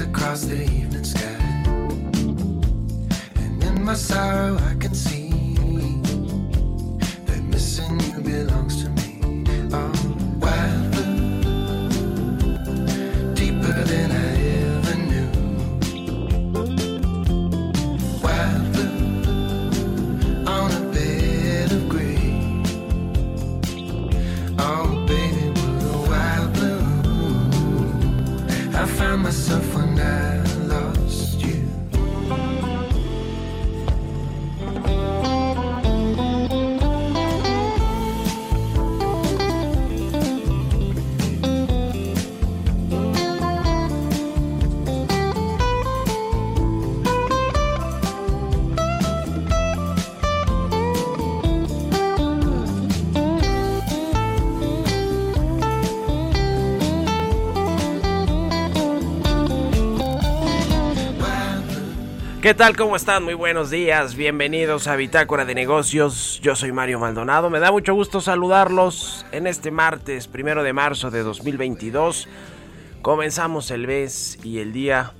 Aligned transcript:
Across 0.00 0.42
the 0.42 0.62
evening 0.62 1.04
sky. 1.04 1.36
And 3.36 3.62
in 3.62 3.84
my 3.84 3.94
sorrow, 3.94 4.56
I 4.56 4.74
can 4.78 4.94
see 4.94 5.30
that 7.26 7.42
missing 7.44 8.00
you 8.00 8.20
belongs 8.20 8.82
to 8.82 8.90
me. 8.90 8.99
myself 29.16 29.74
one 29.74 29.94
now. 29.96 30.49
¿Qué 62.50 62.54
tal? 62.54 62.76
¿Cómo 62.76 62.96
están? 62.96 63.22
Muy 63.22 63.34
buenos 63.34 63.70
días. 63.70 64.16
Bienvenidos 64.16 64.88
a 64.88 64.96
Bitácora 64.96 65.44
de 65.44 65.54
Negocios. 65.54 66.40
Yo 66.42 66.56
soy 66.56 66.72
Mario 66.72 66.98
Maldonado. 66.98 67.48
Me 67.48 67.60
da 67.60 67.70
mucho 67.70 67.94
gusto 67.94 68.20
saludarlos 68.20 69.24
en 69.30 69.46
este 69.46 69.70
martes, 69.70 70.26
primero 70.26 70.64
de 70.64 70.72
marzo 70.72 71.12
de 71.12 71.22
2022. 71.22 72.26
Comenzamos 73.02 73.70
el 73.70 73.86
mes 73.86 74.36
y 74.42 74.58
el 74.58 74.72
día. 74.72 75.12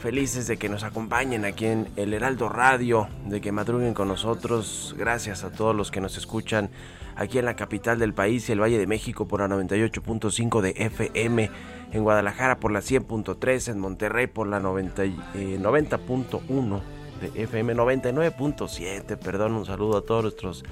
Felices 0.00 0.48
de 0.48 0.56
que 0.56 0.68
nos 0.68 0.82
acompañen 0.82 1.44
aquí 1.44 1.66
en 1.66 1.88
el 1.94 2.14
Heraldo 2.14 2.48
Radio, 2.48 3.06
de 3.26 3.40
que 3.40 3.52
madruguen 3.52 3.94
con 3.94 4.08
nosotros. 4.08 4.96
Gracias 4.98 5.44
a 5.44 5.52
todos 5.52 5.76
los 5.76 5.92
que 5.92 6.00
nos 6.00 6.18
escuchan 6.18 6.68
aquí 7.14 7.38
en 7.38 7.44
la 7.44 7.54
capital 7.54 8.00
del 8.00 8.12
país 8.12 8.48
y 8.48 8.52
el 8.52 8.60
Valle 8.60 8.78
de 8.78 8.88
México 8.88 9.28
por 9.28 9.38
la 9.38 9.46
98.5 9.46 10.60
de 10.60 10.74
FM, 10.76 11.48
en 11.92 12.02
Guadalajara 12.02 12.58
por 12.58 12.72
la 12.72 12.80
100.3, 12.80 13.68
en 13.68 13.78
Monterrey 13.78 14.26
por 14.26 14.46
la 14.46 14.60
90 14.60 15.04
y- 15.04 15.16
eh, 15.34 15.58
90.1 15.60 16.80
de 17.20 17.42
FM, 17.42 17.74
99.7, 17.74 19.16
perdón, 19.16 19.52
un 19.52 19.64
saludo 19.66 19.98
a 19.98 20.02
todos 20.02 20.22
nuestros 20.24 20.64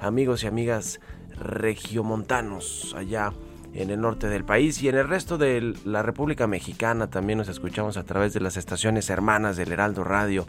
amigos 0.00 0.42
y 0.42 0.46
amigas 0.48 1.00
regiomontanos 1.38 2.94
allá 2.96 3.32
en 3.74 3.90
el 3.90 4.00
norte 4.00 4.28
del 4.28 4.44
país 4.44 4.80
y 4.82 4.88
en 4.88 4.96
el 4.96 5.08
resto 5.08 5.36
de 5.38 5.74
la 5.84 6.02
República 6.02 6.46
Mexicana. 6.46 7.08
También 7.10 7.38
nos 7.38 7.48
escuchamos 7.48 7.96
a 7.96 8.04
través 8.04 8.32
de 8.32 8.40
las 8.40 8.56
estaciones 8.56 9.10
hermanas 9.10 9.56
del 9.56 9.72
Heraldo 9.72 10.04
Radio 10.04 10.46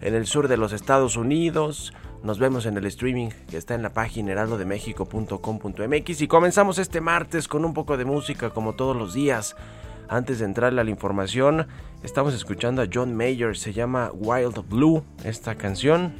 en 0.00 0.14
el 0.14 0.26
sur 0.26 0.48
de 0.48 0.56
los 0.56 0.72
Estados 0.72 1.16
Unidos. 1.16 1.92
Nos 2.22 2.38
vemos 2.38 2.66
en 2.66 2.76
el 2.76 2.86
streaming 2.86 3.30
que 3.48 3.56
está 3.56 3.74
en 3.74 3.82
la 3.82 3.92
página 3.92 4.32
heraldodemexico.com.mx 4.32 6.20
y 6.20 6.28
comenzamos 6.28 6.78
este 6.78 7.00
martes 7.00 7.48
con 7.48 7.64
un 7.64 7.74
poco 7.74 7.96
de 7.96 8.04
música 8.04 8.50
como 8.50 8.74
todos 8.74 8.96
los 8.96 9.14
días. 9.14 9.56
Antes 10.08 10.40
de 10.40 10.44
entrarle 10.44 10.80
a 10.80 10.84
la 10.84 10.90
información, 10.90 11.68
estamos 12.02 12.34
escuchando 12.34 12.82
a 12.82 12.88
John 12.92 13.16
Mayer, 13.16 13.56
se 13.56 13.72
llama 13.72 14.10
Wild 14.12 14.68
Blue 14.68 15.04
esta 15.24 15.54
canción 15.54 16.12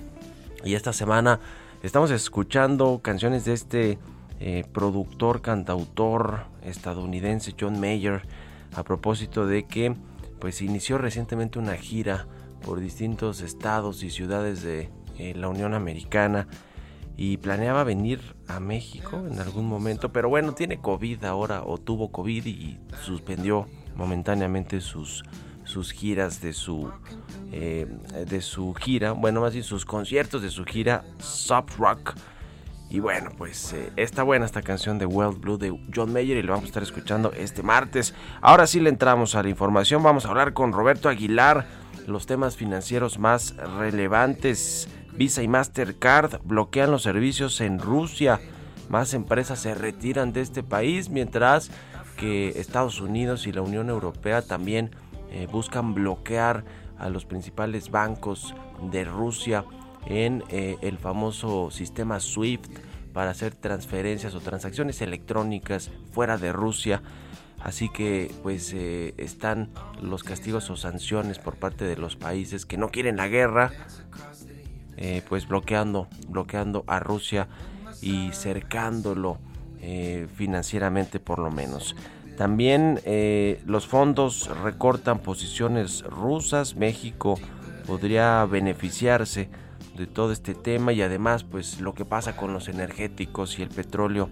y 0.64 0.74
esta 0.74 0.92
semana 0.92 1.41
estamos 1.82 2.10
escuchando 2.10 3.00
canciones 3.02 3.44
de 3.44 3.52
este 3.52 3.98
eh, 4.38 4.64
productor, 4.72 5.42
cantautor 5.42 6.44
estadounidense 6.62 7.54
John 7.58 7.80
Mayer 7.80 8.22
a 8.74 8.84
propósito 8.84 9.47
de 9.47 9.64
que 9.64 9.94
pues 10.38 10.62
inició 10.62 10.97
recientemente 10.97 11.58
una 11.58 11.74
gira 11.74 12.26
por 12.65 12.81
distintos 12.81 13.41
estados 13.41 14.03
y 14.03 14.10
ciudades 14.10 14.62
de 14.62 14.91
eh, 15.19 15.34
la 15.34 15.48
Unión 15.48 15.75
Americana 15.75 16.47
y 17.16 17.37
planeaba 17.37 17.84
venir 17.84 18.21
a 18.48 18.60
México 18.60 19.26
en 19.31 19.38
algún 19.38 19.66
momento, 19.66 20.12
pero 20.12 20.28
bueno, 20.28 20.54
tiene 20.54 20.81
COVID 20.81 21.25
ahora 21.25 21.62
o 21.65 21.78
tuvo 21.78 22.10
COVID 22.10 22.47
y 22.47 22.78
suspendió 23.03 23.66
momentáneamente 23.97 24.81
sus 24.81 25.25
sus 25.65 25.93
giras 25.93 26.41
de 26.41 26.53
su 26.53 26.91
eh, 27.53 27.87
de 28.28 28.41
su 28.41 28.75
gira, 28.75 29.12
bueno 29.12 29.41
más 29.41 29.53
bien 29.53 29.65
sus 29.65 29.84
conciertos 29.84 30.42
de 30.42 30.50
su 30.50 30.65
gira 30.65 31.04
Soft 31.19 31.77
Rock 31.78 32.15
y 32.91 32.98
bueno, 32.98 33.31
pues 33.38 33.72
eh, 33.72 33.92
está 33.94 34.25
buena 34.25 34.44
esta 34.44 34.62
canción 34.62 34.98
de 34.98 35.06
Wild 35.06 35.41
Blue 35.41 35.59
de 35.59 35.78
John 35.94 36.12
Mayer 36.12 36.37
y 36.37 36.42
lo 36.42 36.54
vamos 36.54 36.65
a 36.65 36.66
estar 36.66 36.82
escuchando 36.82 37.32
este 37.32 37.62
martes. 37.62 38.15
Ahora 38.41 38.66
sí 38.66 38.81
le 38.81 38.88
entramos 38.88 39.37
a 39.37 39.44
la 39.44 39.48
información. 39.48 40.03
Vamos 40.03 40.27
a 40.27 40.28
hablar 40.31 40.54
con 40.54 40.72
Roberto 40.72 41.09
Aguilar 41.09 41.66
los 42.06 42.27
temas 42.27 42.56
financieros 42.56 43.19
más 43.19 43.56
relevantes. 43.78 44.88
Visa 45.12 45.43
y 45.43 45.49
Mastercard 45.49 46.41
bloquean 46.44 46.91
los 46.91 47.03
servicios 47.03 47.61
en 47.61 47.78
Rusia. 47.78 48.41
Más 48.88 49.15
empresas 49.15 49.61
se 49.61 49.75
retiran 49.75 50.33
de 50.33 50.41
este 50.41 50.62
país 50.62 51.10
mientras 51.10 51.71
que 52.16 52.50
Estados 52.60 53.00
Unidos 53.00 53.47
y 53.47 53.53
la 53.53 53.62
Unión 53.62 53.89
Europea 53.89 54.43
también 54.43 54.91
eh, 55.31 55.47
buscan 55.50 55.94
bloquear 55.94 56.65
a 56.99 57.09
los 57.09 57.25
principales 57.25 57.91
bancos 57.91 58.55
de 58.91 59.05
Rusia 59.05 59.65
en 60.06 60.44
eh, 60.50 60.77
el 60.83 60.99
famoso 60.99 61.71
sistema 61.71 62.21
SWIFT 62.21 62.71
para 63.12 63.31
hacer 63.31 63.55
transferencias 63.55 64.34
o 64.34 64.41
transacciones 64.41 65.00
electrónicas 65.00 65.91
fuera 66.12 66.37
de 66.37 66.53
Rusia. 66.53 67.03
Así 67.62 67.91
que 67.91 68.33
pues 68.42 68.72
eh, 68.74 69.15
están 69.18 69.71
los 70.01 70.24
castigos 70.24 70.71
o 70.71 70.77
sanciones 70.77 71.39
por 71.39 71.57
parte 71.57 71.84
de 71.84 71.97
los 71.97 72.16
países 72.16 72.65
que 72.65 72.78
no 72.78 72.89
quieren 72.89 73.16
la 73.16 73.28
guerra, 73.28 73.71
eh, 74.97 75.22
pues 75.28 75.47
bloqueando, 75.47 76.09
bloqueando 76.28 76.84
a 76.86 77.01
Rusia 77.01 77.48
y 78.01 78.33
cercándolo 78.33 79.39
eh, 79.83 80.27
financieramente 80.34 81.21
por 81.21 81.39
lo 81.39 81.51
menos. 81.51 81.95
También 82.39 83.01
los 83.66 83.86
fondos 83.86 84.48
recortan 84.62 85.18
posiciones 85.18 86.03
rusas. 86.04 86.74
México 86.74 87.39
podría 87.86 88.47
beneficiarse 88.47 89.51
de 89.98 90.07
todo 90.07 90.33
este 90.33 90.54
tema 90.54 90.95
y 90.95 91.03
además 91.03 91.45
pues 91.45 91.83
lo 91.83 91.92
que 91.92 92.07
pasa 92.07 92.39
con 92.39 92.54
los 92.54 92.68
energéticos 92.68 93.59
y 93.59 93.62
el 93.62 93.68
petróleo 93.68 94.30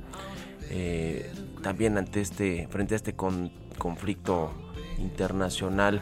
también 1.69 1.99
ante 1.99 2.23
este 2.23 2.67
frente 2.71 2.95
a 2.95 2.97
este 2.97 3.15
con- 3.15 3.53
conflicto 3.77 4.51
internacional 4.97 6.01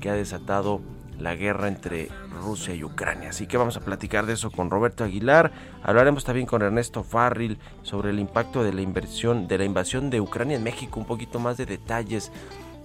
que 0.00 0.08
ha 0.08 0.14
desatado 0.14 0.80
la 1.18 1.34
guerra 1.34 1.68
entre 1.68 2.08
Rusia 2.42 2.74
y 2.74 2.82
Ucrania. 2.82 3.28
Así 3.28 3.46
que 3.46 3.58
vamos 3.58 3.76
a 3.76 3.80
platicar 3.80 4.24
de 4.24 4.32
eso 4.32 4.50
con 4.50 4.70
Roberto 4.70 5.04
Aguilar. 5.04 5.52
Hablaremos 5.82 6.24
también 6.24 6.46
con 6.46 6.62
Ernesto 6.62 7.04
Farril 7.04 7.58
sobre 7.82 8.08
el 8.08 8.20
impacto 8.20 8.64
de 8.64 8.72
la 8.72 8.80
inversión, 8.80 9.48
de 9.48 9.58
la 9.58 9.66
invasión 9.66 10.08
de 10.08 10.22
Ucrania 10.22 10.56
en 10.56 10.62
México, 10.62 10.98
un 10.98 11.04
poquito 11.04 11.38
más 11.38 11.58
de 11.58 11.66
detalles 11.66 12.32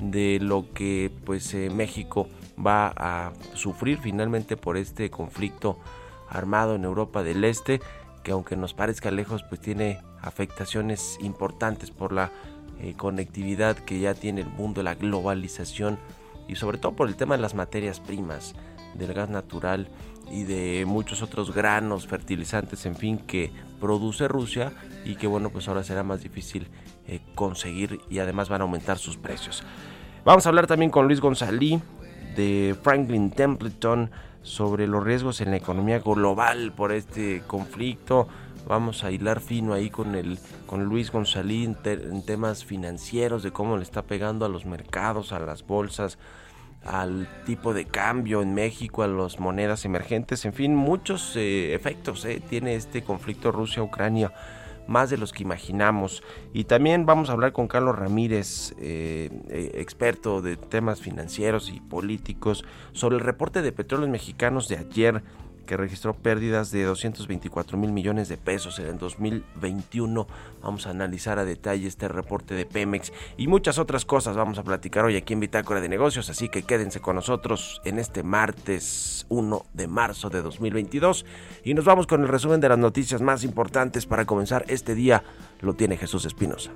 de 0.01 0.39
lo 0.41 0.73
que 0.73 1.09
pues 1.23 1.53
eh, 1.53 1.69
México 1.69 2.27
va 2.59 2.91
a 2.97 3.31
sufrir 3.53 3.99
finalmente 3.99 4.57
por 4.57 4.75
este 4.75 5.09
conflicto 5.09 5.79
armado 6.27 6.75
en 6.75 6.83
Europa 6.83 7.23
del 7.23 7.45
Este, 7.45 7.79
que 8.21 8.31
aunque 8.33 8.57
nos 8.57 8.73
parezca 8.73 9.11
lejos, 9.11 9.43
pues 9.43 9.61
tiene 9.61 10.01
afectaciones 10.27 11.17
importantes 11.21 11.91
por 11.91 12.11
la 12.11 12.31
eh, 12.79 12.93
conectividad 12.95 13.77
que 13.77 13.99
ya 13.99 14.13
tiene 14.13 14.41
el 14.41 14.49
mundo, 14.49 14.83
la 14.83 14.95
globalización 14.95 15.97
y 16.47 16.55
sobre 16.55 16.77
todo 16.77 16.93
por 16.93 17.07
el 17.07 17.15
tema 17.15 17.35
de 17.35 17.41
las 17.41 17.55
materias 17.55 17.99
primas, 17.99 18.55
del 18.93 19.13
gas 19.13 19.29
natural 19.29 19.87
y 20.31 20.43
de 20.43 20.85
muchos 20.85 21.21
otros 21.21 21.53
granos, 21.53 22.07
fertilizantes, 22.07 22.85
en 22.85 22.95
fin, 22.95 23.17
que 23.17 23.51
produce 23.79 24.27
Rusia 24.27 24.73
y 25.05 25.15
que 25.15 25.27
bueno, 25.27 25.49
pues 25.49 25.67
ahora 25.67 25.83
será 25.83 26.03
más 26.03 26.21
difícil 26.21 26.67
eh, 27.07 27.21
conseguir 27.35 27.99
y 28.09 28.19
además 28.19 28.49
van 28.49 28.61
a 28.61 28.65
aumentar 28.65 28.97
sus 28.97 29.17
precios. 29.17 29.63
Vamos 30.25 30.45
a 30.45 30.49
hablar 30.49 30.67
también 30.67 30.91
con 30.91 31.07
Luis 31.07 31.21
González 31.21 31.81
de 32.35 32.75
Franklin 32.83 33.31
Templeton 33.31 34.11
sobre 34.41 34.87
los 34.87 35.03
riesgos 35.03 35.41
en 35.41 35.51
la 35.51 35.57
economía 35.57 35.99
global 35.99 36.73
por 36.75 36.91
este 36.91 37.41
conflicto. 37.47 38.27
Vamos 38.67 39.03
a 39.03 39.11
hilar 39.11 39.39
fino 39.39 39.73
ahí 39.73 39.89
con 39.89 40.15
el 40.15 40.37
con 40.65 40.85
Luis 40.85 41.11
González 41.11 41.69
en, 41.85 42.25
temas 42.25 42.65
financieros 42.65 43.41
de 43.41 43.51
cómo 43.51 43.77
le 43.77 43.83
está 43.83 44.01
pegando 44.01 44.45
a 44.45 44.49
los 44.49 44.65
mercados, 44.65 45.31
a 45.31 45.39
las 45.39 45.65
bolsas, 45.65 46.17
al 46.83 47.29
tipo 47.45 47.73
de 47.73 47.85
cambio 47.85 48.41
en 48.41 48.53
México, 48.53 49.03
a 49.03 49.07
las 49.07 49.39
monedas 49.39 49.85
emergentes, 49.85 50.43
en 50.45 50.53
fin, 50.53 50.75
muchos 50.75 51.35
eh, 51.35 51.73
efectos 51.73 52.25
eh, 52.25 52.41
tiene 52.49 52.75
este 52.75 53.03
conflicto 53.03 53.51
Rusia-Ucrania 53.51 54.33
más 54.87 55.09
de 55.09 55.17
los 55.17 55.33
que 55.33 55.43
imaginamos. 55.43 56.23
Y 56.53 56.63
también 56.63 57.05
vamos 57.05 57.29
a 57.29 57.33
hablar 57.33 57.51
con 57.51 57.67
Carlos 57.67 57.97
Ramírez, 57.97 58.73
eh, 58.79 59.29
eh, 59.49 59.71
experto 59.75 60.41
de 60.41 60.57
temas 60.57 61.01
financieros 61.01 61.69
y 61.69 61.79
políticos, 61.79 62.65
sobre 62.93 63.17
el 63.17 63.21
reporte 63.23 63.61
de 63.61 63.71
petróleos 63.71 64.09
mexicanos 64.09 64.67
de 64.67 64.77
ayer 64.77 65.23
que 65.67 65.77
registró 65.77 66.15
pérdidas 66.15 66.71
de 66.71 66.83
224 66.83 67.77
mil 67.77 67.91
millones 67.91 68.29
de 68.29 68.37
pesos 68.37 68.79
en 68.79 68.87
el 68.87 68.97
2021. 68.97 70.27
Vamos 70.63 70.87
a 70.87 70.89
analizar 70.89 71.37
a 71.37 71.45
detalle 71.45 71.87
este 71.87 72.07
reporte 72.07 72.55
de 72.55 72.65
Pemex 72.65 73.13
y 73.37 73.47
muchas 73.47 73.77
otras 73.77 74.05
cosas 74.05 74.35
vamos 74.35 74.57
a 74.57 74.63
platicar 74.63 75.05
hoy 75.05 75.15
aquí 75.15 75.33
en 75.33 75.41
Bitácora 75.41 75.79
de 75.79 75.89
Negocios, 75.89 76.31
así 76.31 76.49
que 76.49 76.63
quédense 76.63 76.99
con 76.99 77.15
nosotros 77.15 77.79
en 77.85 77.99
este 77.99 78.23
martes 78.23 79.27
1 79.29 79.65
de 79.73 79.87
marzo 79.87 80.31
de 80.31 80.41
2022 80.41 81.25
y 81.63 81.75
nos 81.75 81.85
vamos 81.85 82.07
con 82.07 82.21
el 82.21 82.27
resumen 82.27 82.59
de 82.59 82.69
las 82.69 82.79
noticias 82.79 83.21
más 83.21 83.43
importantes 83.43 84.07
para 84.07 84.25
comenzar 84.25 84.65
este 84.69 84.95
día. 84.95 85.23
Lo 85.61 85.75
tiene 85.75 85.97
Jesús 85.97 86.25
Espinosa. 86.25 86.71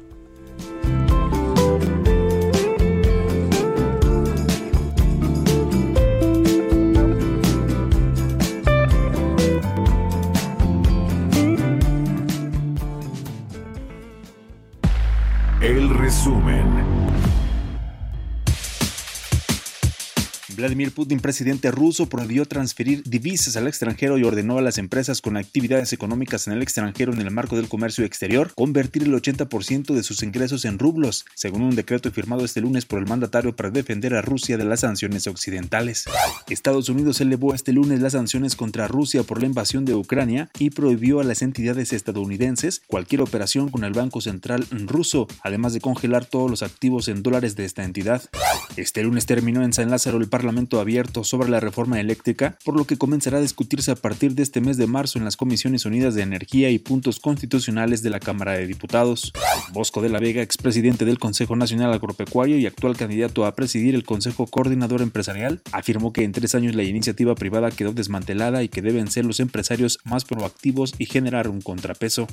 Vladimir 20.62 20.92
Putin, 20.92 21.20
presidente 21.20 21.72
ruso, 21.72 22.08
prohibió 22.08 22.46
transferir 22.46 23.02
divisas 23.02 23.58
al 23.58 23.66
extranjero 23.66 24.20
y 24.20 24.24
ordenó 24.24 24.60
a 24.60 24.62
las 24.62 24.78
empresas 24.78 25.20
con 25.20 25.36
actividades 25.36 25.92
económicas 25.92 26.46
en 26.46 26.54
el 26.54 26.62
extranjero 26.62 27.12
en 27.12 27.20
el 27.20 27.32
marco 27.32 27.56
del 27.56 27.68
comercio 27.68 28.06
exterior 28.06 28.54
convertir 28.54 29.02
el 29.02 29.14
80% 29.16 29.96
de 29.96 30.04
sus 30.04 30.22
ingresos 30.22 30.64
en 30.66 30.78
rublos, 30.78 31.26
según 31.34 31.64
un 31.64 31.76
decreto 31.76 32.12
firmado 32.12 32.46
este 32.46 32.62
lunes 32.62 32.86
por 32.86 33.00
el 33.00 33.08
mandatario 33.08 33.56
para 33.56 33.72
defender 33.72 34.14
a 34.14 34.22
Rusia 34.22 34.56
de 34.56 34.66
las 34.66 34.82
sanciones 34.82 35.26
occidentales. 35.26 36.06
Estados 36.48 36.90
Unidos 36.90 37.20
elevó 37.22 37.56
este 37.56 37.74
lunes 37.74 38.00
las 38.00 38.14
sanciones 38.14 38.56
contra 38.56 38.88
Rusia 38.88 39.24
por 39.24 39.40
la 39.40 39.48
invasión 39.48 39.84
de 39.84 39.96
Ucrania 39.96 40.52
y 40.60 40.70
prohibió 40.70 41.22
a 41.22 41.24
las 41.24 41.42
entidades 41.42 41.92
estadounidenses 41.92 42.84
cualquier 42.86 43.22
operación 43.22 43.70
con 43.70 43.84
el 43.84 43.94
Banco 43.94 44.22
Central 44.22 44.68
ruso, 44.70 45.28
además 45.42 45.74
de 45.74 45.82
congelar 45.82 46.26
todos 46.26 46.52
los 46.52 46.62
activos 46.62 47.08
en 47.08 47.24
dólares 47.24 47.56
de 47.56 47.66
esta 47.66 47.84
entidad. 47.84 48.30
Este 48.78 49.02
lunes 49.02 49.26
terminó 49.26 49.64
en 49.64 49.74
San 49.74 49.90
Lázaro 49.90 50.20
el 50.20 50.30
Parlamento 50.30 50.51
abierto 50.80 51.24
sobre 51.24 51.50
la 51.50 51.60
reforma 51.60 52.00
eléctrica, 52.00 52.58
por 52.64 52.78
lo 52.78 52.86
que 52.86 52.98
comenzará 52.98 53.38
a 53.38 53.42
discutirse 53.42 53.92
a 53.92 53.96
partir 53.96 54.36
de 54.36 54.44
este 54.44 54.62
mes 54.62 54.78
de 54.78 54.88
marzo 54.88 55.18
en 55.18 55.26
las 55.26 55.38
Comisiones 55.38 55.86
Unidas 55.86 56.16
de 56.16 56.22
Energía 56.22 56.70
y 56.70 56.80
Puntos 56.80 57.20
Constitucionales 57.20 58.04
de 58.04 58.10
la 58.10 58.20
Cámara 58.20 58.54
de 58.54 58.68
Diputados. 58.68 59.34
Bosco 59.74 60.02
de 60.02 60.10
la 60.10 60.20
Vega, 60.20 60.42
expresidente 60.42 61.06
del 61.06 61.20
Consejo 61.20 61.56
Nacional 61.56 61.94
Agropecuario 61.94 62.58
y 62.58 62.66
actual 62.66 62.98
candidato 62.98 63.46
a 63.46 63.56
presidir 63.56 63.96
el 63.96 64.04
Consejo 64.04 64.48
Coordinador 64.48 65.02
Empresarial, 65.02 65.62
afirmó 65.72 66.14
que 66.14 66.24
en 66.24 66.32
tres 66.32 66.56
años 66.56 66.76
la 66.76 66.84
iniciativa 66.84 67.36
privada 67.36 67.72
quedó 67.72 67.94
desmantelada 67.94 68.64
y 68.64 68.70
que 68.70 68.82
deben 68.82 69.10
ser 69.10 69.26
los 69.26 69.40
empresarios 69.40 70.00
más 70.04 70.26
proactivos 70.26 70.94
y 70.98 71.06
generar 71.06 71.48
un 71.48 71.62
contrapeso. 71.62 72.28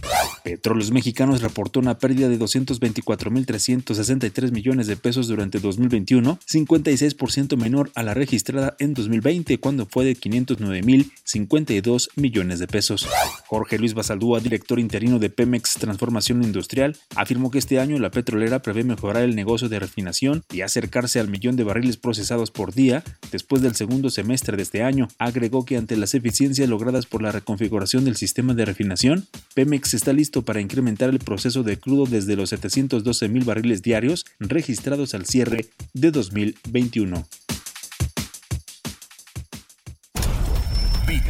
Petróleos 0.45 0.91
Mexicanos 0.91 1.43
reportó 1.43 1.81
una 1.81 1.99
pérdida 1.99 2.29
de 2.29 2.39
224.363 2.39 4.53
millones 4.53 4.87
de 4.87 4.97
pesos 4.97 5.29
durante 5.29 5.61
2021, 5.61 6.39
56% 6.47 7.57
menor 7.57 7.91
a 7.95 8.03
la 8.03 8.08
registrada 8.15 8.77
en 8.79 8.95
2020 8.95 9.59
cuando 9.59 9.87
fue 9.87 10.05
de 10.05 10.17
509.052 10.17 12.09
millones 12.17 12.59
de 12.59 12.67
pesos. 12.67 13.09
Jorge 13.47 13.79
Luis 13.79 13.95
Basaldúa, 13.95 14.41
director 14.41 14.79
interino 14.79 15.19
de 15.19 15.31
Pemex 15.31 15.75
Transformación 15.75 16.43
Industrial, 16.43 16.97
afirmó 17.17 17.51
que 17.51 17.59
este 17.59 17.81
año 17.81 17.99
la 17.99 18.11
petrolera 18.11 18.61
prevé 18.61 18.85
mejorar 18.85 19.23
el 19.23 19.37
negocio 19.37 19.69
de 19.69 19.79
refinación 19.79 20.45
y 20.53 20.61
acercarse 20.61 21.21
al 21.21 21.29
millón 21.29 21.57
de 21.57 21.65
barriles 21.65 21.97
procesados 21.97 22.51
por 22.51 22.75
día 22.75 23.03
después 23.33 23.63
del 23.63 23.75
segundo 23.75 24.11
semestre 24.11 24.57
de 24.57 24.63
este 24.63 24.83
año. 24.83 25.09
Agregó 25.19 25.65
que 25.65 25.77
ante 25.77 25.97
las 25.97 26.15
eficiencias 26.15 26.69
logradas 26.69 27.07
por 27.07 27.23
la 27.23 27.33
reconfiguración 27.33 28.05
del 28.05 28.17
sistema 28.17 28.55
de 28.55 28.65
refinación, 28.65 29.27
Pemex 29.55 29.95
está 29.95 30.13
listo 30.13 30.43
para 30.43 30.61
incrementar 30.61 31.09
el 31.11 31.19
proceso 31.19 31.63
de 31.63 31.79
crudo 31.79 32.07
desde 32.07 32.37
los 32.37 32.51
712 32.51 33.29
mil 33.29 33.45
barriles 33.45 33.83
diarios 33.83 34.27
registrados 34.39 35.15
al 35.15 35.27
cierre 35.27 35.67
de 35.95 36.11
2021. 36.11 37.27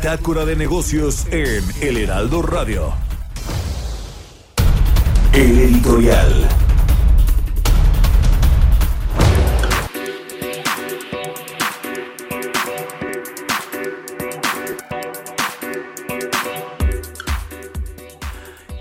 Bitácora 0.01 0.45
de 0.45 0.55
negocios 0.55 1.27
en 1.33 1.65
El 1.81 1.97
Heraldo 1.97 2.41
Radio. 2.41 2.95
El 5.33 5.59
editorial. 5.59 6.49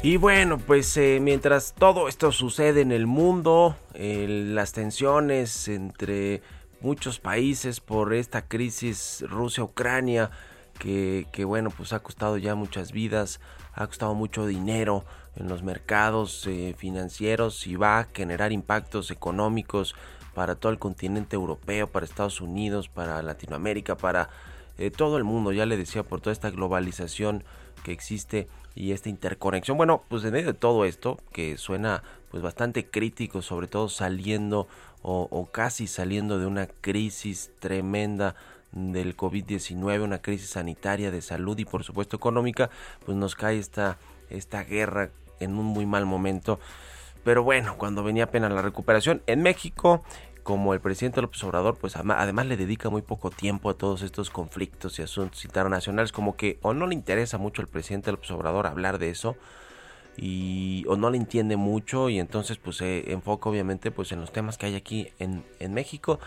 Y 0.03 0.17
bueno, 0.17 0.59
pues 0.59 0.95
eh, 0.97 1.17
mientras 1.19 1.73
todo 1.73 2.07
esto 2.07 2.31
sucede 2.31 2.81
en 2.81 2.91
el 2.91 3.07
mundo, 3.07 3.75
las 3.95 4.71
tensiones 4.71 5.67
entre 5.67 6.43
muchos 6.79 7.19
países 7.19 7.79
por 7.79 8.13
esta 8.13 8.47
crisis 8.47 9.25
Rusia-Ucrania, 9.27 10.29
que, 10.77 11.45
bueno, 11.45 11.69
pues 11.69 11.93
ha 11.93 11.99
costado 11.99 12.37
ya 12.37 12.55
muchas 12.55 12.91
vidas, 12.91 13.39
ha 13.73 13.87
costado 13.87 14.13
mucho 14.13 14.45
dinero 14.45 15.05
en 15.35 15.47
los 15.47 15.63
mercados 15.63 16.45
eh, 16.47 16.75
financieros 16.77 17.67
y 17.67 17.75
va 17.75 17.99
a 17.99 18.07
generar 18.13 18.51
impactos 18.51 19.11
económicos 19.11 19.95
para 20.33 20.55
todo 20.55 20.71
el 20.71 20.79
continente 20.79 21.35
europeo, 21.35 21.87
para 21.87 22.05
Estados 22.05 22.41
Unidos, 22.41 22.89
para 22.89 23.21
Latinoamérica, 23.21 23.95
para 23.97 24.29
eh, 24.77 24.91
todo 24.91 25.17
el 25.17 25.23
mundo, 25.23 25.51
ya 25.51 25.65
le 25.65 25.77
decía, 25.77 26.03
por 26.03 26.21
toda 26.21 26.33
esta 26.33 26.51
globalización 26.51 27.43
que 27.83 27.91
existe 27.91 28.47
y 28.75 28.91
esta 28.91 29.09
interconexión. 29.09 29.77
Bueno, 29.77 30.03
pues 30.07 30.23
en 30.23 30.33
medio 30.33 30.47
de 30.47 30.53
todo 30.53 30.85
esto, 30.85 31.17
que 31.33 31.57
suena 31.57 32.03
pues 32.29 32.43
bastante 32.43 32.87
crítico, 32.87 33.41
sobre 33.41 33.67
todo 33.67 33.89
saliendo 33.89 34.67
o, 35.01 35.27
o 35.31 35.51
casi 35.51 35.87
saliendo 35.87 36.37
de 36.37 36.45
una 36.45 36.67
crisis 36.67 37.51
tremenda 37.59 38.35
del 38.71 39.15
COVID-19, 39.15 40.01
una 40.01 40.21
crisis 40.21 40.51
sanitaria 40.51 41.11
de 41.11 41.21
salud 41.21 41.57
y 41.57 41.65
por 41.65 41.83
supuesto 41.83 42.15
económica, 42.15 42.69
pues 43.05 43.17
nos 43.17 43.35
cae 43.35 43.57
esta, 43.57 43.97
esta 44.29 44.63
guerra 44.63 45.09
en 45.39 45.55
un 45.57 45.65
muy 45.65 45.85
mal 45.85 46.05
momento. 46.05 46.59
Pero 47.23 47.43
bueno, 47.43 47.75
cuando 47.77 48.03
venía 48.03 48.25
apenas 48.25 48.51
la 48.51 48.61
recuperación 48.61 49.21
en 49.27 49.41
México, 49.41 50.03
como 50.43 50.73
el 50.73 50.79
presidente 50.79 51.21
López 51.21 51.43
Obrador, 51.43 51.77
pues 51.77 51.97
además 51.97 52.45
le 52.45 52.55
dedica 52.55 52.89
muy 52.89 53.01
poco 53.01 53.29
tiempo 53.29 53.69
a 53.69 53.73
todos 53.73 54.01
estos 54.01 54.29
conflictos 54.29 54.97
y 54.97 55.01
asuntos 55.01 55.43
internacionales, 55.43 56.13
como 56.13 56.37
que 56.37 56.57
o 56.61 56.73
no 56.73 56.87
le 56.87 56.95
interesa 56.95 57.37
mucho 57.37 57.61
al 57.61 57.67
presidente 57.67 58.11
López 58.11 58.31
Obrador 58.31 58.65
hablar 58.65 58.97
de 58.97 59.09
eso, 59.09 59.35
y 60.17 60.83
o 60.87 60.95
no 60.95 61.09
le 61.09 61.17
entiende 61.17 61.57
mucho 61.57 62.09
y 62.09 62.19
entonces 62.19 62.57
pues 62.57 62.77
se 62.77 63.11
enfoca 63.11 63.49
obviamente 63.49 63.91
pues 63.91 64.11
en 64.11 64.19
los 64.19 64.31
temas 64.31 64.57
que 64.57 64.65
hay 64.65 64.75
aquí 64.75 65.09
en, 65.19 65.43
en 65.59 65.73
México 65.73 66.19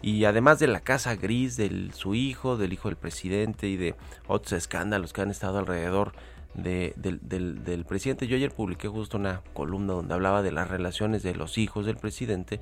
Y 0.00 0.24
además 0.24 0.58
de 0.58 0.68
la 0.68 0.80
casa 0.80 1.16
gris 1.16 1.56
de 1.56 1.90
su 1.92 2.14
hijo, 2.14 2.56
del 2.56 2.72
hijo 2.72 2.88
del 2.88 2.96
presidente 2.96 3.68
y 3.68 3.76
de 3.76 3.94
otros 4.26 4.52
escándalos 4.52 5.12
que 5.12 5.22
han 5.22 5.30
estado 5.30 5.58
alrededor 5.58 6.12
de, 6.54 6.92
del, 6.96 7.20
del, 7.22 7.64
del, 7.64 7.84
presidente. 7.84 8.26
Yo 8.26 8.36
ayer 8.36 8.52
publiqué 8.52 8.88
justo 8.88 9.16
una 9.16 9.42
columna 9.54 9.94
donde 9.94 10.14
hablaba 10.14 10.42
de 10.42 10.52
las 10.52 10.68
relaciones 10.68 11.22
de 11.22 11.34
los 11.34 11.58
hijos 11.58 11.86
del 11.86 11.96
presidente 11.96 12.60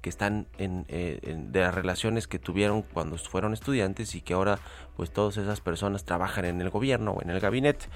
que 0.00 0.10
están 0.10 0.48
en, 0.58 0.84
eh, 0.88 1.20
en, 1.22 1.52
de 1.52 1.60
las 1.60 1.74
relaciones 1.74 2.26
que 2.26 2.40
tuvieron 2.40 2.82
cuando 2.82 3.16
fueron 3.16 3.52
estudiantes 3.52 4.14
y 4.16 4.20
que 4.20 4.34
ahora 4.34 4.58
pues 4.96 5.12
todas 5.12 5.36
esas 5.36 5.60
personas 5.60 6.04
trabajan 6.04 6.44
en 6.44 6.60
el 6.60 6.70
gobierno 6.70 7.12
o 7.12 7.22
en 7.22 7.30
el 7.30 7.40
gabinete. 7.40 7.86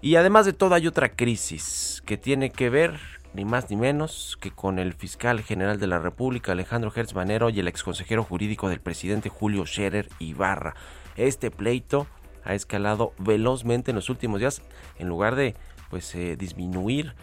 Y 0.00 0.14
además 0.14 0.46
de 0.46 0.52
todo 0.52 0.74
hay 0.74 0.86
otra 0.86 1.08
crisis 1.08 2.02
que 2.06 2.16
tiene 2.16 2.50
que 2.50 2.70
ver 2.70 3.00
ni 3.34 3.44
más 3.44 3.68
ni 3.68 3.76
menos 3.76 4.38
que 4.40 4.52
con 4.52 4.78
el 4.78 4.94
fiscal 4.94 5.42
general 5.42 5.80
de 5.80 5.88
la 5.88 5.98
República 5.98 6.52
Alejandro 6.52 6.92
Hertz 6.94 7.14
Manero 7.14 7.50
y 7.50 7.58
el 7.58 7.66
exconsejero 7.66 8.22
jurídico 8.22 8.68
del 8.68 8.80
presidente 8.80 9.28
Julio 9.28 9.66
Scherer 9.66 10.08
Ibarra. 10.20 10.74
Este 11.16 11.50
pleito 11.50 12.06
ha 12.44 12.54
escalado 12.54 13.12
velozmente 13.18 13.90
en 13.90 13.96
los 13.96 14.08
últimos 14.08 14.38
días 14.38 14.62
en 15.00 15.08
lugar 15.08 15.34
de 15.34 15.56
pues 15.90 16.14
eh, 16.14 16.36
disminuir 16.36 17.14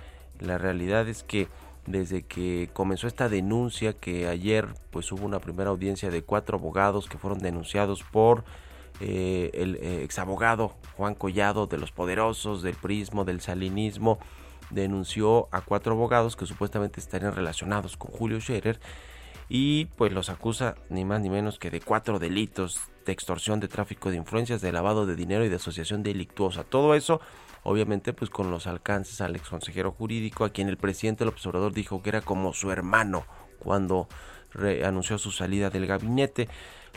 la 0.41 0.58
realidad 0.58 1.08
es 1.08 1.24
que 1.24 1.48
desde 1.88 2.24
que 2.24 2.70
comenzó 2.74 3.08
esta 3.08 3.29
denuncia 3.29 3.94
que 3.94 4.27
ayer 4.27 4.67
pues 4.91 5.12
hubo 5.13 5.25
una 5.25 5.39
primera 5.39 5.70
audiencia 5.70 6.10
de 6.10 6.24
cuatro 6.24 6.58
abogados 6.58 7.08
que 7.08 7.17
fueron 7.17 7.39
denunciados 7.39 8.03
por 8.03 8.44
eh, 9.00 9.52
el 9.54 9.75
eh, 9.75 10.04
exabogado 10.04 10.75
Juan 10.96 11.16
Collado 11.16 11.68
de 11.68 11.78
los 11.78 11.92
poderosos 11.92 12.62
del 12.62 12.75
prismo 12.75 13.25
del 13.25 13.42
salinismo 13.42 14.20
denunció 14.70 15.48
a 15.52 15.62
cuatro 15.62 15.94
abogados 15.94 16.36
que 16.36 16.46
supuestamente 16.46 17.00
estarían 17.00 17.36
relacionados 17.36 17.98
con 17.98 18.12
Julio 18.12 18.40
Scherer 18.40 18.80
y 19.50 19.86
pues 19.98 20.12
los 20.12 20.30
acusa 20.30 20.75
ni 20.90 21.06
más 21.06 21.22
ni 21.22 21.30
menos 21.30 21.60
que 21.60 21.70
de 21.70 21.82
cuatro 21.82 22.20
delitos 22.20 22.80
de 23.06 23.12
extorsión, 23.12 23.60
de 23.60 23.68
tráfico 23.68 24.10
de 24.10 24.18
influencias, 24.18 24.62
de 24.62 24.72
lavado 24.72 25.06
de 25.06 25.16
dinero 25.16 25.46
y 25.46 25.50
de 25.50 25.58
asociación 25.58 26.02
delictuosa. 26.02 26.64
Todo 26.64 26.96
eso, 26.96 27.22
obviamente, 27.64 28.14
pues 28.14 28.32
con 28.32 28.50
los 28.50 28.66
alcances 28.66 29.22
al 29.22 29.36
ex 29.36 29.48
consejero 29.48 29.92
jurídico, 29.92 30.46
a 30.46 30.50
quien 30.50 30.70
el 30.70 30.78
presidente 30.78 31.24
del 31.24 31.34
observador 31.34 31.74
dijo 31.74 32.02
que 32.02 32.10
era 32.10 32.22
como 32.22 32.54
su 32.54 32.72
hermano 32.72 33.25
cuando 33.60 34.08
anunció 34.84 35.18
su 35.18 35.32
salida 35.32 35.70
del 35.70 35.86
gabinete. 35.86 36.48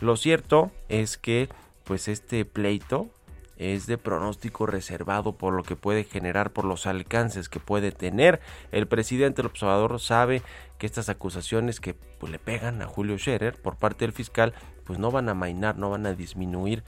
Lo 0.00 0.16
cierto 0.16 0.70
es 0.88 1.18
que, 1.18 1.48
pues 1.88 2.06
este 2.06 2.44
pleito 2.44 3.08
es 3.56 3.86
de 3.86 3.96
pronóstico 3.96 4.66
reservado 4.66 5.32
por 5.32 5.54
lo 5.54 5.62
que 5.62 5.74
puede 5.74 6.04
generar, 6.04 6.52
por 6.52 6.66
los 6.66 6.86
alcances 6.86 7.48
que 7.48 7.60
puede 7.60 7.92
tener. 7.92 8.40
El 8.72 8.86
presidente 8.86 9.38
del 9.38 9.50
observador 9.50 9.98
sabe 9.98 10.42
que 10.76 10.84
estas 10.84 11.08
acusaciones 11.08 11.80
que 11.80 11.94
pues, 11.94 12.30
le 12.30 12.38
pegan 12.38 12.82
a 12.82 12.86
Julio 12.86 13.16
Scherer 13.16 13.54
por 13.54 13.76
parte 13.76 14.04
del 14.04 14.12
fiscal, 14.12 14.52
pues 14.84 14.98
no 14.98 15.10
van 15.10 15.30
a 15.30 15.34
mainar, 15.34 15.78
no 15.78 15.88
van 15.88 16.04
a 16.04 16.12
disminuir, 16.12 16.84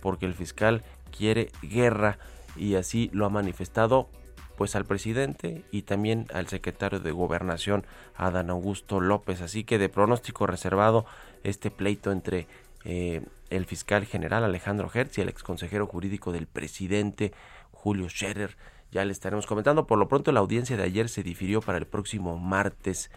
porque 0.00 0.24
el 0.24 0.34
fiscal 0.34 0.84
quiere 1.10 1.50
guerra 1.60 2.18
y 2.54 2.76
así 2.76 3.10
lo 3.12 3.26
ha 3.26 3.30
manifestado 3.30 4.08
pues 4.56 4.76
al 4.76 4.84
presidente 4.84 5.64
y 5.72 5.82
también 5.82 6.28
al 6.32 6.46
secretario 6.46 7.00
de 7.00 7.10
gobernación 7.10 7.84
Adán 8.14 8.50
Augusto 8.50 9.00
López 9.00 9.40
así 9.40 9.64
que 9.64 9.78
de 9.78 9.88
pronóstico 9.88 10.46
reservado 10.46 11.06
este 11.42 11.72
pleito 11.72 12.12
entre 12.12 12.46
eh, 12.84 13.22
el 13.50 13.66
fiscal 13.66 14.06
general 14.06 14.44
Alejandro 14.44 14.90
Hertz 14.92 15.18
y 15.18 15.20
el 15.20 15.28
ex 15.28 15.42
consejero 15.42 15.86
jurídico 15.86 16.32
del 16.32 16.46
presidente 16.46 17.32
Julio 17.70 18.08
Scherer. 18.08 18.56
Ya 18.90 19.04
le 19.04 19.12
estaremos 19.12 19.46
comentando. 19.46 19.86
Por 19.86 19.98
lo 19.98 20.08
pronto 20.08 20.32
la 20.32 20.40
audiencia 20.40 20.76
de 20.76 20.84
ayer 20.84 21.08
se 21.08 21.22
difirió 21.22 21.60
para 21.60 21.78
el 21.78 21.86
próximo 21.86 22.38
martes, 22.38 23.10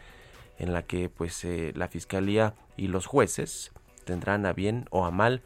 en 0.57 0.73
la 0.73 0.83
que 0.83 1.09
pues 1.09 1.43
eh, 1.45 1.71
la 1.75 1.87
fiscalía 1.87 2.55
y 2.75 2.87
los 2.87 3.05
jueces 3.05 3.71
tendrán 4.05 4.45
a 4.45 4.53
bien 4.53 4.85
o 4.89 5.05
a 5.05 5.11
mal 5.11 5.43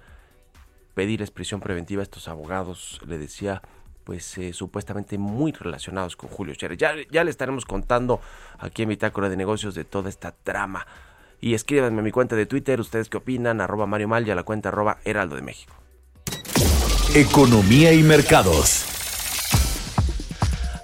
pedir 0.94 1.30
prisión 1.32 1.60
preventiva 1.60 2.02
a 2.02 2.04
estos 2.04 2.28
abogados. 2.28 3.02
Le 3.06 3.18
decía 3.18 3.62
pues 4.04 4.38
eh, 4.38 4.52
supuestamente 4.54 5.18
muy 5.18 5.52
relacionados 5.52 6.16
con 6.16 6.30
Julio 6.30 6.54
Scherer. 6.56 6.78
Ya, 6.78 6.94
ya 7.12 7.24
le 7.24 7.32
estaremos 7.32 7.66
contando 7.66 8.20
aquí 8.58 8.84
en 8.84 8.90
Bitácora 8.90 9.30
de 9.30 9.38
Negocios 9.38 9.76
de 9.76 9.84
toda 9.84 10.10
esta 10.10 10.32
trama 10.32 10.86
y 11.42 11.56
escríbanme 11.56 12.00
a 12.00 12.04
mi 12.04 12.12
cuenta 12.12 12.36
de 12.36 12.46
Twitter, 12.46 12.80
ustedes 12.80 13.10
qué 13.10 13.18
opinan, 13.18 13.60
arroba 13.60 13.88
Mario 13.88 14.08
Mal 14.08 14.28
y 14.28 14.32
a 14.32 14.36
la 14.36 14.44
cuenta 14.44 14.70
arroba 14.70 15.00
Heraldo 15.04 15.36
de 15.36 15.42
México. 15.42 15.74
Economía 17.16 17.92
y 17.92 18.04
mercados. 18.04 18.86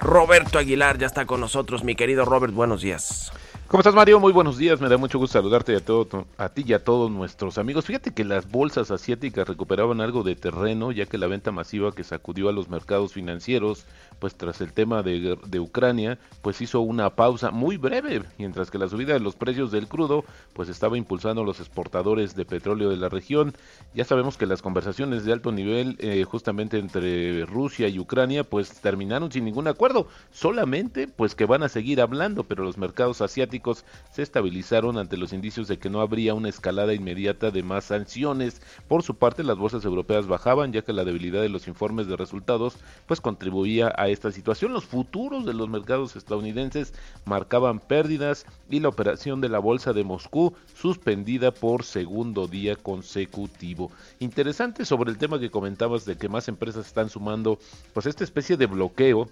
Roberto 0.02 0.58
Aguilar 0.58 0.98
ya 0.98 1.06
está 1.06 1.26
con 1.26 1.40
nosotros, 1.40 1.84
mi 1.84 1.96
querido 1.96 2.26
Robert, 2.26 2.54
buenos 2.54 2.82
días. 2.82 3.32
¿Cómo 3.68 3.82
estás, 3.82 3.96
Mario? 3.96 4.22
Muy 4.22 4.32
buenos 4.32 4.58
días. 4.58 4.80
Me 4.80 4.88
da 4.88 4.96
mucho 4.96 5.20
gusto 5.20 5.34
saludarte 5.34 5.76
a, 5.76 5.82
todo, 5.82 6.26
a 6.38 6.48
ti 6.48 6.64
y 6.66 6.72
a 6.72 6.86
todos 6.86 7.12
nuestros 7.12 7.58
amigos. 7.58 7.84
Fíjate 7.84 8.14
que 8.14 8.24
las 8.24 8.50
bolsas 8.50 8.92
asiáticas 8.92 9.46
recuperaban 9.46 10.00
algo 10.00 10.24
de 10.24 10.38
terreno, 10.38 10.94
ya 10.94 11.06
que 11.06 11.18
la 11.18 11.28
venta 11.28 11.52
masiva 11.52 11.94
que 11.94 12.06
sacudió 12.06 12.48
a 12.48 12.54
los 12.54 12.70
mercados 12.70 13.12
financieros, 13.12 13.86
pues 14.20 14.36
tras 14.36 14.62
el 14.62 14.74
tema 14.74 15.04
de, 15.04 15.38
de 15.46 15.60
Ucrania, 15.60 16.20
pues 16.42 16.62
hizo 16.62 16.82
una 16.82 17.10
pausa 17.12 17.52
muy 17.52 17.78
breve, 17.78 18.24
mientras 18.38 18.72
que 18.72 18.78
la 18.78 18.90
subida 18.90 19.14
de 19.14 19.20
los 19.20 19.36
precios 19.36 19.72
del 19.72 19.88
crudo, 19.88 20.26
pues 20.54 20.70
estaba 20.70 20.98
impulsando 20.98 21.42
a 21.42 21.46
los 21.46 21.60
exportadores 21.60 22.36
de 22.36 22.46
petróleo 22.46 22.90
de 22.90 22.98
la 22.98 23.10
región. 23.10 23.54
Ya 23.94 24.06
sabemos 24.06 24.38
que 24.38 24.46
las 24.46 24.62
conversaciones 24.62 25.26
de 25.26 25.34
alto 25.34 25.52
nivel, 25.52 25.98
eh, 26.00 26.24
justamente 26.24 26.78
entre 26.80 27.46
Rusia 27.46 27.88
y 27.88 28.00
Ucrania, 28.00 28.44
pues 28.44 28.82
terminaron 28.82 29.32
sin 29.32 29.46
ningún 29.46 29.68
acuerdo. 29.68 30.08
Solamente, 30.32 31.08
pues 31.08 31.36
que 31.36 31.46
van 31.46 31.64
a 31.64 31.70
seguir 31.70 32.02
hablando, 32.02 32.44
pero 32.44 32.64
los 32.64 32.78
mercados 32.78 33.22
asiáticos 33.22 33.86
se 34.12 34.22
estabilizaron 34.22 34.98
ante 34.98 35.18
los 35.18 35.34
indicios 35.34 35.68
de 35.68 35.78
que 35.78 35.90
no 35.90 36.02
habría 36.02 36.34
una 36.34 36.50
escalada 36.50 36.94
inmediata 36.94 37.52
de 37.52 37.64
más 37.64 37.86
sanciones. 37.86 38.62
Por 38.88 39.04
su 39.04 39.16
parte, 39.16 39.44
las 39.44 39.58
bolsas 39.58 39.86
europeas 39.86 40.28
bajaban 40.28 40.74
ya 40.74 40.82
que 40.82 40.94
la 40.94 41.06
debilidad 41.06 41.42
de 41.42 41.50
los 41.50 41.68
informes 41.68 42.08
de 42.08 42.16
resultados 42.16 42.78
pues 43.06 43.22
contribuía 43.22 43.94
a 43.96 44.07
esta 44.10 44.32
situación. 44.32 44.74
Los 44.74 44.86
futuros 44.86 45.46
de 45.46 45.54
los 45.54 45.70
mercados 45.70 46.16
estadounidenses 46.16 46.94
marcaban 47.26 47.80
pérdidas 47.80 48.46
y 48.70 48.80
la 48.80 48.90
operación 48.90 49.42
de 49.42 49.50
la 49.50 49.60
bolsa 49.60 49.94
de 49.94 50.04
Moscú 50.04 50.54
suspendida 50.76 51.52
por 51.52 51.84
segundo 51.84 52.48
día 52.48 52.76
consecutivo. 52.76 53.92
Interesante 54.20 54.86
sobre 54.86 55.12
el 55.12 55.18
tema 55.18 55.40
que 55.40 55.52
comentabas 55.52 56.06
de 56.06 56.18
que 56.18 56.30
más 56.30 56.48
empresas 56.48 56.88
están 56.88 57.10
sumando 57.10 57.60
pues 57.94 58.06
esta 58.06 58.24
especie 58.24 58.58
de 58.58 58.66
bloqueo 58.66 59.30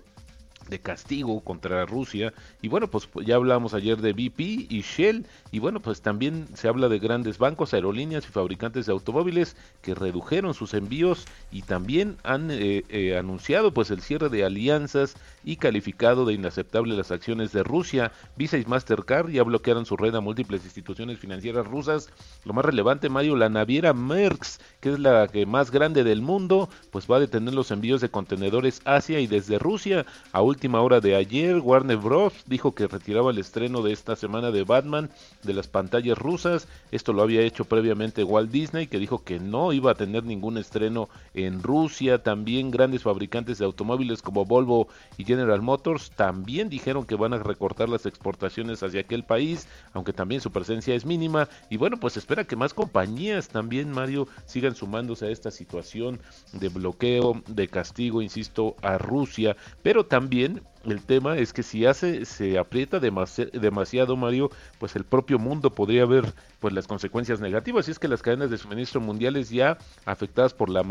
de 0.70 0.80
castigo 0.80 1.42
contra 1.42 1.86
Rusia 1.86 2.34
y 2.62 2.68
bueno 2.68 2.90
pues 2.90 3.10
ya 3.26 3.36
hablamos 3.36 3.74
ayer 3.74 3.98
de 3.98 4.14
BP 4.14 4.40
y 4.70 4.82
Shell 4.82 5.26
y 5.52 5.60
bueno 5.60 5.80
pues 5.80 6.02
también 6.02 6.48
se 6.54 6.68
habla 6.68 6.90
de 6.90 7.00
grandes 7.00 7.38
bancos, 7.38 7.74
aerolíneas 7.74 8.26
y 8.26 8.32
fabricantes 8.32 8.86
de 8.86 8.92
automóviles 8.92 9.56
que 9.82 9.96
redujeron 9.96 10.54
sus 10.54 10.74
envíos 10.74 11.26
y 11.52 11.62
también 11.62 12.18
han 12.24 12.52
eh, 12.52 12.84
eh, 12.90 13.18
anunciado 13.18 13.74
pues 13.74 13.92
el 13.92 14.02
cierre 14.02 14.30
de 14.30 14.44
alianzas 14.44 15.16
y 15.44 15.58
calificado 15.58 16.26
de 16.26 16.34
inaceptable 16.34 16.96
las 16.96 17.12
acciones 17.12 17.52
de 17.52 17.64
Rusia. 17.64 18.12
Visa 18.36 18.58
y 18.58 18.66
Mastercard 18.66 19.30
ya 19.30 19.44
bloquearon 19.44 19.86
su 19.86 19.96
red 19.96 20.16
a 20.16 20.22
múltiples 20.22 20.64
instituciones 20.64 21.20
financieras 21.20 21.68
rusas. 21.68 22.10
Lo 22.44 22.54
más 22.54 22.66
relevante, 22.66 23.10
Mario, 23.10 23.36
la 23.36 23.50
naviera 23.50 23.94
Merckx, 23.94 24.60
que 24.80 24.94
es 24.94 25.00
la 25.00 25.28
que 25.28 25.46
más 25.46 25.72
grande 25.72 26.04
del 26.04 26.22
mundo, 26.22 26.70
pues 26.92 27.10
va 27.10 27.18
a 27.18 27.20
detener 27.20 27.54
los 27.54 27.72
envíos 27.72 28.02
de 28.02 28.10
contenedores 28.10 28.82
hacia 28.86 29.20
y 29.20 29.28
desde 29.28 29.60
Rusia 29.60 30.06
a 30.32 30.42
última 30.56 30.80
hora 30.80 31.02
de 31.02 31.18
ayer, 31.18 31.60
Warner 31.60 31.98
Bros. 31.98 32.32
dijo 32.46 32.74
que 32.74 32.88
retiraba 32.88 33.32
el 33.32 33.40
estreno 33.40 33.82
de 33.82 33.92
esta 33.92 34.16
semana 34.16 34.52
de 34.52 34.64
Batman 34.64 35.10
de 35.44 35.54
las 35.54 35.68
pantallas 35.68 36.18
rusas. 36.18 36.70
Esto 36.94 37.12
lo 37.12 37.24
había 37.24 37.42
hecho 37.42 37.66
previamente 37.66 38.24
Walt 38.24 38.50
Disney, 38.52 38.88
que 38.88 38.98
dijo 38.98 39.22
que 39.22 39.38
no 39.38 39.74
iba 39.74 39.92
a 39.92 39.96
tener 39.96 40.24
ningún 40.24 40.58
estreno 40.58 41.10
en 41.34 41.62
Rusia. 41.62 42.24
También 42.24 42.72
grandes 42.72 43.04
fabricantes 43.04 43.58
de 43.58 43.66
automóviles 43.66 44.22
como 44.22 44.46
Volvo 44.46 44.88
y 45.18 45.26
General 45.26 45.62
Motors 45.62 46.12
también 46.12 46.70
dijeron 46.70 47.06
que 47.06 47.16
van 47.16 47.34
a 47.34 47.44
recortar 47.44 47.90
las 47.90 48.06
exportaciones 48.06 48.82
hacia 48.82 49.02
aquel 49.02 49.26
país, 49.26 49.68
aunque 49.92 50.14
también 50.14 50.40
su 50.40 50.52
presencia 50.52 50.96
es 50.96 51.06
mínima. 51.06 51.50
Y 51.70 51.76
bueno, 51.76 51.98
pues 52.00 52.16
espera 52.16 52.46
que 52.46 52.56
más 52.56 52.74
compañías 52.74 53.50
también, 53.50 53.92
Mario, 53.92 54.30
sigan 54.46 54.74
sumándose 54.74 55.26
a 55.26 55.32
esta 55.32 55.52
situación 55.52 56.22
de 56.54 56.70
bloqueo, 56.70 57.44
de 57.46 57.68
castigo, 57.68 58.22
insisto, 58.22 58.78
a 58.82 58.98
Rusia, 58.98 59.58
pero 59.84 60.06
también 60.06 60.45
el 60.86 61.02
tema 61.06 61.38
es 61.38 61.54
que 61.54 61.64
si 61.64 61.86
hace 61.86 62.26
se 62.26 62.58
aprieta 62.58 63.00
demasiado 63.00 64.16
Mario, 64.16 64.50
pues 64.80 64.96
el 64.96 65.04
propio 65.04 65.40
mundo 65.40 65.70
podría 65.72 66.06
ver 66.06 66.34
pues 66.60 66.74
las 66.74 66.88
consecuencias 66.88 67.40
negativas. 67.40 67.88
Y 67.88 67.92
es 67.92 68.00
que 68.00 68.08
las 68.08 68.22
cadenas 68.22 68.50
de 68.50 68.58
suministro 68.58 69.02
mundiales 69.02 69.50
ya 69.50 69.78
afectadas 70.06 70.54
por 70.54 70.70
la 70.70 70.84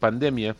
pandemia 0.00 0.56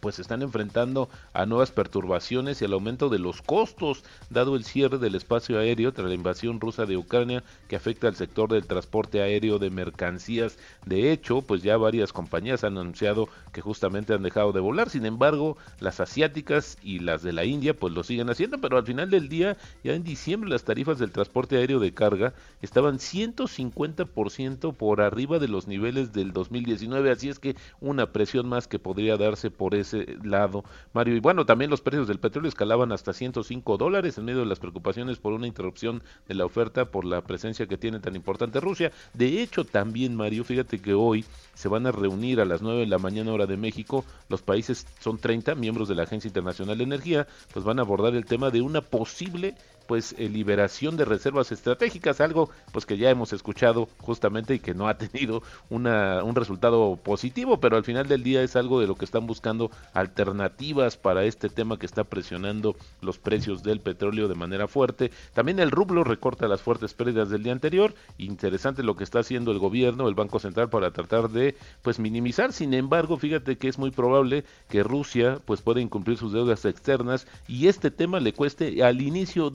pues 0.00 0.16
se 0.16 0.22
están 0.22 0.42
enfrentando 0.42 1.08
a 1.32 1.46
nuevas 1.46 1.70
perturbaciones 1.70 2.60
y 2.60 2.64
al 2.64 2.72
aumento 2.72 3.08
de 3.08 3.18
los 3.18 3.42
costos, 3.42 4.04
dado 4.30 4.56
el 4.56 4.64
cierre 4.64 4.98
del 4.98 5.14
espacio 5.14 5.58
aéreo 5.58 5.92
tras 5.92 6.08
la 6.08 6.14
invasión 6.14 6.60
rusa 6.60 6.86
de 6.86 6.96
Ucrania 6.96 7.44
que 7.68 7.76
afecta 7.76 8.08
al 8.08 8.16
sector 8.16 8.50
del 8.50 8.66
transporte 8.66 9.22
aéreo 9.22 9.58
de 9.58 9.70
mercancías. 9.70 10.58
De 10.84 11.12
hecho, 11.12 11.42
pues 11.42 11.62
ya 11.62 11.76
varias 11.76 12.12
compañías 12.12 12.64
han 12.64 12.78
anunciado 12.78 13.28
que 13.52 13.60
justamente 13.60 14.14
han 14.14 14.22
dejado 14.22 14.52
de 14.52 14.60
volar. 14.60 14.90
Sin 14.90 15.06
embargo, 15.06 15.56
las 15.80 16.00
asiáticas 16.00 16.78
y 16.82 16.98
las 16.98 17.22
de 17.22 17.32
la 17.32 17.44
India 17.44 17.74
pues 17.74 17.92
lo 17.92 18.02
siguen 18.02 18.30
haciendo, 18.30 18.58
pero 18.60 18.76
al 18.76 18.86
final 18.86 19.10
del 19.10 19.28
día, 19.28 19.56
ya 19.84 19.94
en 19.94 20.04
diciembre 20.04 20.50
las 20.50 20.64
tarifas 20.64 20.98
del 20.98 21.12
transporte 21.12 21.56
aéreo 21.56 21.78
de 21.78 21.94
carga 21.94 22.34
estaban 22.60 22.98
150% 22.98 24.74
por 24.74 25.00
arriba 25.00 25.38
de 25.38 25.48
los 25.48 25.66
niveles 25.66 26.12
del 26.12 26.32
2019, 26.32 27.10
así 27.10 27.28
es 27.28 27.38
que 27.38 27.56
una 27.80 28.12
presión 28.12 28.48
más 28.48 28.68
que 28.68 28.78
podría 28.78 29.16
darse 29.16 29.50
por 29.50 29.74
ese 29.82 30.16
lado, 30.24 30.64
Mario. 30.92 31.16
Y 31.16 31.20
bueno, 31.20 31.46
también 31.46 31.70
los 31.70 31.80
precios 31.80 32.08
del 32.08 32.18
petróleo 32.18 32.48
escalaban 32.48 32.92
hasta 32.92 33.12
105 33.12 33.76
dólares 33.76 34.18
en 34.18 34.24
medio 34.24 34.40
de 34.40 34.46
las 34.46 34.58
preocupaciones 34.58 35.18
por 35.18 35.32
una 35.32 35.46
interrupción 35.46 36.02
de 36.26 36.34
la 36.34 36.44
oferta 36.44 36.86
por 36.86 37.04
la 37.04 37.20
presencia 37.22 37.66
que 37.66 37.76
tiene 37.76 38.00
tan 38.00 38.16
importante 38.16 38.60
Rusia. 38.60 38.92
De 39.14 39.42
hecho, 39.42 39.64
también, 39.64 40.16
Mario, 40.16 40.44
fíjate 40.44 40.80
que 40.80 40.94
hoy 40.94 41.24
se 41.54 41.68
van 41.68 41.86
a 41.86 41.92
reunir 41.92 42.40
a 42.40 42.44
las 42.44 42.62
9 42.62 42.80
de 42.80 42.86
la 42.86 42.98
mañana 42.98 43.32
hora 43.32 43.46
de 43.46 43.56
México. 43.56 44.04
Los 44.28 44.42
países 44.42 44.86
son 45.00 45.18
30 45.18 45.54
miembros 45.54 45.88
de 45.88 45.94
la 45.94 46.04
Agencia 46.04 46.28
Internacional 46.28 46.78
de 46.78 46.84
Energía, 46.84 47.26
pues 47.52 47.64
van 47.64 47.78
a 47.78 47.82
abordar 47.82 48.14
el 48.14 48.24
tema 48.24 48.50
de 48.50 48.62
una 48.62 48.80
posible 48.80 49.54
pues 49.82 50.14
eh, 50.18 50.28
liberación 50.28 50.96
de 50.96 51.04
reservas 51.04 51.52
estratégicas, 51.52 52.20
algo 52.20 52.50
pues 52.72 52.86
que 52.86 52.96
ya 52.96 53.10
hemos 53.10 53.32
escuchado 53.32 53.88
justamente 53.98 54.54
y 54.54 54.58
que 54.58 54.74
no 54.74 54.88
ha 54.88 54.98
tenido 54.98 55.42
una, 55.70 56.22
un 56.24 56.34
resultado 56.34 56.96
positivo, 56.96 57.60
pero 57.60 57.76
al 57.76 57.84
final 57.84 58.08
del 58.08 58.22
día 58.22 58.42
es 58.42 58.56
algo 58.56 58.80
de 58.80 58.86
lo 58.86 58.94
que 58.94 59.04
están 59.04 59.26
buscando 59.26 59.70
alternativas 59.94 60.96
para 60.96 61.24
este 61.24 61.48
tema 61.48 61.78
que 61.78 61.86
está 61.86 62.04
presionando 62.04 62.76
los 63.00 63.18
precios 63.18 63.62
del 63.62 63.80
petróleo 63.80 64.28
de 64.28 64.34
manera 64.34 64.68
fuerte. 64.68 65.10
También 65.34 65.58
el 65.58 65.70
rublo 65.70 66.04
recorta 66.04 66.48
las 66.48 66.62
fuertes 66.62 66.94
pérdidas 66.94 67.30
del 67.30 67.42
día 67.42 67.52
anterior. 67.52 67.94
Interesante 68.18 68.82
lo 68.82 68.96
que 68.96 69.04
está 69.04 69.20
haciendo 69.20 69.52
el 69.52 69.58
gobierno, 69.58 70.08
el 70.08 70.14
Banco 70.14 70.38
Central 70.38 70.68
para 70.68 70.90
tratar 70.90 71.30
de 71.30 71.56
pues 71.82 71.98
minimizar. 71.98 72.52
Sin 72.52 72.74
embargo, 72.74 73.16
fíjate 73.16 73.56
que 73.56 73.68
es 73.68 73.78
muy 73.78 73.90
probable 73.90 74.44
que 74.68 74.82
Rusia 74.82 75.40
pues 75.44 75.62
pueda 75.62 75.80
incumplir 75.80 76.18
sus 76.18 76.32
deudas 76.32 76.64
externas 76.64 77.26
y 77.48 77.68
este 77.68 77.90
tema 77.90 78.20
le 78.20 78.32
cueste 78.32 78.82
al 78.82 79.00
inicio 79.00 79.50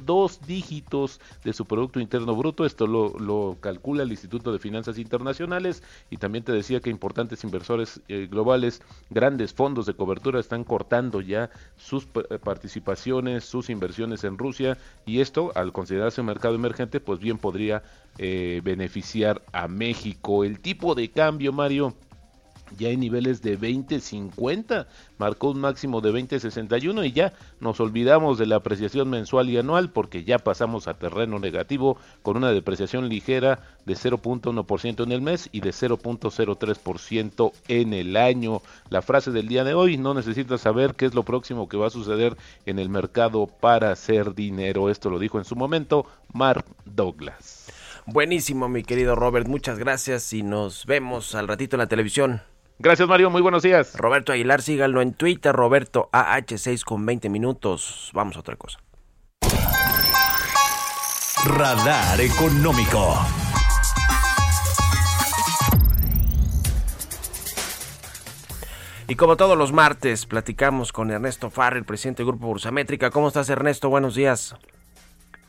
dígitos 0.47 1.21
de 1.43 1.53
su 1.53 1.65
Producto 1.65 1.99
Interno 1.99 2.35
Bruto. 2.35 2.65
Esto 2.65 2.87
lo, 2.87 3.17
lo 3.19 3.57
calcula 3.59 4.03
el 4.03 4.11
Instituto 4.11 4.51
de 4.51 4.59
Finanzas 4.59 4.97
Internacionales 4.97 5.83
y 6.09 6.17
también 6.17 6.43
te 6.43 6.51
decía 6.51 6.79
que 6.79 6.89
importantes 6.89 7.43
inversores 7.43 8.01
eh, 8.07 8.27
globales, 8.29 8.81
grandes 9.09 9.53
fondos 9.53 9.85
de 9.85 9.93
cobertura 9.93 10.39
están 10.39 10.63
cortando 10.63 11.21
ya 11.21 11.49
sus 11.77 12.05
eh, 12.05 12.39
participaciones, 12.39 13.45
sus 13.45 13.69
inversiones 13.69 14.23
en 14.23 14.37
Rusia 14.37 14.77
y 15.05 15.19
esto 15.21 15.51
al 15.55 15.71
considerarse 15.71 16.21
un 16.21 16.27
mercado 16.27 16.55
emergente 16.55 16.99
pues 16.99 17.19
bien 17.19 17.37
podría 17.37 17.83
eh, 18.17 18.61
beneficiar 18.63 19.43
a 19.51 19.67
México. 19.67 20.43
El 20.43 20.59
tipo 20.59 20.95
de 20.95 21.11
cambio, 21.11 21.53
Mario, 21.53 21.93
ya 22.77 22.89
hay 22.89 22.97
niveles 22.97 23.41
de 23.41 23.59
20.50, 23.59 24.87
marcó 25.17 25.51
un 25.51 25.59
máximo 25.59 26.01
de 26.01 26.11
20.61 26.11 27.05
y 27.07 27.11
ya 27.11 27.33
nos 27.59 27.79
olvidamos 27.79 28.37
de 28.37 28.45
la 28.45 28.57
apreciación 28.57 29.09
mensual 29.09 29.49
y 29.49 29.57
anual 29.57 29.89
porque 29.89 30.23
ya 30.23 30.39
pasamos 30.39 30.87
a 30.87 30.95
terreno 30.95 31.39
negativo 31.39 31.97
con 32.21 32.37
una 32.37 32.51
depreciación 32.51 33.09
ligera 33.09 33.59
de 33.85 33.93
0.1% 33.93 35.03
en 35.03 35.11
el 35.11 35.21
mes 35.21 35.49
y 35.51 35.61
de 35.61 35.69
0.03% 35.69 37.51
en 37.67 37.93
el 37.93 38.17
año. 38.17 38.61
La 38.89 39.01
frase 39.01 39.31
del 39.31 39.47
día 39.47 39.63
de 39.63 39.73
hoy, 39.73 39.97
no 39.97 40.13
necesitas 40.13 40.61
saber 40.61 40.95
qué 40.95 41.05
es 41.05 41.13
lo 41.13 41.23
próximo 41.23 41.69
que 41.69 41.77
va 41.77 41.87
a 41.87 41.91
suceder 41.91 42.37
en 42.65 42.79
el 42.79 42.89
mercado 42.89 43.47
para 43.47 43.91
hacer 43.91 44.35
dinero. 44.35 44.89
Esto 44.89 45.09
lo 45.09 45.19
dijo 45.19 45.37
en 45.37 45.45
su 45.45 45.55
momento 45.55 46.05
Mark 46.33 46.65
Douglas. 46.85 47.71
Buenísimo, 48.05 48.69
mi 48.69 48.83
querido 48.83 49.15
Robert. 49.15 49.47
Muchas 49.47 49.77
gracias 49.79 50.31
y 50.31 50.41
nos 50.41 50.85
vemos 50.85 51.35
al 51.35 51.47
ratito 51.47 51.75
en 51.75 51.79
la 51.79 51.87
televisión. 51.87 52.41
Gracias, 52.79 53.09
Mario. 53.09 53.31
Muy 53.31 53.41
buenos 53.41 53.63
días. 53.63 53.97
Roberto 53.97 54.31
Aguilar, 54.31 54.61
síganlo 54.61 55.01
en 55.01 55.13
Twitter, 55.13 55.51
Roberto 55.51 56.09
AH6 56.11 56.83
con 56.83 57.03
20 57.07 57.27
minutos. 57.27 58.11
Vamos 58.13 58.37
a 58.37 58.41
otra 58.41 58.55
cosa. 58.55 58.79
Radar 61.45 62.21
Económico. 62.21 63.15
Y 69.07 69.15
como 69.15 69.37
todos 69.37 69.57
los 69.57 69.71
martes, 69.71 70.27
platicamos 70.27 70.91
con 70.91 71.09
Ernesto 71.09 71.49
Farrell, 71.49 71.85
presidente 71.85 72.21
del 72.23 72.27
Grupo 72.27 72.47
Bursamétrica. 72.47 73.09
¿Cómo 73.09 73.29
estás, 73.29 73.49
Ernesto? 73.49 73.89
Buenos 73.89 74.13
días. 74.13 74.55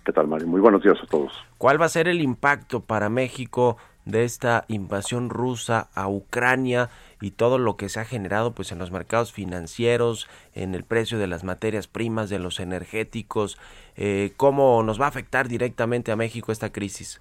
¿Qué 0.07 0.13
tal, 0.13 0.29
Mario? 0.29 0.47
Muy 0.47 0.61
buenos 0.61 0.83
días 0.83 0.97
a 1.03 1.07
todos. 1.07 1.33
¿Cuál 1.59 1.79
va 1.79 1.87
a 1.87 1.91
ser 1.91 2.09
el 2.09 2.23
impacto 2.23 2.81
para 2.81 3.11
México 3.11 3.77
de 4.07 4.25
esta 4.25 4.65
invasión 4.69 5.29
rusa 5.29 5.91
a 5.95 6.09
Ucrania 6.09 6.89
y 7.21 7.33
todo 7.33 7.59
lo 7.59 7.77
que 7.77 7.89
se 7.89 8.01
ha 8.01 8.05
generado 8.05 8.53
pues 8.53 8.73
en 8.73 8.79
los 8.79 8.91
mercados 8.91 9.33
financieros, 9.33 10.29
en 10.55 10.75
el 10.75 10.85
precio 10.85 11.19
de 11.19 11.27
las 11.27 11.45
materias 11.45 11.87
primas, 11.87 12.31
de 12.31 12.39
los 12.39 12.61
energéticos? 12.61 13.59
Eh, 13.97 14.33
¿Cómo 14.37 14.83
nos 14.83 15.01
va 15.01 15.07
a 15.07 15.09
afectar 15.09 15.49
directamente 15.49 16.13
a 16.13 16.17
México 16.17 16.53
esta 16.53 16.71
crisis? 16.71 17.21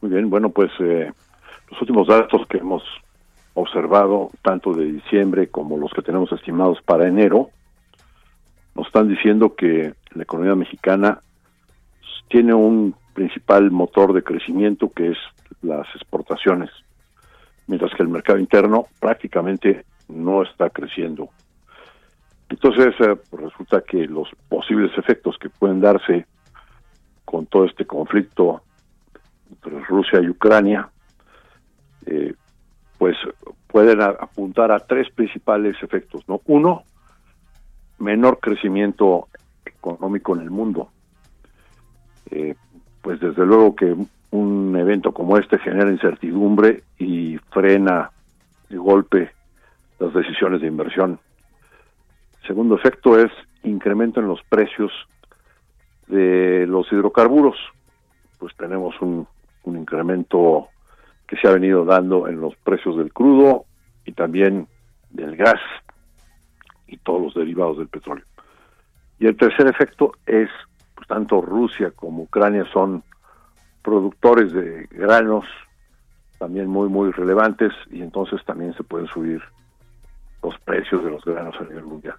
Muy 0.00 0.10
bien, 0.10 0.30
bueno, 0.30 0.50
pues 0.50 0.70
eh, 0.80 1.12
los 1.70 1.80
últimos 1.80 2.08
datos 2.08 2.46
que 2.48 2.58
hemos 2.58 2.82
observado, 3.54 4.30
tanto 4.42 4.72
de 4.72 4.84
diciembre 4.84 5.48
como 5.48 5.76
los 5.76 5.92
que 5.92 6.02
tenemos 6.02 6.32
estimados 6.32 6.80
para 6.82 7.06
enero, 7.06 7.50
nos 8.74 8.86
están 8.86 9.08
diciendo 9.08 9.54
que 9.54 9.94
la 10.14 10.22
economía 10.22 10.54
mexicana 10.54 11.20
tiene 12.28 12.54
un 12.54 12.94
principal 13.12 13.70
motor 13.70 14.12
de 14.12 14.22
crecimiento 14.22 14.90
que 14.90 15.10
es 15.10 15.18
las 15.62 15.86
exportaciones, 15.94 16.70
mientras 17.70 17.94
que 17.94 18.02
el 18.02 18.08
mercado 18.08 18.40
interno 18.40 18.86
prácticamente 18.98 19.84
no 20.08 20.42
está 20.42 20.70
creciendo. 20.70 21.28
Entonces, 22.48 22.92
eh, 22.98 23.14
pues 23.30 23.42
resulta 23.44 23.80
que 23.82 24.08
los 24.08 24.28
posibles 24.48 24.90
efectos 24.98 25.38
que 25.38 25.48
pueden 25.50 25.80
darse 25.80 26.26
con 27.24 27.46
todo 27.46 27.66
este 27.66 27.86
conflicto 27.86 28.62
entre 29.50 29.78
Rusia 29.84 30.20
y 30.20 30.28
Ucrania, 30.28 30.90
eh, 32.06 32.34
pues 32.98 33.16
pueden 33.68 34.02
apuntar 34.02 34.72
a 34.72 34.80
tres 34.80 35.08
principales 35.12 35.80
efectos, 35.80 36.28
¿no? 36.28 36.40
Uno, 36.46 36.82
menor 38.00 38.40
crecimiento 38.40 39.28
económico 39.64 40.34
en 40.34 40.42
el 40.42 40.50
mundo. 40.50 40.90
Eh, 42.32 42.56
pues 43.00 43.20
desde 43.20 43.46
luego 43.46 43.76
que 43.76 43.94
un 44.30 44.76
evento 44.76 45.12
como 45.12 45.36
este 45.36 45.58
genera 45.58 45.90
incertidumbre 45.90 46.82
y 46.98 47.38
frena 47.50 48.10
de 48.68 48.76
golpe 48.76 49.30
las 49.98 50.14
decisiones 50.14 50.60
de 50.60 50.68
inversión. 50.68 51.18
Segundo 52.46 52.76
efecto 52.76 53.18
es 53.18 53.30
incremento 53.64 54.20
en 54.20 54.28
los 54.28 54.40
precios 54.48 54.90
de 56.06 56.66
los 56.66 56.90
hidrocarburos. 56.92 57.56
Pues 58.38 58.56
tenemos 58.56 58.94
un, 59.00 59.26
incremento 59.66 60.68
que 61.28 61.36
se 61.36 61.46
ha 61.46 61.52
venido 61.52 61.84
dando 61.84 62.26
en 62.26 62.40
los 62.40 62.56
precios 62.56 62.96
del 62.96 63.12
crudo 63.12 63.66
y 64.04 64.12
también 64.12 64.66
del 65.10 65.36
gas 65.36 65.60
y 66.88 66.96
todos 66.96 67.22
los 67.22 67.34
derivados 67.34 67.78
del 67.78 67.88
petróleo. 67.88 68.24
Y 69.20 69.26
el 69.26 69.36
tercer 69.36 69.68
efecto 69.68 70.12
es, 70.26 70.48
pues, 70.94 71.06
tanto 71.06 71.40
Rusia 71.40 71.92
como 71.94 72.22
Ucrania 72.22 72.64
son 72.72 73.04
productores 73.82 74.52
de 74.52 74.86
granos 74.90 75.44
también 76.38 76.68
muy, 76.68 76.88
muy 76.88 77.10
relevantes 77.12 77.72
y 77.90 78.02
entonces 78.02 78.44
también 78.44 78.74
se 78.74 78.82
pueden 78.82 79.06
subir 79.08 79.42
los 80.42 80.58
precios 80.60 81.04
de 81.04 81.10
los 81.10 81.24
granos 81.24 81.54
a 81.60 81.64
nivel 81.64 81.84
mundial. 81.84 82.16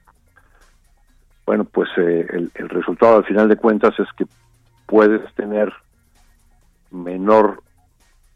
Bueno, 1.46 1.66
pues 1.66 1.90
eh, 1.98 2.28
el, 2.30 2.52
el 2.54 2.70
resultado 2.70 3.18
al 3.18 3.26
final 3.26 3.50
de 3.50 3.56
cuentas 3.56 4.00
es 4.00 4.08
que 4.16 4.26
puedes 4.86 5.34
tener 5.34 5.74
menor 6.92 7.64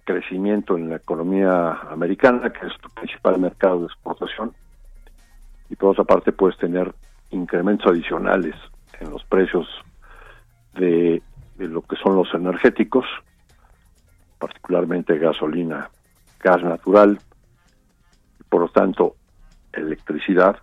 crecimiento 0.06 0.78
en 0.78 0.90
la 0.90 0.98
economía 0.98 1.72
americana, 1.90 2.52
que 2.52 2.68
es 2.68 2.74
tu 2.80 2.90
principal 2.90 3.40
mercado 3.40 3.82
de 3.82 3.86
exportación, 3.88 4.54
y 5.70 5.76
por 5.76 5.92
otra 5.92 6.04
parte 6.04 6.32
puedes 6.32 6.58
tener 6.58 6.94
incrementos 7.32 7.92
adicionales 7.92 8.56
en 9.00 9.10
los 9.12 9.24
precios 9.26 9.68
de, 10.76 11.22
de 11.56 11.68
lo 11.68 11.82
que 11.82 11.96
son 11.98 12.16
los 12.16 12.34
energéticos, 12.34 13.06
particularmente 14.38 15.18
gasolina, 15.18 15.90
gas 16.40 16.64
natural, 16.64 17.22
y 18.40 18.44
por 18.44 18.62
lo 18.62 18.70
tanto 18.70 19.16
electricidad, 19.72 20.58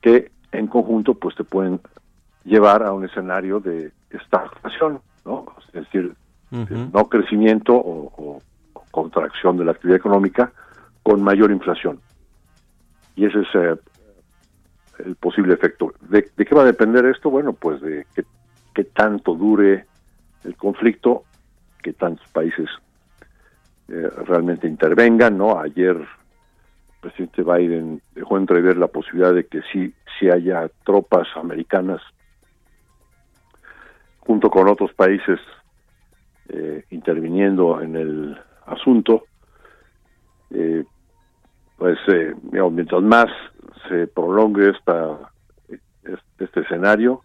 que 0.00 0.32
en 0.52 0.66
conjunto 0.66 1.14
pues 1.14 1.34
te 1.36 1.44
pueden 1.44 1.80
llevar 2.44 2.82
a 2.82 2.92
un 2.92 3.04
escenario 3.04 3.60
de 3.60 3.92
estagnación, 4.10 5.00
¿no? 5.24 5.46
Es 5.68 5.84
decir, 5.84 6.14
Ujú. 6.50 6.90
no 6.92 7.08
crecimiento 7.08 7.74
o, 7.74 8.12
o- 8.16 8.42
o 8.74 8.86
contracción 8.90 9.56
de 9.56 9.64
la 9.64 9.72
actividad 9.72 9.96
económica 9.98 10.52
con 11.02 11.22
mayor 11.22 11.50
inflación. 11.50 12.00
Y 13.14 13.26
ese 13.26 13.40
es 13.40 13.48
eh, 13.54 13.76
el 14.98 15.16
posible 15.16 15.54
efecto. 15.54 15.92
¿De, 16.00 16.30
de 16.36 16.44
qué 16.44 16.54
va 16.54 16.62
a 16.62 16.66
depender 16.66 17.04
esto? 17.06 17.30
Bueno, 17.30 17.52
pues 17.52 17.80
de 17.80 18.06
qué, 18.14 18.24
qué 18.74 18.84
tanto 18.84 19.34
dure 19.34 19.86
el 20.44 20.56
conflicto, 20.56 21.24
que 21.82 21.92
tantos 21.92 22.26
países 22.28 22.68
eh, 23.88 24.08
realmente 24.26 24.66
intervengan, 24.66 25.36
¿no? 25.36 25.58
Ayer 25.58 25.96
el 25.96 26.06
presidente 27.00 27.42
Biden 27.42 28.00
dejó 28.14 28.38
entrever 28.38 28.76
la 28.76 28.86
posibilidad 28.86 29.34
de 29.34 29.46
que 29.46 29.60
sí, 29.72 29.92
sí 30.18 30.30
haya 30.30 30.70
tropas 30.84 31.26
americanas 31.36 32.00
junto 34.20 34.50
con 34.50 34.68
otros 34.68 34.92
países 34.94 35.40
eh, 36.48 36.84
interviniendo 36.90 37.80
en 37.80 37.96
el 37.96 38.40
asunto. 38.66 39.24
Eh, 40.50 40.84
pues 41.76 41.98
mientras 42.70 43.02
más 43.02 43.26
se 43.88 44.06
prolongue 44.06 44.70
esta, 44.70 45.18
este 46.38 46.60
escenario, 46.60 47.22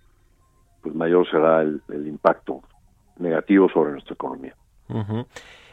pues 0.82 0.96
mayor 0.96 1.30
será 1.30 1.62
el, 1.62 1.82
el 1.90 2.08
impacto 2.08 2.62
negativo 3.18 3.70
sobre 3.70 3.92
nuestra 3.92 4.14
economía. 4.14 4.56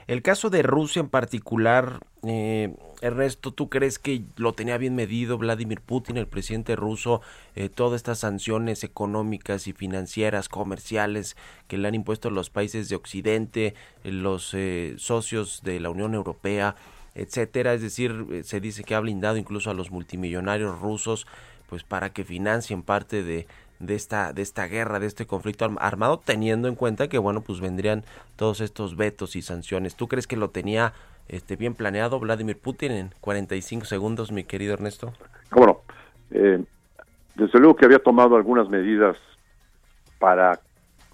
El 0.07 0.21
caso 0.21 0.51
de 0.51 0.63
Rusia 0.63 1.01
en 1.01 1.09
particular, 1.09 2.01
eh, 2.25 2.75
Ernesto, 3.01 3.53
¿tú 3.53 3.71
crees 3.71 3.99
que 3.99 4.23
lo 4.37 4.53
tenía 4.53 4.77
bien 4.77 4.95
medido 4.95 5.39
Vladimir 5.39 5.81
Putin, 5.81 6.19
el 6.19 6.27
presidente 6.27 6.77
ruso, 6.77 7.23
eh, 7.55 7.71
todas 7.71 7.97
estas 7.97 8.19
sanciones 8.19 8.85
económicas 8.85 9.67
y 9.67 9.73
financieras, 9.73 10.51
comerciales 10.51 11.37
que 11.69 11.79
le 11.79 11.89
han 11.89 11.95
impuesto 11.95 12.29
los 12.29 12.51
países 12.51 12.91
de 12.91 12.97
Occidente, 12.97 13.75
eh, 14.05 14.13
los 14.13 14.53
eh, 14.53 14.95
socios 14.99 15.63
de 15.63 15.81
la 15.81 15.89
Unión 15.89 16.15
Europea, 16.15 16.77
etcétera? 17.15 17.73
Es 17.73 17.81
decir, 17.81 18.27
eh, 18.31 18.43
se 18.43 18.61
dice 18.61 18.85
que 18.85 18.95
ha 18.95 19.01
blindado 19.01 19.39
incluso 19.39 19.71
a 19.71 19.75
los 19.75 19.91
multimillonarios 19.91 20.81
rusos, 20.81 21.27
pues 21.71 21.83
para 21.83 22.13
que 22.13 22.25
financien 22.25 22.83
parte 22.83 23.23
de 23.23 23.47
de 23.81 23.95
esta 23.95 24.33
de 24.33 24.43
esta 24.43 24.67
guerra, 24.67 25.01
de 25.01 25.07
este 25.07 25.27
conflicto 25.27 25.65
arm- 25.65 25.79
armado, 25.81 26.21
teniendo 26.25 26.69
en 26.69 26.75
cuenta 26.75 27.09
que 27.09 27.19
bueno, 27.19 27.41
pues 27.43 27.61
vendrían 27.61 28.05
todos 28.37 28.61
estos 28.61 28.97
vetos 28.97 29.37
y 29.37 29.43
sanciones. 29.43 29.97
¿Tú 29.97 30.09
crees 30.09 30.27
que 30.27 30.37
lo 30.37 30.51
tenía 30.51 30.93
este 31.29 31.57
bien 31.57 31.75
planeado 31.75 32.21
Vladimir 32.21 32.59
Putin 32.59 32.93
en 32.93 33.15
45 33.21 33.85
segundos, 33.87 34.31
mi 34.33 34.45
querido 34.45 34.75
Ernesto? 34.75 35.13
¿Cómo 35.51 35.67
no? 35.67 35.81
Eh, 36.31 36.63
desde 37.35 37.59
luego 37.59 37.77
que 37.77 37.85
había 37.87 37.99
tomado 37.99 38.37
algunas 38.37 38.69
medidas 38.69 39.17
para 40.19 40.61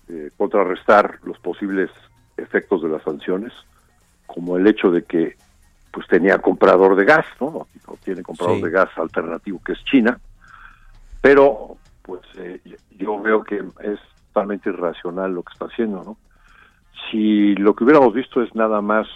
eh, 0.09 0.31
contrarrestar 0.37 1.19
los 1.23 1.39
posibles 1.39 1.91
efectos 2.37 2.83
de 2.83 2.89
las 2.89 3.03
sanciones, 3.03 3.53
como 4.27 4.57
el 4.57 4.67
hecho 4.67 4.91
de 4.91 5.05
que 5.05 5.37
pues 5.93 6.07
tenía 6.07 6.39
comprador 6.39 6.95
de 6.95 7.05
gas, 7.05 7.27
¿no? 7.41 7.67
Tiene 8.05 8.23
comprador 8.23 8.57
Sí. 8.57 8.63
de 8.63 8.71
gas 8.71 8.89
alternativo 8.97 9.61
que 9.65 9.73
es 9.73 9.85
China, 9.85 10.21
pero 11.21 11.77
pues 12.11 12.23
eh, 12.39 12.61
yo 12.99 13.21
veo 13.21 13.45
que 13.45 13.63
es 13.83 14.01
totalmente 14.33 14.69
irracional 14.69 15.33
lo 15.33 15.45
que 15.45 15.53
está 15.53 15.67
haciendo, 15.67 16.03
¿no? 16.03 16.17
Si 17.09 17.55
lo 17.55 17.75
que 17.77 17.85
hubiéramos 17.85 18.13
visto 18.13 18.43
es 18.43 18.53
nada 18.53 18.81
más 18.81 19.07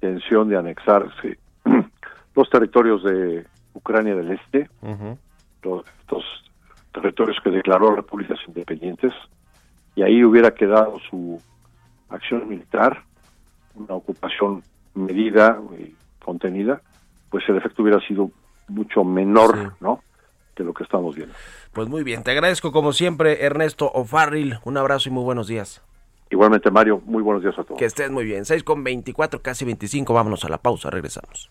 tensión 0.00 0.48
de 0.48 0.56
anexarse 0.56 1.38
los 2.34 2.48
territorios 2.48 3.04
de 3.04 3.46
Ucrania 3.74 4.14
del 4.16 4.30
Este, 4.32 4.70
Ujú. 4.80 5.18
los- 5.64 5.84
estos 6.00 6.24
territorios 6.94 7.36
que 7.44 7.50
declaró 7.50 7.94
repúblicas 7.94 8.38
independientes, 8.48 9.12
y 9.94 10.02
ahí 10.02 10.24
hubiera 10.24 10.52
quedado 10.54 10.98
su 11.10 11.42
acción 12.08 12.48
militar, 12.48 13.02
una 13.74 13.94
ocupación 13.96 14.62
medida 14.94 15.60
y 15.78 15.94
contenida, 16.24 16.80
pues 17.28 17.46
el 17.50 17.56
efecto 17.58 17.82
hubiera 17.82 18.00
sido 18.00 18.30
mucho 18.68 19.04
menor, 19.04 19.54
Sí. 19.58 19.68
¿no? 19.80 20.00
Que 20.54 20.62
lo 20.62 20.72
que 20.72 20.84
estamos 20.84 21.16
viendo. 21.16 21.34
Pues 21.72 21.88
muy 21.88 22.04
bien, 22.04 22.22
te 22.22 22.30
agradezco 22.30 22.70
como 22.70 22.92
siempre, 22.92 23.44
Ernesto 23.44 23.90
O'Farrill. 23.92 24.58
Un 24.64 24.76
abrazo 24.76 25.08
y 25.08 25.12
muy 25.12 25.24
buenos 25.24 25.48
días. 25.48 25.82
Igualmente, 26.30 26.70
Mario, 26.70 27.02
muy 27.04 27.22
buenos 27.22 27.42
días 27.42 27.58
a 27.58 27.64
todos. 27.64 27.78
Que 27.78 27.84
estés 27.84 28.10
muy 28.10 28.24
bien. 28.24 28.44
6 28.44 28.64
con 28.64 28.82
24, 28.82 29.40
casi 29.42 29.64
25. 29.64 30.12
Vámonos 30.14 30.44
a 30.44 30.48
la 30.48 30.58
pausa, 30.58 30.90
regresamos. 30.90 31.50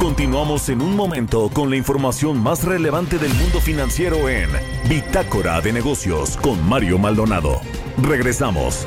Continuamos 0.00 0.68
en 0.70 0.80
un 0.80 0.96
momento 0.96 1.50
con 1.52 1.68
la 1.68 1.76
información 1.76 2.42
más 2.42 2.64
relevante 2.64 3.18
del 3.18 3.34
mundo 3.34 3.60
financiero 3.60 4.30
en 4.30 4.48
Bitácora 4.88 5.60
de 5.60 5.74
Negocios 5.74 6.38
con 6.38 6.66
Mario 6.66 6.98
Maldonado. 6.98 7.60
Regresamos. 8.02 8.86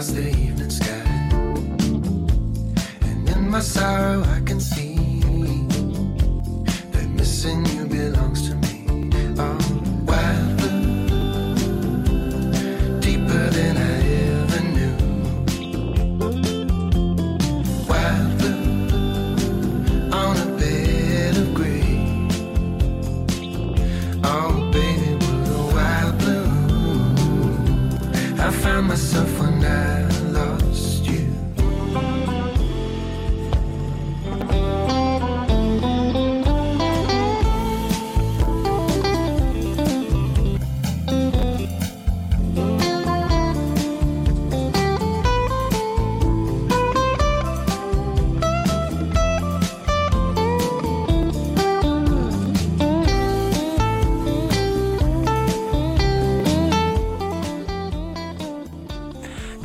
Across 0.00 0.16
the 0.16 0.30
evening 0.30 0.70
sky. 0.70 0.86
And 3.02 3.28
in 3.28 3.50
my 3.50 3.60
sorrow, 3.60 4.22
I 4.22 4.40
can 4.46 4.58
see 4.58 4.89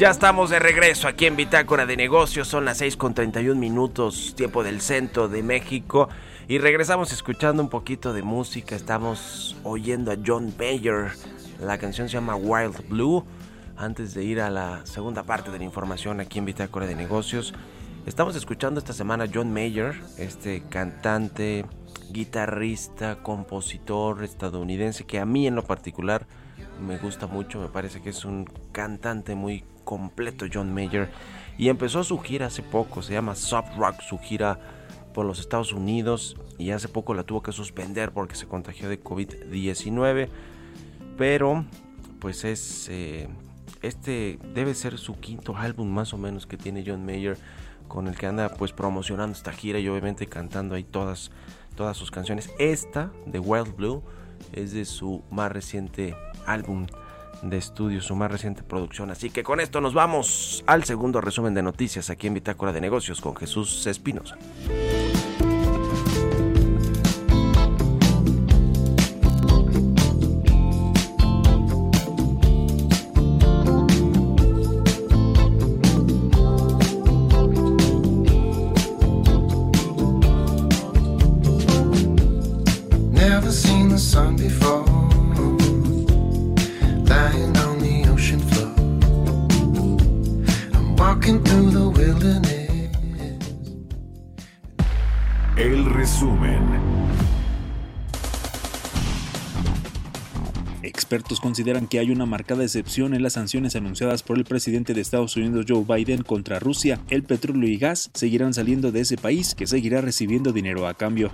Ya 0.06 0.12
estamos 0.12 0.52
de 0.52 0.60
regreso 0.60 1.08
aquí 1.08 1.26
en 1.26 1.36
Bitácora 1.36 1.88
de 1.88 1.98
Negocios. 1.98 2.48
Son 2.48 2.64
las 2.64 2.78
6 2.78 2.96
con 2.96 3.16
31 3.16 3.60
minutos, 3.60 4.36
tiempo 4.38 4.64
del 4.64 4.80
centro 4.80 5.28
de 5.28 5.42
México. 5.42 6.10
Y 6.48 6.60
regresamos 6.60 7.12
escuchando 7.12 7.64
un 7.64 7.70
poquito 7.70 8.14
de 8.14 8.22
música. 8.22 8.76
Estamos 8.76 9.56
oyendo 9.64 10.12
a 10.12 10.16
John 10.24 10.54
Mayer. 10.60 11.10
La 11.60 11.80
canción 11.80 12.08
se 12.08 12.14
llama 12.14 12.36
Wild 12.36 12.88
Blue. 12.88 13.26
Antes 13.78 14.14
de 14.14 14.24
ir 14.24 14.42
a 14.42 14.52
la 14.52 14.86
segunda 14.86 15.24
parte 15.24 15.50
de 15.50 15.58
la 15.58 15.64
información 15.64 16.20
aquí 16.20 16.38
en 16.38 16.46
Bitácora 16.46 16.86
de 16.86 16.94
Negocios, 16.94 17.56
estamos 18.06 18.36
escuchando 18.36 18.80
esta 18.80 18.94
semana 18.94 19.24
a 19.24 19.28
John 19.34 19.52
Mayer, 19.52 20.00
este 20.20 20.62
cantante, 20.70 21.66
guitarrista, 22.12 23.24
compositor 23.24 24.24
estadounidense 24.24 25.06
que 25.06 25.18
a 25.18 25.26
mí 25.26 25.48
en 25.48 25.56
lo 25.56 25.64
particular 25.64 26.28
me 26.80 27.00
gusta 27.00 27.26
mucho, 27.26 27.60
me 27.60 27.70
parece 27.70 28.04
que 28.04 28.12
es 28.12 28.24
un 28.24 28.46
cantante 28.72 29.34
muy 29.34 29.64
completo 29.86 30.46
John 30.52 30.74
Mayer. 30.74 31.10
Y 31.58 31.70
empezó 31.70 32.04
su 32.04 32.20
gira 32.20 32.48
hace 32.48 32.62
poco, 32.62 33.02
se 33.02 33.14
llama 33.14 33.36
Soft 33.36 33.78
Rock, 33.78 34.02
su 34.02 34.18
gira 34.20 34.60
por 35.14 35.26
los 35.26 35.40
Estados 35.40 35.72
Unidos. 35.72 36.36
Y 36.58 36.72
hace 36.72 36.90
poco 36.90 37.14
la 37.14 37.24
tuvo 37.24 37.42
que 37.42 37.54
suspender 37.54 38.12
porque 38.12 38.36
se 38.36 38.48
contagió 38.48 38.90
de 38.90 39.02
COVID-19, 39.02 40.28
pero 41.18 41.66
pues 42.20 42.44
es 42.44 42.88
eh, 42.90 43.30
este 43.82 44.40
debe 44.54 44.74
ser 44.74 44.98
su 44.98 45.20
quinto 45.20 45.56
álbum 45.56 45.88
más 45.88 46.14
o 46.14 46.18
menos 46.18 46.46
que 46.46 46.58
tiene 46.58 46.84
John 46.86 47.06
Mayer 47.06 47.38
con 47.88 48.08
el 48.08 48.16
que 48.16 48.26
anda 48.26 48.50
pues 48.50 48.72
promocionando 48.72 49.36
esta 49.36 49.52
gira 49.52 49.80
y 49.80 49.88
obviamente 49.88 50.28
cantando 50.28 50.76
ahí 50.76 50.84
todas, 50.84 51.32
todas 51.76 51.96
sus 51.96 52.12
canciones. 52.12 52.52
Esta 52.60 53.12
de 53.26 53.40
Wild 53.40 53.76
Blue 53.76 54.04
es 54.52 54.74
de 54.74 54.86
su 54.86 55.24
más 55.30 55.52
reciente 55.52 56.16
álbum 56.46 56.88
de 57.50 57.58
estudio, 57.58 58.02
su 58.02 58.16
más 58.16 58.32
reciente 58.32 58.64
producción. 58.64 59.12
Así 59.12 59.30
que 59.30 59.44
con 59.44 59.60
esto 59.60 59.82
nos 59.82 59.94
vamos 59.94 60.64
al 60.68 60.84
segundo 60.84 61.22
resumen 61.22 61.54
de 61.54 61.64
noticias 61.64 62.10
aquí 62.10 62.28
en 62.28 62.36
Bitácora 62.36 62.74
de 62.74 62.82
Negocios 62.82 63.22
con 63.22 63.36
Jesús 63.36 63.88
Espinosa. 63.88 64.38
Consideran 101.66 101.88
que 101.88 101.98
hay 101.98 102.12
una 102.12 102.28
marcada 102.28 102.62
excepción 102.62 103.16
en 103.16 103.24
las 103.24 103.34
sanciones 103.34 103.76
anunciadas 103.76 104.22
por 104.22 104.38
el 104.38 104.46
presidente 104.46 104.94
de 104.94 105.02
Estados 105.02 105.36
Unidos 105.36 105.66
Joe 105.68 105.84
Biden 105.84 106.22
contra 106.22 106.60
Rusia. 106.60 107.00
El 107.10 107.24
petróleo 107.24 107.68
y 107.68 107.78
gas 107.78 108.12
seguirán 108.14 108.54
saliendo 108.54 108.92
de 108.92 109.00
ese 109.00 109.18
país 109.18 109.56
que 109.56 109.66
seguirá 109.66 110.00
recibiendo 110.00 110.54
dinero 110.54 110.88
a 110.88 110.94
cambio. 110.94 111.32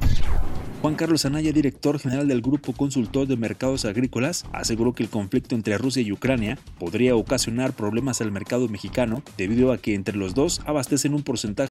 Juan 0.81 0.95
Carlos 0.95 1.25
Anaya, 1.25 1.51
director 1.51 1.99
general 1.99 2.29
del 2.29 2.41
Grupo 2.41 2.71
Consultor 2.71 3.27
de 3.27 3.35
Mercados 3.35 3.83
Agrícolas, 3.83 4.45
aseguró 4.53 4.93
que 4.93 5.03
el 5.03 5.09
conflicto 5.09 5.53
entre 5.53 5.77
Rusia 5.77 6.01
y 6.01 6.13
Ucrania 6.13 6.57
podría 6.79 7.13
ocasionar 7.17 7.73
problemas 7.73 8.21
al 8.21 8.31
mercado 8.31 8.69
mexicano 8.69 9.23
debido 9.35 9.73
a 9.73 9.79
que 9.79 9.95
entre 9.95 10.15
los 10.15 10.33
dos 10.33 10.61
abastecen 10.65 11.13
un 11.13 11.23
porcentaje 11.23 11.70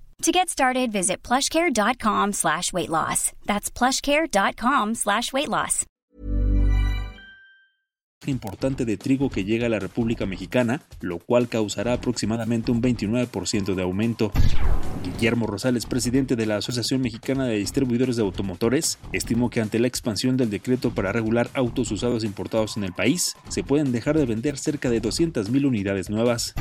To 0.21 0.31
get 0.31 0.49
started, 0.49 0.91
visit 0.91 1.23
plushcare.com 1.23 2.33
slash 2.33 2.71
weight 2.71 2.89
loss. 2.89 3.31
That's 3.47 3.71
plushcare.com 3.71 4.93
slash 4.93 5.33
weight 5.33 5.49
loss. 5.49 5.87
importante 8.27 8.85
de 8.85 8.97
trigo 8.97 9.31
que 9.31 9.43
llega 9.43 9.65
a 9.65 9.69
la 9.69 9.79
República 9.79 10.27
Mexicana, 10.27 10.81
lo 10.99 11.17
cual 11.17 11.49
causará 11.49 11.93
aproximadamente 11.93 12.71
un 12.71 12.79
29% 12.83 13.73
de 13.73 13.81
aumento. 13.81 14.31
Guillermo 15.03 15.47
Rosales, 15.47 15.87
presidente 15.87 16.35
de 16.35 16.45
la 16.45 16.57
Asociación 16.57 17.01
Mexicana 17.01 17.45
de 17.45 17.57
Distribuidores 17.57 18.17
de 18.17 18.21
Automotores, 18.21 18.99
estimó 19.13 19.49
que 19.49 19.59
ante 19.59 19.79
la 19.79 19.87
expansión 19.87 20.37
del 20.37 20.51
decreto 20.51 20.91
para 20.91 21.11
regular 21.11 21.49
autos 21.55 21.89
usados 21.89 22.23
importados 22.23 22.77
en 22.77 22.83
el 22.83 22.93
país, 22.93 23.35
se 23.49 23.63
pueden 23.63 23.91
dejar 23.91 24.19
de 24.19 24.27
vender 24.27 24.59
cerca 24.59 24.91
de 24.91 25.01
200.000 25.01 25.65
unidades 25.65 26.11
nuevas. 26.11 26.53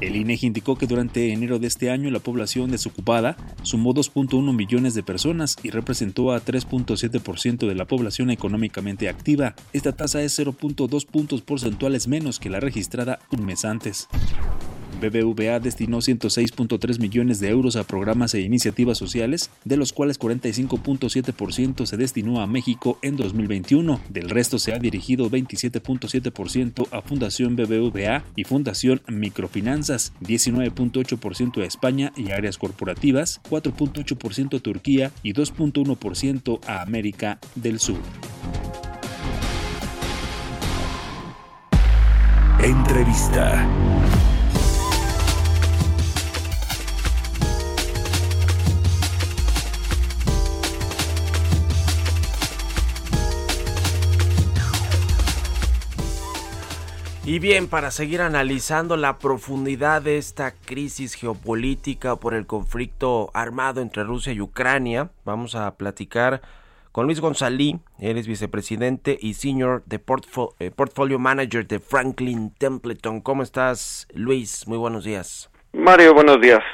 El 0.00 0.16
INEGI 0.16 0.46
indicó 0.46 0.76
que 0.76 0.86
durante 0.86 1.32
enero 1.32 1.58
de 1.58 1.66
este 1.66 1.90
año 1.90 2.10
la 2.10 2.20
población 2.20 2.70
desocupada 2.70 3.36
sumó 3.62 3.92
2.1 3.92 4.54
millones 4.54 4.94
de 4.94 5.02
personas 5.02 5.56
y 5.62 5.70
representó 5.70 6.32
a 6.32 6.42
3.7% 6.42 7.68
de 7.68 7.74
la 7.74 7.86
población 7.86 8.30
económicamente 8.30 9.08
activa. 9.08 9.54
Esta 9.72 9.92
tasa 9.92 10.22
es 10.22 10.38
0.2 10.38 11.06
puntos 11.06 11.42
porcentuales 11.42 12.08
menos 12.08 12.40
que 12.40 12.50
la 12.50 12.60
registrada 12.60 13.18
un 13.30 13.44
mes 13.44 13.64
antes. 13.64 14.08
BBVA 15.00 15.58
destinó 15.60 15.98
106.3 15.98 17.00
millones 17.00 17.40
de 17.40 17.48
euros 17.48 17.76
a 17.76 17.84
programas 17.84 18.34
e 18.34 18.40
iniciativas 18.40 18.98
sociales, 18.98 19.50
de 19.64 19.76
los 19.76 19.92
cuales 19.92 20.20
45.7% 20.20 21.86
se 21.86 21.96
destinó 21.96 22.40
a 22.40 22.46
México 22.46 22.98
en 23.02 23.16
2021. 23.16 24.00
Del 24.08 24.30
resto 24.30 24.58
se 24.58 24.72
ha 24.72 24.78
dirigido 24.78 25.30
27.7% 25.30 26.88
a 26.90 27.02
Fundación 27.02 27.56
BBVA 27.56 28.24
y 28.36 28.44
Fundación 28.44 29.02
Microfinanzas, 29.08 30.12
19.8% 30.20 31.62
a 31.62 31.66
España 31.66 32.12
y 32.16 32.30
áreas 32.30 32.58
corporativas, 32.58 33.40
4.8% 33.48 34.58
a 34.58 34.60
Turquía 34.60 35.12
y 35.22 35.32
2.1% 35.32 36.60
a 36.66 36.82
América 36.82 37.38
del 37.54 37.80
Sur. 37.80 37.98
Entrevista. 42.62 43.66
Y 57.30 57.38
bien, 57.38 57.68
para 57.68 57.92
seguir 57.92 58.22
analizando 58.22 58.96
la 58.96 59.20
profundidad 59.20 60.02
de 60.02 60.18
esta 60.18 60.50
crisis 60.50 61.14
geopolítica 61.14 62.16
por 62.16 62.34
el 62.34 62.44
conflicto 62.44 63.30
armado 63.34 63.80
entre 63.80 64.02
Rusia 64.02 64.32
y 64.32 64.40
Ucrania, 64.40 65.10
vamos 65.24 65.54
a 65.54 65.76
platicar 65.76 66.42
con 66.90 67.06
Luis 67.06 67.20
González, 67.20 67.76
él 68.00 68.18
es 68.18 68.26
vicepresidente 68.26 69.16
y 69.20 69.34
senior 69.34 69.84
de 69.86 70.00
portfo 70.00 70.56
eh, 70.58 70.72
portfolio 70.72 71.20
manager 71.20 71.68
de 71.68 71.78
Franklin 71.78 72.52
Templeton. 72.58 73.20
¿Cómo 73.20 73.44
estás, 73.44 74.08
Luis? 74.12 74.66
Muy 74.66 74.78
buenos 74.78 75.04
días. 75.04 75.50
Mario, 75.72 76.14
buenos 76.14 76.40
días. 76.40 76.64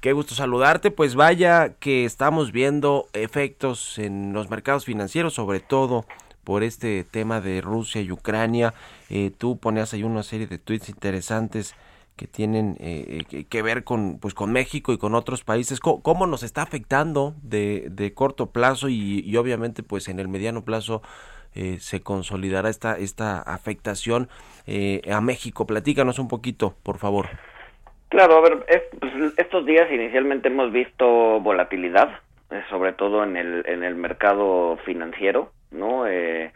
Qué 0.00 0.14
gusto 0.14 0.34
saludarte. 0.34 0.92
Pues 0.92 1.14
vaya 1.14 1.74
que 1.78 2.06
estamos 2.06 2.52
viendo 2.52 3.08
efectos 3.12 3.98
en 3.98 4.32
los 4.32 4.48
mercados 4.48 4.86
financieros, 4.86 5.34
sobre 5.34 5.60
todo 5.60 6.06
por 6.44 6.62
este 6.62 7.04
tema 7.04 7.40
de 7.40 7.60
Rusia 7.60 8.00
y 8.00 8.12
Ucrania. 8.12 8.74
Eh, 9.10 9.30
tú 9.36 9.58
ponías 9.58 9.92
ahí 9.94 10.02
una 10.02 10.22
serie 10.22 10.46
de 10.46 10.58
tweets 10.58 10.88
interesantes 10.88 11.74
que 12.16 12.26
tienen 12.26 12.76
eh, 12.78 13.24
que, 13.28 13.46
que, 13.46 13.62
ver 13.62 13.82
con 13.82 14.18
pues 14.20 14.34
con 14.34 14.52
México 14.52 14.92
y 14.92 14.98
con 14.98 15.14
otros 15.14 15.42
países. 15.42 15.80
¿Cómo, 15.80 16.26
nos 16.26 16.42
está 16.42 16.62
afectando 16.62 17.34
de, 17.42 17.88
de 17.90 18.14
corto 18.14 18.50
plazo 18.50 18.88
y, 18.88 19.20
y, 19.20 19.36
obviamente 19.36 19.82
pues 19.82 20.08
en 20.08 20.20
el 20.20 20.28
mediano 20.28 20.64
plazo 20.64 21.02
eh, 21.54 21.78
se 21.78 22.02
consolidará 22.02 22.68
esta 22.68 22.98
esta 22.98 23.38
afectación 23.38 24.28
eh, 24.66 25.02
a 25.08 25.20
México 25.20 25.68
platícanos 25.68 26.18
un 26.18 26.26
poquito 26.26 26.74
por 26.82 26.98
favor. 26.98 27.28
Claro 28.08 28.38
a 28.38 28.40
ver 28.40 28.66
es, 28.66 28.82
pues, 28.98 29.12
estos 29.36 29.64
días 29.64 29.88
inicialmente 29.92 30.48
hemos 30.48 30.72
visto 30.72 31.06
volatilidad 31.40 32.10
eh, 32.50 32.60
sobre 32.70 32.92
todo 32.92 33.22
en 33.22 33.36
el 33.36 33.64
en 33.68 33.84
el 33.84 33.94
mercado 33.94 34.78
financiero 34.84 35.52
no 35.74 36.06
eh, 36.06 36.52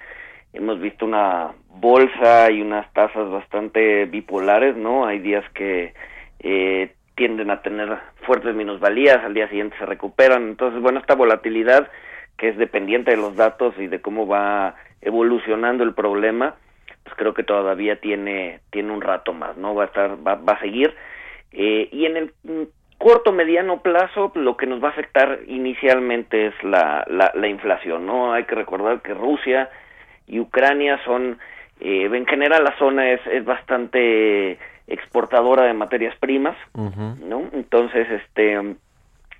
hemos 0.52 0.81
visto 0.81 1.04
una 1.04 1.52
bolsa 1.68 2.50
y 2.50 2.62
unas 2.62 2.92
tasas 2.92 3.31
bastante 3.31 4.07
bipolares, 4.07 4.76
¿no? 4.76 5.07
Hay 5.07 5.18
días 5.18 5.44
que 5.52 5.94
eh, 6.40 6.92
tienden 7.14 7.50
a 7.50 7.62
tener 7.62 7.98
fuertes 8.26 8.54
minusvalías, 8.54 9.18
al 9.24 9.35
día 9.35 9.48
siguiente 9.48 9.76
se 9.78 9.87
recuperan, 9.87 10.48
entonces, 10.48 10.81
bueno, 10.81 11.00
esta 11.00 11.14
volatilidad 11.14 11.88
que 12.37 12.48
es 12.48 12.57
dependiente 12.57 13.11
de 13.11 13.16
los 13.16 13.35
datos 13.37 13.74
y 13.78 13.88
de 13.88 14.00
cómo 14.00 14.26
va 14.26 14.76
evolucionando 15.00 15.83
el 15.83 15.94
problema, 15.94 16.54
pues 17.02 17.16
creo 17.16 17.35
que 17.35 17.42
todavía 17.42 18.00
tiene 18.00 18.61
tiene 18.70 18.92
un 18.92 19.00
rato 19.00 19.33
más, 19.33 19.57
¿no? 19.57 19.74
Va 19.74 19.85
a 19.85 19.87
estar 19.87 20.16
va, 20.24 20.37
va 20.37 20.52
a 20.52 20.61
seguir 20.61 20.94
eh, 21.52 21.88
y 21.90 22.07
en 22.07 22.16
el 22.16 22.33
corto 22.98 23.32
mediano 23.32 23.80
plazo 23.80 24.32
lo 24.34 24.56
que 24.56 24.66
nos 24.66 24.82
va 24.82 24.88
a 24.88 24.90
afectar 24.90 25.38
inicialmente 25.46 26.48
es 26.48 26.54
la, 26.64 27.04
la, 27.08 27.32
la 27.34 27.48
inflación, 27.48 28.04
¿no? 28.06 28.32
Hay 28.32 28.44
que 28.44 28.56
recordar 28.56 29.00
que 29.00 29.14
Rusia 29.14 29.70
y 30.26 30.40
Ucrania 30.40 31.00
son, 31.04 31.38
eh, 31.80 32.11
en 32.12 32.26
general 32.26 32.64
la 32.64 32.76
zona 32.76 33.12
es, 33.12 33.20
es 33.28 33.44
bastante 33.44 34.58
exportadora 34.88 35.64
de 35.64 35.74
materias 35.74 36.16
primas, 36.18 36.56
uh 36.74 36.90
-huh. 36.90 37.18
¿no? 37.20 37.44
Entonces, 37.52 38.06
este, 38.11 38.76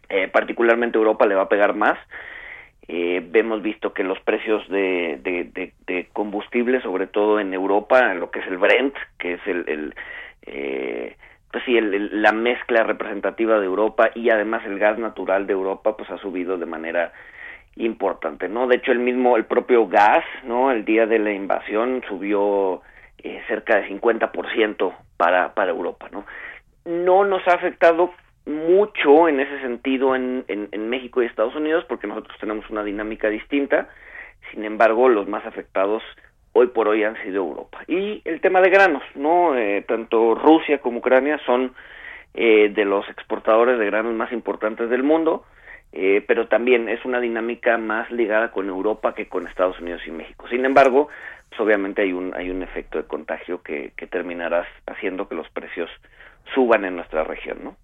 eh, 0.09 0.29
particularmente 0.29 0.97
Europa 0.97 1.27
le 1.27 1.35
va 1.35 1.42
a 1.42 1.49
pegar 1.49 1.75
más. 1.75 1.99
Eh, 2.87 3.29
hemos 3.35 3.61
visto 3.61 3.92
que 3.92 4.03
los 4.03 4.18
precios 4.21 4.66
de, 4.68 5.18
de, 5.23 5.44
de, 5.44 5.73
de, 5.87 6.09
combustible, 6.12 6.81
sobre 6.81 7.07
todo 7.07 7.38
en 7.38 7.53
Europa, 7.53 8.14
lo 8.14 8.31
que 8.31 8.38
es 8.38 8.47
el 8.47 8.57
Brent, 8.57 8.94
que 9.18 9.35
es 9.35 9.40
el, 9.47 9.64
el 9.68 9.94
pues 11.51 11.65
sí, 11.65 11.79
la 11.81 12.33
mezcla 12.33 12.83
representativa 12.83 13.59
de 13.59 13.67
Europa 13.67 14.11
y 14.15 14.31
además 14.31 14.65
el 14.67 14.79
gas 14.79 14.99
natural 14.99 15.47
de 15.47 15.55
Europa 15.55 15.97
pues 15.97 16.11
ha 16.11 16.19
subido 16.19 16.59
de 16.59 16.67
manera 16.67 17.13
importante, 17.77 18.49
¿no? 18.49 18.67
De 18.67 18.77
hecho, 18.77 18.93
el 18.93 18.99
mismo, 18.99 19.37
el 19.37 19.45
propio 19.45 19.87
gas, 19.87 20.25
¿no? 20.45 20.71
El 20.71 20.85
día 20.85 21.07
de 21.07 21.19
la 21.19 21.33
invasión 21.33 22.03
subió 22.09 22.83
eh, 23.19 23.41
cerca 23.49 23.79
de 23.79 23.89
50% 23.89 24.95
para, 25.17 25.55
para 25.55 25.71
Europa, 25.71 26.09
¿no? 26.13 26.27
No 26.85 27.25
nos 27.25 27.47
ha 27.49 27.55
afectado 27.55 28.13
mucho 28.45 29.29
en 29.29 29.41
ese 29.41 29.61
sentido 29.61 30.17
en, 30.17 30.45
en, 30.49 30.69
en 30.73 30.89
México 30.89 31.23
y 31.23 31.27
Estados 31.27 31.55
Unidos 31.55 31.85
porque 31.89 32.07
nosotros 32.07 32.37
tenemos 32.41 32.69
una 32.71 32.83
dinámica 32.83 33.29
distinta, 33.29 33.89
sin 34.51 34.65
embargo, 34.65 35.09
los 35.09 35.29
más 35.29 35.45
afectados 35.47 36.03
hoy 36.59 36.66
por 36.68 36.88
hoy 36.88 37.05
han 37.05 37.16
sido 37.23 37.37
Europa. 37.37 37.85
Y 37.87 38.21
el 38.25 38.40
tema 38.40 38.61
de 38.61 38.71
granos, 38.71 39.03
¿no? 39.14 39.57
Eh, 39.57 39.85
tanto 39.87 40.35
Rusia 40.35 40.79
como 40.79 40.99
Ucrania 40.99 41.38
son 41.47 41.73
eh, 42.35 42.71
de 42.75 42.85
los 42.85 43.09
exportadores 43.09 43.79
de 43.79 43.87
granos 43.87 44.14
más 44.14 44.33
importantes 44.33 44.90
del 44.90 45.05
mundo, 45.05 45.44
eh, 45.92 46.25
pero 46.27 46.49
también 46.49 46.88
es 46.88 47.05
una 47.05 47.21
dinámica 47.21 47.79
más 47.79 48.11
ligada 48.11 48.51
con 48.51 48.68
Europa 48.68 49.14
que 49.14 49.29
con 49.29 49.47
Estados 49.47 49.79
Unidos 49.81 50.03
y 50.07 50.11
México. 50.11 50.47
Sin 50.49 50.64
embargo, 50.64 51.09
pues 51.49 51.61
obviamente 51.61 52.03
hay 52.03 52.12
un, 52.12 52.35
hay 52.35 52.51
un 52.51 52.62
efecto 52.62 52.99
de 52.99 53.05
contagio 53.05 53.62
que, 53.62 53.92
que 53.97 54.07
terminará 54.07 54.66
haciendo 54.87 55.29
que 55.29 55.37
los 55.37 55.49
precios 55.51 55.88
suban 56.55 56.85
en 56.85 56.97
nuestra 56.97 57.25
región, 57.25 57.59
¿no? 57.62 57.77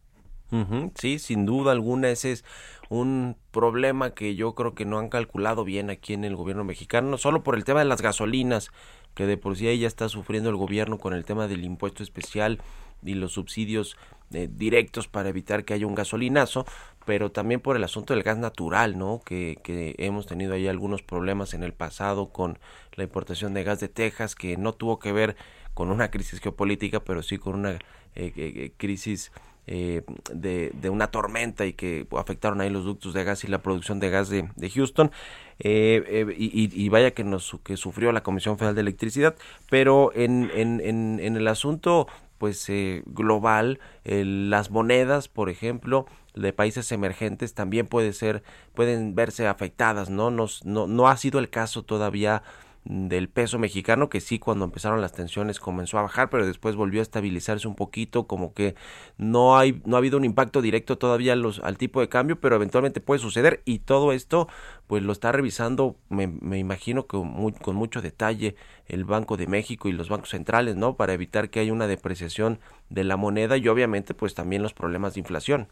Sí, 0.95 1.19
sin 1.19 1.47
duda 1.47 1.73
alguna 1.73 2.11
ese 2.11 2.33
es 2.33 2.45
un 2.89 3.37
problema 3.51 4.11
que 4.11 4.35
yo 4.35 4.55
creo 4.55 4.75
que 4.75 4.85
no 4.85 4.99
han 4.99 5.09
calculado 5.09 5.65
bien 5.65 5.91
aquí 5.91 6.13
en 6.13 6.25
el 6.25 6.37
gobierno 6.37 6.65
mexicano, 6.65 7.09
no 7.09 7.19
solo 7.19 7.43
por 7.43 7.57
el 7.57 7.65
tema 7.65 7.81
de 7.81 7.87
las 7.87 8.03
gasolinas, 8.03 8.71
que 9.15 9.27
de 9.27 9.37
por 9.37 9.57
sí 9.57 9.67
ahí 9.67 9.81
ya 9.81 9.87
está 9.87 10.09
sufriendo 10.09 10.51
el 10.51 10.57
gobierno 10.57 10.99
con 10.99 11.15
el 11.15 11.25
tema 11.25 11.49
del 11.49 11.65
impuesto 11.65 12.03
especial 12.03 12.61
y 13.03 13.15
los 13.15 13.33
subsidios 13.33 13.97
eh, 14.33 14.49
directos 14.51 15.09
para 15.09 15.29
evitar 15.29 15.65
que 15.65 15.75
haya 15.75 15.87
un 15.87 15.95
gasolinazo, 15.95 16.67
pero 17.05 17.31
también 17.31 17.61
por 17.61 17.77
el 17.77 17.85
asunto 17.85 18.15
del 18.15 18.23
gas 18.23 18.39
natural, 18.39 18.99
¿no? 18.99 19.21
Que, 19.25 19.59
que 19.63 19.95
hemos 19.99 20.27
tenido 20.27 20.55
ahí 20.55 20.67
algunos 20.69 21.03
problemas 21.03 21.55
en 21.55 21.63
el 21.63 21.73
pasado 21.73 22.31
con 22.31 22.59
la 22.95 23.05
importación 23.05 23.55
de 23.55 23.65
gas 23.65 23.81
de 23.81 23.89
Texas, 23.89 24.35
que 24.35 24.57
no 24.57 24.73
tuvo 24.73 24.99
que 24.99 25.13
ver 25.13 25.37
con 25.75 25.91
una 25.91 26.11
crisis 26.11 26.41
geopolítica, 26.41 27.01
pero 27.01 27.23
sí 27.23 27.39
con 27.39 27.57
una 27.57 27.73
eh, 27.73 28.33
eh, 28.37 28.73
crisis 28.77 29.33
eh, 29.67 30.03
de, 30.33 30.73
de, 30.75 30.91
una 30.91 31.07
tormenta 31.07 31.65
y 31.65 31.73
que 31.73 32.07
afectaron 32.19 32.61
ahí 32.61 32.69
los 32.69 32.85
ductos 32.85 33.15
de 33.15 33.25
gas 33.25 33.45
y 33.45 33.47
la 33.47 33.63
producción 33.63 33.99
de 33.99 34.11
gas 34.11 34.29
de, 34.29 34.51
de 34.57 34.71
Houston. 34.71 35.11
Eh, 35.59 36.03
eh, 36.07 36.35
y, 36.37 36.89
vaya 36.89 37.13
que 37.13 37.25
nos 37.25 37.57
que 37.65 37.77
sufrió 37.77 38.13
la 38.13 38.23
Comisión 38.23 38.59
Federal 38.59 38.75
de 38.75 38.83
Electricidad. 38.83 39.37
Pero 39.71 40.13
en, 40.15 40.51
en, 40.55 40.81
en, 40.81 41.19
en 41.21 41.37
el 41.37 41.49
asunto 41.49 42.09
pues 42.37 42.67
global 43.07 43.79
las 44.05 44.71
monedas 44.71 45.29
por 45.29 45.49
ejemplo 45.49 46.07
de 46.35 46.53
países 46.53 46.91
emergentes 46.91 47.55
también 47.55 47.87
puede 47.87 48.13
ser 48.13 48.43
pueden 48.75 49.15
verse 49.15 49.47
afectadas 49.47 50.11
no 50.11 50.33
Nos, 50.33 50.65
no 50.67 50.89
no 50.89 51.09
ha 51.09 51.17
sido 51.17 51.39
el 51.39 51.49
caso 51.49 51.85
todavía 51.85 52.43
del 52.85 53.29
peso 53.29 53.59
mexicano 53.59 54.09
que 54.09 54.21
sí 54.21 54.39
cuando 54.39 54.65
empezaron 54.65 55.01
las 55.01 55.13
tensiones 55.13 55.59
comenzó 55.59 55.99
a 55.99 56.03
bajar 56.03 56.29
pero 56.29 56.47
después 56.47 56.77
volvió 56.77 57.01
a 57.01 57.03
estabilizarse 57.03 57.67
un 57.67 57.77
poquito 57.77 58.27
como 58.27 58.53
que 58.53 58.75
no 59.17 59.57
hay 59.57 59.81
no 59.87 59.97
ha 59.97 59.99
habido 59.99 60.19
un 60.19 60.25
impacto 60.25 60.61
directo 60.61 60.99
todavía 60.99 61.35
los, 61.35 61.61
al 61.61 61.79
tipo 61.79 62.01
de 62.01 62.09
cambio 62.09 62.37
pero 62.41 62.57
eventualmente 62.57 63.01
puede 63.01 63.21
suceder 63.21 63.63
y 63.65 63.79
todo 63.79 64.13
esto 64.13 64.49
pues 64.87 65.03
lo 65.03 65.13
está 65.13 65.33
revisando 65.33 65.97
me, 66.11 66.27
me 66.27 66.59
imagino 66.59 67.07
que 67.07 67.17
con 67.63 67.77
mucho 67.77 68.03
detalle 68.03 68.55
el 68.87 69.05
Banco 69.05 69.37
de 69.37 69.47
México 69.47 69.89
y 69.89 69.93
los 69.93 70.09
bancos 70.09 70.31
centrales 70.31 70.77
no 70.77 70.97
para 70.97 71.15
evitar 71.15 71.49
que 71.49 71.61
haya 71.61 71.73
una 71.73 71.87
depreciación 71.87 72.59
de 72.91 73.05
la 73.05 73.17
moneda 73.17 73.57
y 73.57 73.67
obviamente 73.69 74.15
pues 74.15 74.35
también 74.35 74.63
los 74.63 74.75
problemas 74.75 75.15
de 75.15 75.21
inflación. 75.21 75.69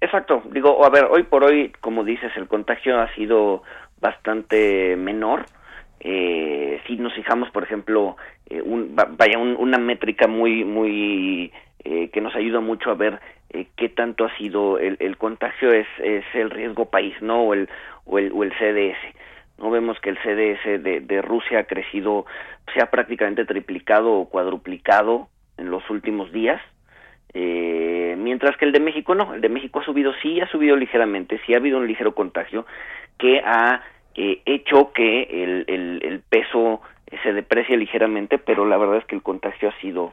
Exacto, 0.00 0.42
digo, 0.50 0.84
a 0.84 0.90
ver, 0.90 1.04
hoy 1.04 1.22
por 1.22 1.44
hoy, 1.44 1.72
como 1.80 2.02
dices, 2.02 2.32
el 2.36 2.48
contagio 2.48 3.00
ha 3.00 3.14
sido 3.14 3.62
bastante 4.00 4.96
menor, 4.96 5.46
eh, 6.04 6.80
si 6.86 6.96
nos 6.96 7.14
fijamos, 7.14 7.50
por 7.50 7.62
ejemplo, 7.62 8.16
eh, 8.50 8.60
un, 8.60 8.96
vaya 8.96 9.38
una 9.38 9.78
métrica 9.78 10.26
muy 10.26 10.64
muy 10.64 11.52
eh, 11.84 12.10
que 12.12 12.20
nos 12.20 12.34
ayuda 12.34 12.60
mucho 12.60 12.90
a 12.90 12.94
ver 12.94 13.20
eh, 13.50 13.66
qué 13.76 13.88
tanto 13.88 14.24
ha 14.24 14.36
sido 14.36 14.78
el, 14.78 14.96
el 14.98 15.16
contagio 15.16 15.72
es, 15.72 15.86
es 16.02 16.24
el 16.34 16.50
riesgo 16.50 16.86
país, 16.86 17.14
no 17.20 17.42
o 17.42 17.54
el 17.54 17.68
o 18.04 18.18
el, 18.18 18.32
o 18.32 18.42
el 18.42 18.52
CDS. 18.52 18.98
No 19.58 19.70
vemos 19.70 20.00
que 20.00 20.10
el 20.10 20.18
CDS 20.18 20.82
de, 20.82 21.00
de 21.00 21.22
Rusia 21.22 21.60
ha 21.60 21.64
crecido, 21.64 22.26
se 22.74 22.82
ha 22.82 22.90
prácticamente 22.90 23.44
triplicado 23.44 24.12
o 24.12 24.28
cuadruplicado 24.28 25.28
en 25.56 25.70
los 25.70 25.88
últimos 25.88 26.32
días. 26.32 26.60
Eh, 27.32 28.16
mientras 28.18 28.56
que 28.56 28.64
el 28.64 28.72
de 28.72 28.80
México 28.80 29.14
no, 29.14 29.34
el 29.34 29.40
de 29.40 29.48
México 29.48 29.78
ha 29.78 29.84
subido, 29.84 30.12
sí 30.20 30.40
ha 30.40 30.48
subido 30.48 30.76
ligeramente, 30.76 31.40
sí 31.46 31.54
ha 31.54 31.58
habido 31.58 31.78
un 31.78 31.86
ligero 31.86 32.12
contagio 32.12 32.66
que 33.18 33.40
ha 33.44 33.82
eh, 34.14 34.42
hecho 34.44 34.92
que 34.92 35.22
el, 35.22 35.64
el, 35.68 36.20
peso 36.28 36.80
se 37.22 37.32
deprecie 37.32 37.76
ligeramente, 37.76 38.38
pero 38.38 38.64
la 38.66 38.76
verdad 38.76 38.98
es 38.98 39.04
que 39.04 39.14
el 39.14 39.22
contagio 39.22 39.68
ha 39.68 39.80
sido 39.80 40.12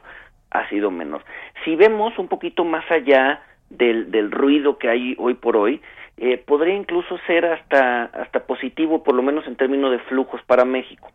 ha 0.50 0.68
sido 0.68 0.90
menor. 0.90 1.22
Si 1.64 1.76
vemos 1.76 2.18
un 2.18 2.26
poquito 2.26 2.64
más 2.64 2.88
allá 2.90 3.40
del, 3.68 4.10
del 4.10 4.32
ruido 4.32 4.78
que 4.78 4.88
hay 4.88 5.14
hoy 5.16 5.34
por 5.34 5.56
hoy, 5.56 5.80
eh, 6.16 6.36
podría 6.36 6.74
incluso 6.74 7.18
ser 7.26 7.46
hasta 7.46 8.04
hasta 8.04 8.40
positivo, 8.40 9.02
por 9.02 9.14
lo 9.14 9.22
menos 9.22 9.46
en 9.46 9.56
términos 9.56 9.92
de 9.92 10.00
flujos 10.00 10.42
para 10.42 10.64
México. 10.64 11.10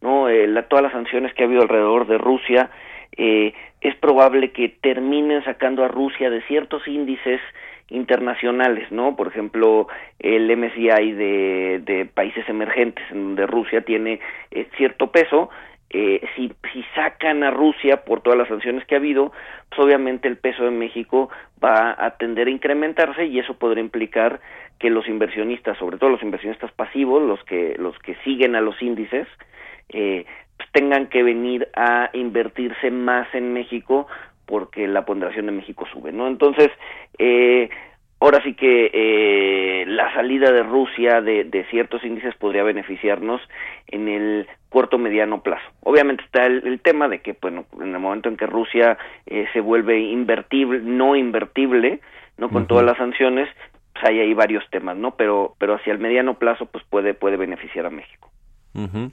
No, 0.00 0.28
eh, 0.28 0.46
todas 0.68 0.82
las 0.82 0.92
sanciones 0.92 1.32
que 1.34 1.42
ha 1.42 1.46
habido 1.46 1.62
alrededor 1.62 2.06
de 2.06 2.18
Rusia 2.18 2.70
eh, 3.16 3.54
es 3.80 3.96
probable 3.96 4.52
que 4.52 4.68
terminen 4.68 5.42
sacando 5.44 5.84
a 5.84 5.88
Rusia 5.88 6.30
de 6.30 6.42
ciertos 6.42 6.86
índices 6.86 7.40
internacionales, 7.88 8.90
¿no? 8.90 9.16
Por 9.16 9.28
ejemplo, 9.28 9.88
el 10.18 10.54
MSCI 10.56 11.12
de, 11.12 12.08
países 12.14 12.48
emergentes, 12.48 13.04
en 13.10 13.22
donde 13.22 13.46
Rusia 13.46 13.82
tiene 13.82 14.20
eh, 14.50 14.68
cierto 14.76 15.10
peso, 15.10 15.50
eh, 15.90 16.26
si, 16.34 16.52
si 16.72 16.82
sacan 16.94 17.44
a 17.44 17.50
Rusia 17.50 18.04
por 18.04 18.20
todas 18.20 18.38
las 18.38 18.48
sanciones 18.48 18.84
que 18.84 18.96
ha 18.96 18.98
habido, 18.98 19.32
pues 19.68 19.80
obviamente 19.80 20.26
el 20.26 20.38
peso 20.38 20.64
de 20.64 20.72
México 20.72 21.30
va 21.62 21.94
a 21.96 22.16
tender 22.16 22.48
a 22.48 22.50
incrementarse 22.50 23.26
y 23.26 23.38
eso 23.38 23.54
podría 23.54 23.84
implicar 23.84 24.40
que 24.80 24.90
los 24.90 25.06
inversionistas, 25.06 25.78
sobre 25.78 25.98
todo 25.98 26.10
los 26.10 26.22
inversionistas 26.22 26.72
pasivos, 26.72 27.22
los 27.22 27.42
que 27.44 27.76
los 27.78 27.96
que 28.00 28.16
siguen 28.24 28.56
a 28.56 28.60
los 28.60 28.80
índices, 28.82 29.28
eh, 29.90 30.24
pues 30.56 30.68
tengan 30.72 31.06
que 31.06 31.22
venir 31.22 31.68
a 31.76 32.10
invertirse 32.12 32.90
más 32.90 33.32
en 33.34 33.52
México 33.52 34.08
porque 34.46 34.86
la 34.86 35.04
ponderación 35.04 35.46
de 35.46 35.52
México 35.52 35.86
sube, 35.92 36.12
¿no? 36.12 36.26
Entonces, 36.26 36.70
eh, 37.18 37.68
ahora 38.20 38.42
sí 38.42 38.54
que 38.54 38.90
eh, 38.92 39.84
la 39.86 40.12
salida 40.14 40.50
de 40.50 40.62
Rusia 40.62 41.20
de, 41.20 41.44
de, 41.44 41.64
ciertos 41.66 42.04
índices 42.04 42.34
podría 42.36 42.62
beneficiarnos 42.62 43.40
en 43.88 44.08
el 44.08 44.46
corto 44.68 44.98
mediano 44.98 45.42
plazo. 45.42 45.64
Obviamente 45.80 46.24
está 46.24 46.46
el, 46.46 46.66
el 46.66 46.80
tema 46.80 47.08
de 47.08 47.20
que, 47.20 47.36
bueno, 47.40 47.66
en 47.80 47.94
el 47.94 48.00
momento 48.00 48.28
en 48.28 48.36
que 48.36 48.46
Rusia 48.46 48.96
eh, 49.26 49.46
se 49.52 49.60
vuelve 49.60 50.00
invertible, 50.00 50.80
no 50.80 51.16
invertible, 51.16 52.00
no 52.38 52.48
con 52.48 52.62
uh 52.62 52.64
-huh. 52.64 52.68
todas 52.68 52.84
las 52.84 52.96
sanciones, 52.96 53.48
pues 53.92 54.04
hay 54.06 54.20
ahí 54.20 54.34
varios 54.34 54.64
temas, 54.70 54.96
¿no? 54.96 55.12
Pero, 55.16 55.54
pero 55.58 55.74
hacia 55.74 55.92
el 55.92 55.98
mediano 55.98 56.34
plazo, 56.34 56.66
pues 56.66 56.82
puede, 56.84 57.14
puede 57.14 57.36
beneficiar 57.36 57.86
a 57.86 57.90
México. 57.90 58.30
Uh 58.74 58.86
-huh. 58.86 59.12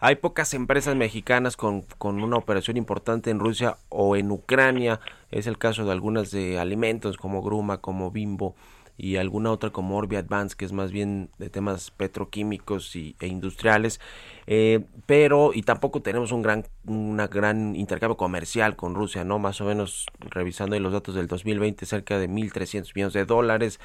Hay 0.00 0.16
pocas 0.16 0.54
empresas 0.54 0.96
mexicanas 0.96 1.56
con, 1.56 1.82
con, 1.98 2.22
una 2.22 2.36
operación 2.36 2.76
importante 2.76 3.30
en 3.30 3.38
Rusia 3.38 3.76
o 3.88 4.16
en 4.16 4.30
Ucrania. 4.30 5.00
Es 5.30 5.46
el 5.46 5.58
caso 5.58 5.84
de 5.84 5.92
algunas 5.92 6.30
de 6.30 6.58
alimentos 6.58 7.16
como 7.16 7.42
Gruma, 7.42 7.78
como 7.78 8.10
Bimbo 8.10 8.54
y 8.96 9.16
alguna 9.16 9.50
otra 9.50 9.70
como 9.70 9.96
Orbi 9.96 10.16
Advance, 10.16 10.54
que 10.56 10.64
es 10.64 10.72
más 10.72 10.92
bien 10.92 11.30
de 11.38 11.50
temas 11.50 11.90
petroquímicos 11.90 12.94
y, 12.94 13.16
e 13.20 13.26
industriales. 13.26 14.00
Eh, 14.46 14.84
pero, 15.06 15.50
y 15.52 15.62
tampoco 15.62 16.00
tenemos 16.00 16.30
un 16.30 16.42
gran, 16.42 16.64
una 16.86 17.26
gran 17.26 17.74
intercambio 17.74 18.16
comercial 18.16 18.76
con 18.76 18.94
Rusia, 18.94 19.24
¿no? 19.24 19.38
Más 19.38 19.60
o 19.60 19.64
menos, 19.64 20.06
revisando 20.20 20.78
los 20.78 20.92
datos 20.92 21.14
del 21.14 21.26
2020, 21.26 21.86
cerca 21.86 22.18
de 22.18 22.28
1.300 22.28 22.92
millones 22.94 23.14
de 23.14 23.24
dólares. 23.24 23.80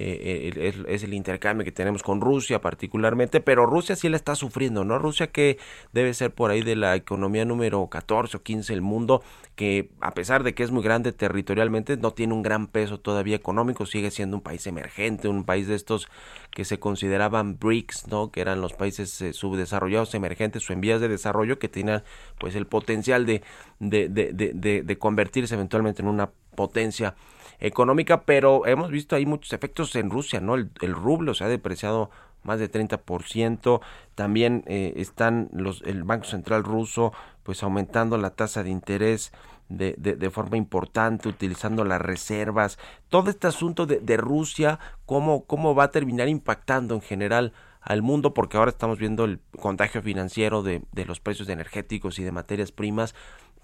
Eh, 0.00 0.72
es, 0.86 1.02
el 1.02 1.12
intercambio 1.12 1.64
que 1.64 1.72
tenemos 1.72 2.04
con 2.04 2.20
Rusia 2.20 2.60
particularmente, 2.60 3.40
pero 3.40 3.66
Rusia 3.66 3.96
sí 3.96 4.08
la 4.08 4.16
está 4.16 4.36
sufriendo, 4.36 4.84
¿no? 4.84 4.96
Rusia 4.96 5.32
que 5.32 5.58
debe 5.92 6.14
ser 6.14 6.32
por 6.32 6.52
ahí 6.52 6.62
de 6.62 6.76
la 6.76 6.94
economía 6.94 7.44
número 7.44 7.84
14 7.88 8.36
o 8.36 8.42
15 8.44 8.74
del 8.74 8.80
mundo, 8.80 9.24
que 9.56 9.90
a 10.00 10.12
pesar 10.12 10.44
de 10.44 10.54
que 10.54 10.62
es 10.62 10.70
muy 10.70 10.84
grande 10.84 11.10
territorialmente, 11.10 11.96
no 11.96 12.12
tiene 12.12 12.32
un 12.32 12.42
gran 12.42 12.68
peso 12.68 13.00
todavía 13.00 13.34
económico, 13.34 13.86
sigue 13.86 14.12
siendo 14.12 14.36
un 14.36 14.42
país 14.44 14.68
emergente, 14.68 15.26
un 15.26 15.42
país 15.42 15.66
de 15.66 15.74
estos 15.74 16.06
que 16.52 16.64
se 16.64 16.78
consideraban 16.78 17.58
BRICS, 17.58 18.06
¿no? 18.06 18.30
Que 18.30 18.40
eran 18.40 18.60
los 18.60 18.74
países 18.74 19.20
eh, 19.20 19.32
subdesarrollados, 19.32 20.14
emergentes 20.14 20.70
o 20.70 20.72
en 20.72 20.80
vías 20.80 21.00
de 21.00 21.08
desarrollo 21.08 21.58
que 21.58 21.68
tenían 21.68 22.04
pues 22.38 22.54
el 22.54 22.68
potencial 22.68 23.26
de, 23.26 23.42
de, 23.80 24.08
de, 24.08 24.82
de 24.84 24.98
convertirse 24.98 25.56
eventualmente 25.56 26.02
en 26.02 26.08
una 26.08 26.30
potencia 26.54 27.16
económica, 27.60 28.22
pero 28.22 28.66
hemos 28.66 28.90
visto 28.90 29.16
ahí 29.16 29.26
muchos 29.26 29.52
efectos 29.52 29.94
en 29.96 30.10
Rusia, 30.10 30.40
¿no? 30.40 30.54
El, 30.54 30.70
el 30.80 30.94
rublo 30.94 31.34
se 31.34 31.44
ha 31.44 31.48
depreciado 31.48 32.10
más 32.42 32.58
de 32.58 32.70
30%, 32.70 33.80
también 34.14 34.64
eh, 34.66 34.94
están 34.96 35.48
los 35.52 35.82
el 35.82 36.04
Banco 36.04 36.24
Central 36.24 36.64
ruso 36.64 37.12
pues 37.42 37.62
aumentando 37.62 38.18
la 38.18 38.30
tasa 38.30 38.62
de 38.62 38.70
interés 38.70 39.32
de, 39.68 39.94
de, 39.98 40.30
forma 40.30 40.56
importante, 40.56 41.28
utilizando 41.28 41.84
las 41.84 42.00
reservas. 42.00 42.78
Todo 43.08 43.30
este 43.30 43.46
asunto 43.46 43.84
de, 43.86 44.00
de 44.00 44.16
Rusia, 44.16 44.78
¿cómo, 45.04 45.44
¿cómo 45.44 45.74
va 45.74 45.84
a 45.84 45.90
terminar 45.90 46.28
impactando 46.28 46.94
en 46.94 47.02
general 47.02 47.52
al 47.82 48.00
mundo? 48.00 48.32
Porque 48.32 48.56
ahora 48.56 48.70
estamos 48.70 48.98
viendo 48.98 49.24
el 49.24 49.40
contagio 49.60 50.00
financiero 50.00 50.62
de, 50.62 50.82
de 50.92 51.04
los 51.04 51.20
precios 51.20 51.50
energéticos 51.50 52.18
y 52.18 52.24
de 52.24 52.32
materias 52.32 52.72
primas 52.72 53.14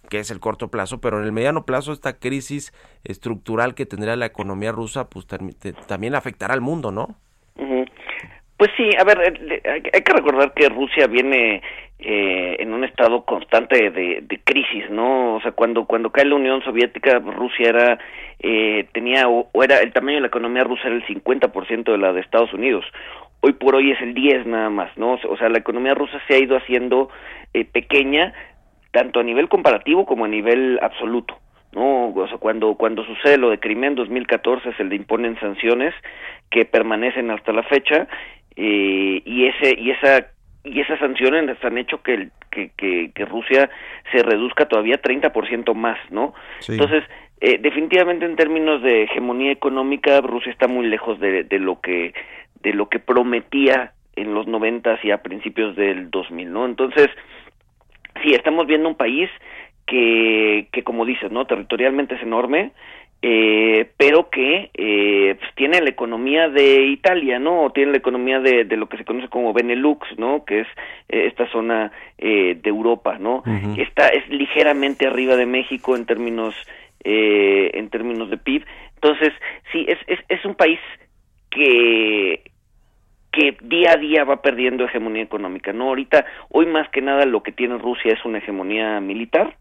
que 0.08 0.18
es 0.18 0.30
el 0.30 0.40
corto 0.40 0.68
plazo, 0.68 1.00
pero 1.00 1.18
en 1.18 1.24
el 1.24 1.32
mediano 1.32 1.64
plazo 1.64 1.92
esta 1.92 2.18
crisis 2.18 2.72
estructural 3.04 3.74
que 3.74 3.86
tendrá 3.86 4.16
la 4.16 4.26
economía 4.26 4.72
rusa 4.72 5.08
pues 5.08 5.26
también 5.26 6.14
afectará 6.14 6.54
al 6.54 6.60
mundo, 6.60 6.90
¿no? 6.90 7.16
Pues 8.56 8.70
sí, 8.76 8.88
a 8.98 9.04
ver, 9.04 9.18
hay 9.92 10.02
que 10.02 10.12
recordar 10.12 10.54
que 10.54 10.68
Rusia 10.68 11.06
viene 11.08 11.60
eh, 11.98 12.56
en 12.60 12.72
un 12.72 12.84
estado 12.84 13.24
constante 13.24 13.90
de, 13.90 14.20
de, 14.22 14.40
crisis, 14.44 14.88
¿no? 14.90 15.36
O 15.36 15.40
sea, 15.40 15.52
cuando 15.52 15.86
cuando 15.86 16.10
cae 16.10 16.24
la 16.24 16.36
Unión 16.36 16.62
Soviética, 16.62 17.18
Rusia 17.18 17.68
era 17.68 17.98
eh, 18.40 18.86
tenía 18.92 19.28
o, 19.28 19.48
era 19.62 19.80
el 19.80 19.92
tamaño 19.92 20.16
de 20.16 20.20
la 20.22 20.26
economía 20.28 20.64
rusa 20.64 20.82
era 20.86 20.96
el 20.96 21.06
50% 21.06 21.84
de 21.84 21.98
la 21.98 22.12
de 22.12 22.20
Estados 22.20 22.52
Unidos. 22.52 22.84
Hoy 23.40 23.54
por 23.54 23.74
hoy 23.74 23.90
es 23.90 24.00
el 24.00 24.14
10 24.14 24.46
nada 24.46 24.70
más, 24.70 24.96
¿no? 24.96 25.18
O 25.28 25.36
sea, 25.36 25.48
la 25.48 25.58
economía 25.58 25.94
rusa 25.94 26.20
se 26.28 26.34
ha 26.34 26.38
ido 26.38 26.56
haciendo 26.56 27.10
eh, 27.54 27.64
pequeña 27.64 28.32
tanto 28.94 29.18
a 29.18 29.24
nivel 29.24 29.48
comparativo 29.48 30.06
como 30.06 30.24
a 30.24 30.28
nivel 30.28 30.78
absoluto. 30.80 31.36
¿no? 31.72 32.14
O 32.14 32.28
sea, 32.28 32.38
cuando, 32.38 32.76
cuando 32.76 33.04
sucede 33.04 33.36
lo 33.36 33.50
de 33.50 33.58
Crimea 33.58 33.90
en 33.90 33.96
2014 33.96 34.72
se 34.74 34.84
le 34.84 34.94
imponen 34.94 35.38
sanciones 35.40 35.92
que 36.48 36.64
permanecen 36.64 37.32
hasta 37.32 37.52
la 37.52 37.64
fecha 37.64 38.06
eh, 38.54 39.20
y 39.24 39.46
ese 39.46 39.74
y 39.76 39.90
esa 39.90 40.28
y 40.62 40.80
esas 40.80 41.00
sanciones 41.00 41.58
han 41.62 41.76
hecho 41.76 42.00
que, 42.02 42.28
que, 42.50 42.70
que, 42.76 43.10
que 43.12 43.24
Rusia 43.26 43.68
se 44.12 44.22
reduzca 44.22 44.66
todavía 44.66 45.02
30% 45.02 45.74
más, 45.74 45.98
¿no? 46.10 46.32
Entonces, 46.66 47.04
eh, 47.40 47.58
definitivamente 47.60 48.24
en 48.24 48.36
términos 48.36 48.80
de 48.80 49.02
hegemonía 49.02 49.50
económica, 49.50 50.22
Rusia 50.22 50.52
está 50.52 50.66
muy 50.66 50.86
lejos 50.86 51.20
de, 51.20 51.42
de 51.42 51.58
lo 51.58 51.80
que 51.80 52.14
de 52.62 52.72
lo 52.72 52.88
que 52.88 53.00
prometía 53.00 53.92
en 54.16 54.32
los 54.32 54.46
90 54.46 55.00
y 55.02 55.10
a 55.10 55.22
principios 55.22 55.76
del 55.76 56.10
2000, 56.10 56.52
¿no? 56.52 56.64
Entonces, 56.66 57.10
sí, 58.22 58.34
estamos 58.34 58.66
viendo 58.66 58.88
un 58.88 58.96
país 58.96 59.30
que, 59.86 60.68
que 60.72 60.82
como 60.82 61.04
dices, 61.04 61.30
¿no? 61.30 61.46
Territorialmente 61.46 62.14
es 62.14 62.22
enorme, 62.22 62.72
eh, 63.26 63.90
pero 63.96 64.28
que 64.28 64.70
eh, 64.74 65.34
pues 65.38 65.54
tiene 65.54 65.80
la 65.80 65.88
economía 65.88 66.48
de 66.48 66.82
Italia, 66.86 67.38
¿no? 67.38 67.62
O 67.62 67.70
tiene 67.70 67.92
la 67.92 67.98
economía 67.98 68.38
de, 68.40 68.64
de 68.64 68.76
lo 68.76 68.88
que 68.88 68.98
se 68.98 69.04
conoce 69.04 69.28
como 69.28 69.54
Benelux, 69.54 70.06
¿no? 70.18 70.44
Que 70.44 70.60
es 70.60 70.66
eh, 71.08 71.26
esta 71.26 71.50
zona 71.50 71.90
eh, 72.18 72.58
de 72.62 72.68
Europa, 72.68 73.16
¿no? 73.18 73.42
Está 73.78 74.08
es 74.08 74.28
ligeramente 74.28 75.06
arriba 75.06 75.36
de 75.36 75.46
México 75.46 75.96
en 75.96 76.04
términos 76.04 76.54
eh, 77.02 77.70
en 77.74 77.88
términos 77.88 78.28
de 78.30 78.36
PIB. 78.36 78.64
Entonces, 78.94 79.32
sí, 79.72 79.86
es, 79.88 79.98
es, 80.06 80.18
es 80.28 80.44
un 80.44 80.54
país 80.54 80.80
que 81.50 82.42
que 83.34 83.56
día 83.62 83.92
a 83.92 83.96
día 83.96 84.24
va 84.24 84.40
perdiendo 84.40 84.84
hegemonía 84.84 85.22
económica, 85.22 85.72
¿no? 85.72 85.88
Ahorita, 85.88 86.24
hoy 86.50 86.66
más 86.66 86.88
que 86.90 87.02
nada 87.02 87.26
lo 87.26 87.42
que 87.42 87.50
tiene 87.50 87.78
Rusia 87.78 88.12
es 88.12 88.24
una 88.24 88.38
hegemonía 88.38 89.00
militar, 89.00 89.56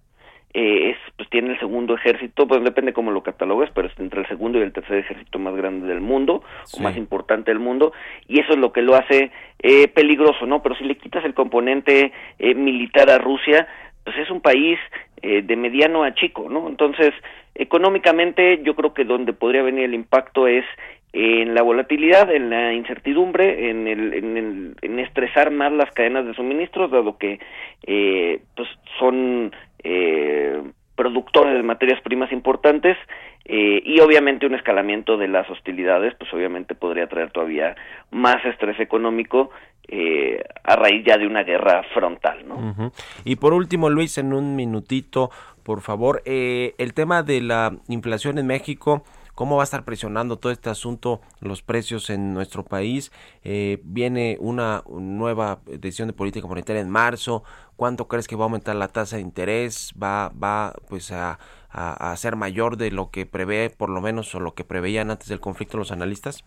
eh, 0.53 0.91
es, 0.91 0.97
pues 1.17 1.28
tiene 1.30 1.53
el 1.53 1.59
segundo 1.59 1.95
ejército, 1.95 2.47
pues 2.47 2.63
depende 2.63 2.93
cómo 2.93 3.09
lo 3.09 3.24
catalogues, 3.24 3.71
pero 3.74 3.88
es 3.88 3.99
entre 3.99 4.21
el 4.21 4.28
segundo 4.28 4.59
y 4.59 4.61
el 4.61 4.71
tercer 4.71 4.99
ejército 4.99 5.39
más 5.39 5.55
grande 5.55 5.88
del 5.88 6.01
mundo, 6.01 6.43
o 6.71 6.82
más 6.82 6.95
importante 6.95 7.49
del 7.49 7.59
mundo, 7.59 7.93
y 8.28 8.39
eso 8.39 8.53
es 8.53 8.59
lo 8.59 8.71
que 8.71 8.84
lo 8.84 8.93
hace 8.93 9.32
eh, 9.59 9.88
peligroso, 9.88 10.45
¿no? 10.45 10.61
Pero 10.61 10.76
si 10.76 10.84
le 10.84 10.95
quitas 10.95 11.26
el 11.26 11.34
componente 11.34 12.11
eh, 12.38 12.53
militar 12.53 13.09
a 13.09 13.17
Rusia, 13.17 13.67
pues 14.03 14.17
es 14.17 14.30
un 14.30 14.41
país 14.41 14.78
eh, 15.24 15.41
de 15.41 15.55
mediano 15.55 16.03
a 16.03 16.13
chico, 16.13 16.47
¿no? 16.47 16.67
Entonces, 16.67 17.11
económicamente 17.55 18.61
yo 18.63 18.76
creo 18.76 18.93
que 18.93 19.05
donde 19.05 19.34
podría 19.34 19.63
venir 19.63 19.86
el 19.86 19.95
impacto 19.95 20.47
es 20.47 20.65
en 21.14 21.53
la 21.53 21.61
volatilidad, 21.61 22.32
en 22.32 22.49
la 22.49 22.74
incertidumbre, 22.74 23.70
en, 23.70 23.88
el, 23.88 24.14
en, 24.14 24.76
en 24.82 24.99
estresar 24.99 25.51
más 25.51 25.72
las 25.72 25.91
cadenas 25.91 26.26
de 26.26 26.34
suministros, 26.34 26.89
dado 26.89 27.18
que 27.20 27.39
eh, 27.86 28.41
pues 28.55 28.68
son 28.97 29.51
eh, 29.84 30.59
productores 30.95 31.53
de 31.53 31.64
materias 31.64 32.01
primas 32.01 32.32
importantes 32.32 32.97
eh, 33.45 33.82
y 33.86 33.99
obviamente 33.99 34.47
un 34.47 34.55
escalamiento 34.55 35.18
de 35.18 35.28
las 35.28 35.47
hostilidades, 35.49 36.16
pues 36.18 36.34
obviamente 36.34 36.76
podría 36.76 37.07
traer 37.07 37.32
todavía 37.32 37.76
más 38.09 38.43
estrés 38.45 38.80
económico 38.80 39.51
eh, 39.88 40.41
a 40.64 40.76
raíz 40.78 41.05
ya 41.05 41.18
de 41.18 41.28
una 41.28 41.43
guerra 41.43 41.84
frontal, 41.93 42.47
¿no? 42.47 42.91
Y 43.26 43.36
por 43.36 43.53
último, 43.53 43.89
Luis, 43.89 44.18
en 44.18 44.34
un 44.34 44.55
minutito, 44.55 45.30
por 45.64 45.82
favor, 45.82 46.22
eh, 46.26 46.74
el 46.78 46.93
tema 46.93 47.22
de 47.22 47.41
la 47.41 47.74
inflación 47.89 48.38
en 48.38 48.47
México 48.47 49.03
cómo 49.36 49.55
va 49.57 49.63
a 49.63 49.65
estar 49.65 49.84
presionando 49.86 50.38
todo 50.38 50.51
este 50.51 50.69
asunto 50.69 51.21
los 51.39 51.61
precios 51.61 52.09
en 52.09 52.34
nuestro 52.34 52.63
país. 52.63 53.11
Eh, 53.43 53.79
viene 53.84 54.38
una 54.39 54.84
nueva 54.89 55.59
decisión 55.65 56.07
de 56.07 56.13
política 56.13 56.47
monetaria 56.47 56.81
en 56.81 56.89
marzo. 56.89 57.43
¿Cuánto 57.75 58.07
crees 58.07 58.27
que 58.27 58.36
va 58.36 58.43
a 58.43 58.47
aumentar 58.47 58.75
la 58.75 58.88
tasa 58.88 59.17
de 59.17 59.21
interés? 59.21 59.93
¿Va, 60.01 60.29
va 60.29 60.73
pues 60.88 61.11
a, 61.11 61.39
a, 61.69 62.15
ser 62.17 62.36
mayor 62.36 62.77
de 62.77 62.91
lo 62.91 63.09
que 63.09 63.25
prevé, 63.25 63.69
por 63.69 63.89
lo 63.89 64.01
menos, 64.01 64.34
o 64.36 64.39
lo 64.39 64.53
que 64.53 64.63
preveían 64.63 65.09
antes 65.09 65.27
del 65.27 65.39
conflicto 65.39 65.77
los 65.77 65.91
analistas? 65.91 66.43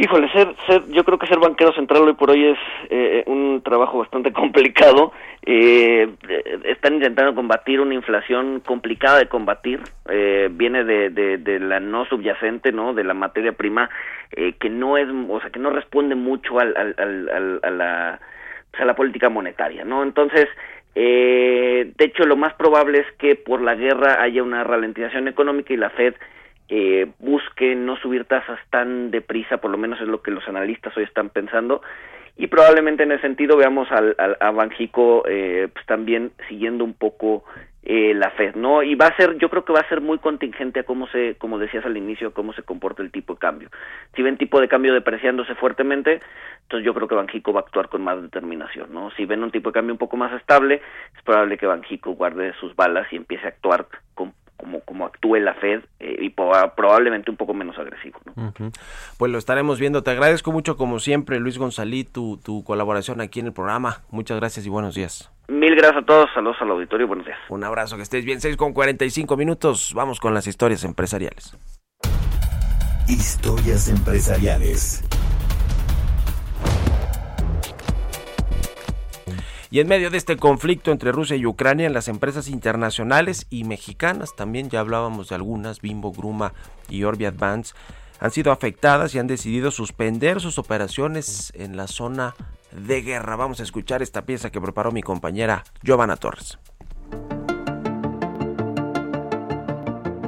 Híjole, 0.00 0.30
ser, 0.30 0.54
ser, 0.68 0.86
yo 0.92 1.02
creo 1.02 1.18
que 1.18 1.26
ser 1.26 1.40
banquero 1.40 1.72
central 1.72 2.04
hoy 2.04 2.12
por 2.12 2.30
hoy 2.30 2.46
es 2.46 2.58
eh, 2.88 3.24
un 3.26 3.60
trabajo 3.64 3.98
bastante 3.98 4.32
complicado. 4.32 5.12
Eh, 5.44 6.08
están 6.66 6.94
intentando 6.94 7.34
combatir 7.34 7.80
una 7.80 7.94
inflación 7.94 8.60
complicada 8.64 9.18
de 9.18 9.26
combatir. 9.26 9.80
Eh, 10.08 10.50
viene 10.52 10.84
de, 10.84 11.10
de, 11.10 11.58
la 11.58 11.80
no 11.80 12.04
subyacente, 12.04 12.70
¿no? 12.70 12.94
De 12.94 13.02
la 13.02 13.12
materia 13.12 13.50
prima 13.50 13.90
eh, 14.30 14.52
que 14.60 14.70
no 14.70 14.96
es, 14.98 15.08
o 15.28 15.40
sea, 15.40 15.50
que 15.50 15.58
no 15.58 15.70
responde 15.70 16.14
mucho 16.14 16.60
al, 16.60 16.76
al, 16.76 16.94
al, 16.96 17.60
a 17.64 17.70
la, 17.70 18.20
a 18.78 18.84
la 18.84 18.94
política 18.94 19.28
monetaria, 19.28 19.84
¿no? 19.84 20.04
Entonces, 20.04 20.46
eh, 20.94 21.92
de 21.96 22.04
hecho, 22.04 22.22
lo 22.22 22.36
más 22.36 22.54
probable 22.54 23.00
es 23.00 23.06
que 23.18 23.34
por 23.34 23.62
la 23.62 23.74
guerra 23.74 24.22
haya 24.22 24.44
una 24.44 24.62
ralentización 24.62 25.26
económica 25.26 25.74
y 25.74 25.76
la 25.76 25.90
Fed 25.90 26.14
eh, 26.68 27.10
busque 27.18 27.74
no 27.74 27.96
subir 27.96 28.24
tasas 28.24 28.58
tan 28.70 29.10
deprisa, 29.10 29.58
por 29.58 29.70
lo 29.70 29.78
menos 29.78 30.00
es 30.00 30.08
lo 30.08 30.22
que 30.22 30.30
los 30.30 30.46
analistas 30.48 30.96
hoy 30.96 31.04
están 31.04 31.30
pensando, 31.30 31.82
y 32.36 32.46
probablemente 32.46 33.02
en 33.02 33.12
ese 33.12 33.22
sentido 33.22 33.56
veamos 33.56 33.90
al, 33.90 34.14
al 34.16 34.36
a 34.38 34.50
Banjico 34.52 35.24
eh, 35.26 35.68
pues 35.72 35.84
también 35.86 36.30
siguiendo 36.48 36.84
un 36.84 36.94
poco 36.94 37.44
eh, 37.82 38.12
la 38.14 38.30
Fed, 38.30 38.54
¿no? 38.54 38.82
Y 38.82 38.94
va 38.96 39.06
a 39.06 39.16
ser, 39.16 39.38
yo 39.38 39.48
creo 39.48 39.64
que 39.64 39.72
va 39.72 39.80
a 39.80 39.88
ser 39.88 40.00
muy 40.00 40.18
contingente 40.18 40.80
a 40.80 40.84
cómo 40.84 41.08
se, 41.08 41.36
como 41.36 41.58
decías 41.58 41.86
al 41.86 41.96
inicio, 41.96 42.34
cómo 42.34 42.52
se 42.52 42.62
comporta 42.62 43.02
el 43.02 43.10
tipo 43.10 43.32
de 43.32 43.38
cambio. 43.40 43.70
Si 44.14 44.22
ven 44.22 44.36
tipo 44.36 44.60
de 44.60 44.68
cambio 44.68 44.92
depreciándose 44.92 45.54
fuertemente, 45.54 46.20
entonces 46.62 46.84
yo 46.84 46.92
creo 46.92 47.08
que 47.08 47.14
Banjico 47.14 47.52
va 47.52 47.60
a 47.60 47.62
actuar 47.62 47.88
con 47.88 48.02
más 48.02 48.20
determinación, 48.20 48.92
¿no? 48.92 49.10
Si 49.12 49.24
ven 49.24 49.42
un 49.42 49.50
tipo 49.50 49.70
de 49.70 49.74
cambio 49.74 49.94
un 49.94 49.98
poco 49.98 50.16
más 50.16 50.32
estable, 50.34 50.82
es 51.16 51.22
probable 51.22 51.56
que 51.56 51.66
Banjico 51.66 52.12
guarde 52.12 52.52
sus 52.60 52.76
balas 52.76 53.10
y 53.10 53.16
empiece 53.16 53.46
a 53.46 53.48
actuar 53.48 53.86
con 54.14 54.34
como, 54.58 54.80
como 54.80 55.06
actúe 55.06 55.36
la 55.36 55.54
Fed 55.54 55.80
eh, 56.00 56.16
y 56.20 56.30
probablemente 56.30 57.30
un 57.30 57.36
poco 57.36 57.54
menos 57.54 57.78
agresivo. 57.78 58.18
¿no? 58.36 58.52
Pues 59.16 59.32
lo 59.32 59.38
estaremos 59.38 59.80
viendo. 59.80 60.02
Te 60.02 60.10
agradezco 60.10 60.52
mucho, 60.52 60.76
como 60.76 60.98
siempre, 60.98 61.38
Luis 61.40 61.58
González, 61.58 62.12
tu, 62.12 62.38
tu 62.44 62.64
colaboración 62.64 63.20
aquí 63.20 63.40
en 63.40 63.46
el 63.46 63.52
programa. 63.52 64.02
Muchas 64.10 64.38
gracias 64.38 64.66
y 64.66 64.68
buenos 64.68 64.94
días. 64.94 65.32
Mil 65.48 65.74
gracias 65.74 66.02
a 66.02 66.06
todos, 66.06 66.28
saludos 66.34 66.56
al 66.60 66.70
auditorio, 66.72 67.06
buenos 67.06 67.24
días. 67.24 67.38
Un 67.48 67.64
abrazo, 67.64 67.96
que 67.96 68.02
estés 68.02 68.24
bien, 68.24 68.40
6 68.40 68.58
con 68.58 68.74
45 68.74 69.34
minutos, 69.36 69.92
vamos 69.94 70.20
con 70.20 70.34
las 70.34 70.46
historias 70.46 70.84
empresariales. 70.84 71.56
Historias 73.08 73.88
empresariales. 73.88 75.08
Y 79.70 79.80
en 79.80 79.88
medio 79.88 80.10
de 80.10 80.16
este 80.16 80.38
conflicto 80.38 80.92
entre 80.92 81.12
Rusia 81.12 81.36
y 81.36 81.44
Ucrania, 81.44 81.90
las 81.90 82.08
empresas 82.08 82.48
internacionales 82.48 83.46
y 83.50 83.64
mexicanas, 83.64 84.34
también 84.34 84.70
ya 84.70 84.80
hablábamos 84.80 85.28
de 85.28 85.34
algunas, 85.34 85.82
Bimbo, 85.82 86.10
Gruma 86.10 86.54
y 86.88 87.04
Orbi 87.04 87.26
Advance, 87.26 87.74
han 88.18 88.30
sido 88.30 88.50
afectadas 88.50 89.14
y 89.14 89.18
han 89.18 89.26
decidido 89.26 89.70
suspender 89.70 90.40
sus 90.40 90.58
operaciones 90.58 91.52
en 91.54 91.76
la 91.76 91.86
zona 91.86 92.34
de 92.72 93.02
guerra. 93.02 93.36
Vamos 93.36 93.60
a 93.60 93.62
escuchar 93.62 94.02
esta 94.02 94.22
pieza 94.22 94.50
que 94.50 94.60
preparó 94.60 94.90
mi 94.90 95.02
compañera 95.02 95.64
Giovanna 95.82 96.16
Torres. 96.16 96.58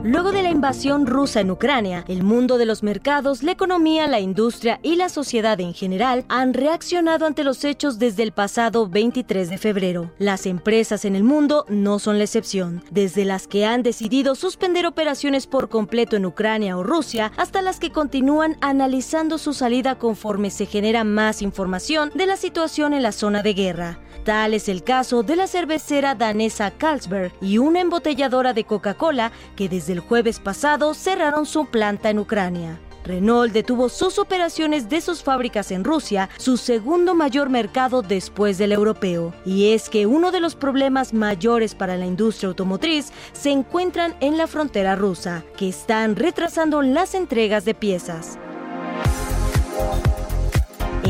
Luego 0.03 0.33
de 0.33 0.43
la 0.43 0.49
invasión 0.49 1.07
rusa 1.07 1.41
en 1.41 1.51
Ucrania, 1.51 2.07
el 2.09 2.23
mundo 2.23 2.57
de 2.57 2.65
los 2.65 2.83
mercados, 2.83 3.43
la 3.43 3.53
economía, 3.53 4.07
la 4.07 4.19
industria 4.19 4.81
y 4.83 4.97
la 4.97 5.11
sociedad 5.11 5.61
en 5.61 5.75
general 5.75 6.25
han 6.29 6.55
reaccionado 6.55 7.27
ante 7.27 7.45
los 7.45 7.65
hechos 7.65 7.99
desde 7.99 8.23
el 8.23 8.33
pasado 8.33 8.89
23 8.89 9.51
de 9.51 9.59
febrero. 9.59 10.11
Las 10.19 10.47
empresas 10.47 11.05
en 11.05 11.17
el 11.17 11.23
mundo 11.23 11.67
no 11.69 11.99
son 11.99 12.17
la 12.17 12.25
excepción, 12.25 12.83
desde 12.91 13.27
las 13.27 13.47
que 13.47 13.67
han 13.67 13.83
decidido 13.83 14.37
suspender 14.37 14.87
operaciones 14.87 15.47
por 15.47 15.69
completo 15.69 16.17
en 16.17 16.25
Ucrania 16.25 16.79
o 16.79 16.83
Rusia 16.83 17.31
hasta 17.37 17.61
las 17.61 17.79
que 17.79 17.93
continúan 17.93 18.57
analizando 18.63 19.37
su 19.37 19.53
salida 19.53 19.99
conforme 19.99 20.49
se 20.49 20.65
genera 20.65 21.05
más 21.05 21.43
información 21.43 22.11
de 22.15 22.25
la 22.25 22.39
situación 22.39 22.95
en 22.95 23.03
la 23.03 23.13
zona 23.13 23.43
de 23.43 23.53
guerra. 23.53 23.99
Tal 24.25 24.55
es 24.55 24.69
el 24.69 24.83
caso 24.83 25.23
de 25.23 25.37
la 25.37 25.47
cervecera 25.47 26.15
danesa 26.15 26.71
Carlsberg 26.71 27.33
y 27.41 27.59
una 27.59 27.81
embotelladora 27.81 28.53
de 28.53 28.65
Coca-Cola 28.65 29.33
que 29.57 29.69
desde 29.69 29.95
el 29.95 30.01
jueves 30.01 30.39
pasado 30.39 30.95
cerraron 30.95 31.47
su 31.47 31.67
planta 31.67 32.11
en 32.11 32.19
Ucrania. 32.19 32.79
Renault 33.05 33.53
detuvo 33.53 33.89
sus 33.89 34.19
operaciones 34.19 34.89
de 34.89 35.01
sus 35.01 35.23
fábricas 35.23 35.71
en 35.71 35.85
Rusia, 35.85 36.29
su 36.37 36.57
segundo 36.57 37.15
mayor 37.15 37.49
mercado 37.49 38.03
después 38.03 38.59
del 38.59 38.73
europeo. 38.73 39.33
Y 39.45 39.73
es 39.73 39.89
que 39.89 40.07
uno 40.07 40.31
de 40.31 40.41
los 40.41 40.55
problemas 40.55 41.13
mayores 41.13 41.75
para 41.75 41.97
la 41.97 42.07
industria 42.07 42.49
automotriz 42.49 43.13
se 43.33 43.51
encuentran 43.51 44.15
en 44.21 44.37
la 44.37 44.47
frontera 44.47 44.97
rusa, 44.97 45.45
que 45.57 45.69
están 45.69 46.17
retrasando 46.17 46.83
las 46.83 47.15
entregas 47.15 47.65
de 47.65 47.75
piezas. 47.75 48.39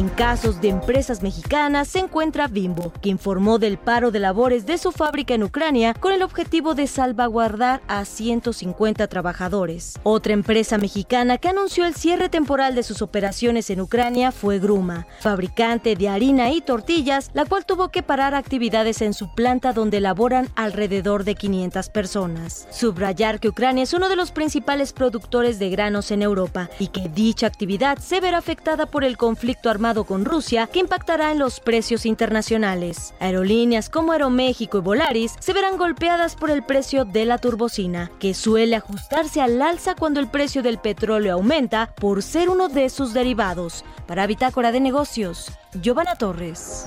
En 0.00 0.08
casos 0.08 0.62
de 0.62 0.70
empresas 0.70 1.22
mexicanas 1.22 1.88
se 1.88 1.98
encuentra 1.98 2.48
Bimbo, 2.48 2.90
que 3.02 3.10
informó 3.10 3.58
del 3.58 3.76
paro 3.76 4.10
de 4.10 4.18
labores 4.18 4.64
de 4.64 4.78
su 4.78 4.92
fábrica 4.92 5.34
en 5.34 5.42
Ucrania 5.42 5.92
con 5.92 6.14
el 6.14 6.22
objetivo 6.22 6.74
de 6.74 6.86
salvaguardar 6.86 7.82
a 7.86 8.06
150 8.06 9.06
trabajadores. 9.08 10.00
Otra 10.02 10.32
empresa 10.32 10.78
mexicana 10.78 11.36
que 11.36 11.50
anunció 11.50 11.84
el 11.84 11.94
cierre 11.94 12.30
temporal 12.30 12.74
de 12.74 12.82
sus 12.82 13.02
operaciones 13.02 13.68
en 13.68 13.82
Ucrania 13.82 14.32
fue 14.32 14.58
Gruma, 14.58 15.06
fabricante 15.20 15.94
de 15.96 16.08
harina 16.08 16.50
y 16.50 16.62
tortillas, 16.62 17.30
la 17.34 17.44
cual 17.44 17.66
tuvo 17.66 17.90
que 17.90 18.02
parar 18.02 18.34
actividades 18.34 19.02
en 19.02 19.12
su 19.12 19.34
planta 19.34 19.74
donde 19.74 20.00
laboran 20.00 20.48
alrededor 20.56 21.24
de 21.24 21.34
500 21.34 21.90
personas. 21.90 22.66
Subrayar 22.70 23.38
que 23.38 23.50
Ucrania 23.50 23.84
es 23.84 23.92
uno 23.92 24.08
de 24.08 24.16
los 24.16 24.30
principales 24.30 24.94
productores 24.94 25.58
de 25.58 25.68
granos 25.68 26.10
en 26.10 26.22
Europa 26.22 26.70
y 26.78 26.86
que 26.86 27.10
dicha 27.10 27.46
actividad 27.46 27.98
se 27.98 28.22
verá 28.22 28.38
afectada 28.38 28.86
por 28.86 29.04
el 29.04 29.18
conflicto 29.18 29.68
armado 29.68 29.89
con 29.90 30.24
Rusia 30.24 30.68
que 30.68 30.78
impactará 30.78 31.32
en 31.32 31.38
los 31.38 31.58
precios 31.58 32.06
internacionales. 32.06 33.12
Aerolíneas 33.18 33.90
como 33.90 34.12
Aeroméxico 34.12 34.78
y 34.78 34.80
Volaris 34.80 35.34
se 35.40 35.52
verán 35.52 35.76
golpeadas 35.76 36.36
por 36.36 36.50
el 36.50 36.62
precio 36.62 37.04
de 37.04 37.24
la 37.24 37.38
turbocina, 37.38 38.10
que 38.20 38.32
suele 38.32 38.76
ajustarse 38.76 39.40
al 39.40 39.60
alza 39.60 39.96
cuando 39.96 40.20
el 40.20 40.28
precio 40.28 40.62
del 40.62 40.78
petróleo 40.78 41.34
aumenta 41.34 41.92
por 41.96 42.22
ser 42.22 42.48
uno 42.48 42.68
de 42.68 42.88
sus 42.88 43.12
derivados. 43.12 43.84
Para 44.06 44.26
Bitácora 44.26 44.70
de 44.70 44.80
Negocios, 44.80 45.50
Giovanna 45.74 46.14
Torres. 46.14 46.86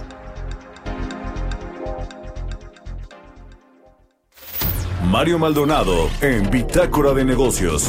Mario 5.04 5.38
Maldonado 5.38 6.10
en 6.22 6.50
Bitácora 6.50 7.14
de 7.14 7.26
Negocios. 7.26 7.88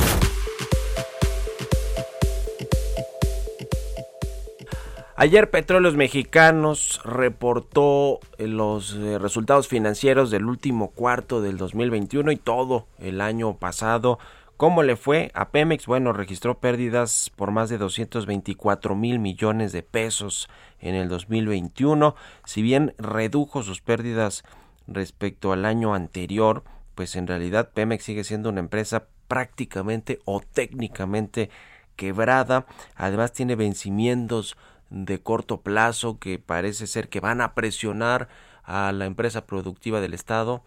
Ayer 5.16 5.48
Petróleos 5.48 5.94
Mexicanos 5.94 7.00
reportó 7.04 8.18
eh, 8.36 8.48
los 8.48 8.96
eh, 8.96 9.16
resultados 9.16 9.68
financieros 9.68 10.32
del 10.32 10.46
último 10.46 10.90
cuarto 10.90 11.40
del 11.40 11.56
2021 11.56 12.32
y 12.32 12.36
todo 12.36 12.88
el 12.98 13.20
año 13.20 13.56
pasado. 13.56 14.18
¿Cómo 14.56 14.82
le 14.82 14.96
fue 14.96 15.30
a 15.34 15.50
Pemex? 15.50 15.86
Bueno, 15.86 16.12
registró 16.12 16.58
pérdidas 16.58 17.30
por 17.36 17.52
más 17.52 17.68
de 17.68 17.78
224 17.78 18.96
mil 18.96 19.20
millones 19.20 19.70
de 19.70 19.84
pesos 19.84 20.48
en 20.80 20.96
el 20.96 21.08
2021. 21.08 22.16
Si 22.44 22.62
bien 22.62 22.92
redujo 22.98 23.62
sus 23.62 23.80
pérdidas 23.80 24.42
respecto 24.88 25.52
al 25.52 25.64
año 25.64 25.94
anterior, 25.94 26.64
pues 26.96 27.14
en 27.14 27.28
realidad 27.28 27.70
Pemex 27.72 28.02
sigue 28.02 28.24
siendo 28.24 28.48
una 28.48 28.60
empresa 28.60 29.06
prácticamente 29.28 30.18
o 30.24 30.40
técnicamente 30.40 31.50
quebrada. 31.94 32.66
Además 32.96 33.32
tiene 33.32 33.54
vencimientos 33.54 34.56
de 34.94 35.20
corto 35.20 35.60
plazo 35.60 36.18
que 36.18 36.38
parece 36.38 36.86
ser 36.86 37.08
que 37.08 37.20
van 37.20 37.40
a 37.40 37.54
presionar 37.54 38.28
a 38.62 38.92
la 38.92 39.06
empresa 39.06 39.44
productiva 39.44 40.00
del 40.00 40.14
Estado 40.14 40.62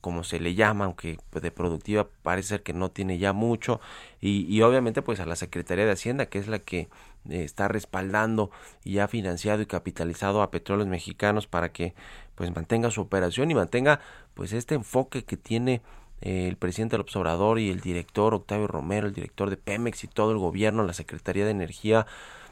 como 0.00 0.24
se 0.24 0.40
le 0.40 0.54
llama, 0.54 0.86
aunque 0.86 1.18
pues, 1.30 1.42
de 1.42 1.50
productiva 1.50 2.08
parece 2.22 2.48
ser 2.48 2.62
que 2.62 2.72
no 2.72 2.90
tiene 2.90 3.18
ya 3.18 3.32
mucho, 3.32 3.80
y, 4.20 4.60
obviamente 4.62 5.02
pues 5.02 5.20
a 5.20 5.26
la 5.26 5.36
Secretaría 5.36 5.84
de 5.84 5.92
Hacienda, 5.92 6.26
que 6.26 6.38
es 6.38 6.48
la 6.48 6.58
que 6.58 6.88
eh, 7.28 7.44
está 7.44 7.68
respaldando 7.68 8.50
y 8.82 8.98
ha 8.98 9.08
financiado 9.08 9.62
y 9.62 9.66
capitalizado 9.66 10.42
a 10.42 10.50
petróleos 10.50 10.88
mexicanos 10.88 11.46
para 11.46 11.70
que 11.70 11.94
pues 12.34 12.54
mantenga 12.54 12.90
su 12.90 13.02
operación 13.02 13.50
y 13.50 13.54
mantenga 13.54 14.00
pues 14.34 14.52
este 14.54 14.74
enfoque 14.74 15.24
que 15.24 15.36
tiene 15.36 15.82
eh, 16.22 16.48
el 16.48 16.56
presidente 16.56 16.94
del 16.94 17.02
observador 17.02 17.58
y 17.58 17.70
el 17.70 17.80
director 17.80 18.32
Octavio 18.34 18.66
Romero, 18.68 19.06
el 19.06 19.14
director 19.14 19.50
de 19.50 19.58
Pemex 19.58 20.04
y 20.04 20.08
todo 20.08 20.32
el 20.32 20.38
gobierno, 20.38 20.84
la 20.84 20.94
Secretaría 20.94 21.44
de 21.44 21.50
Energía, 21.50 22.06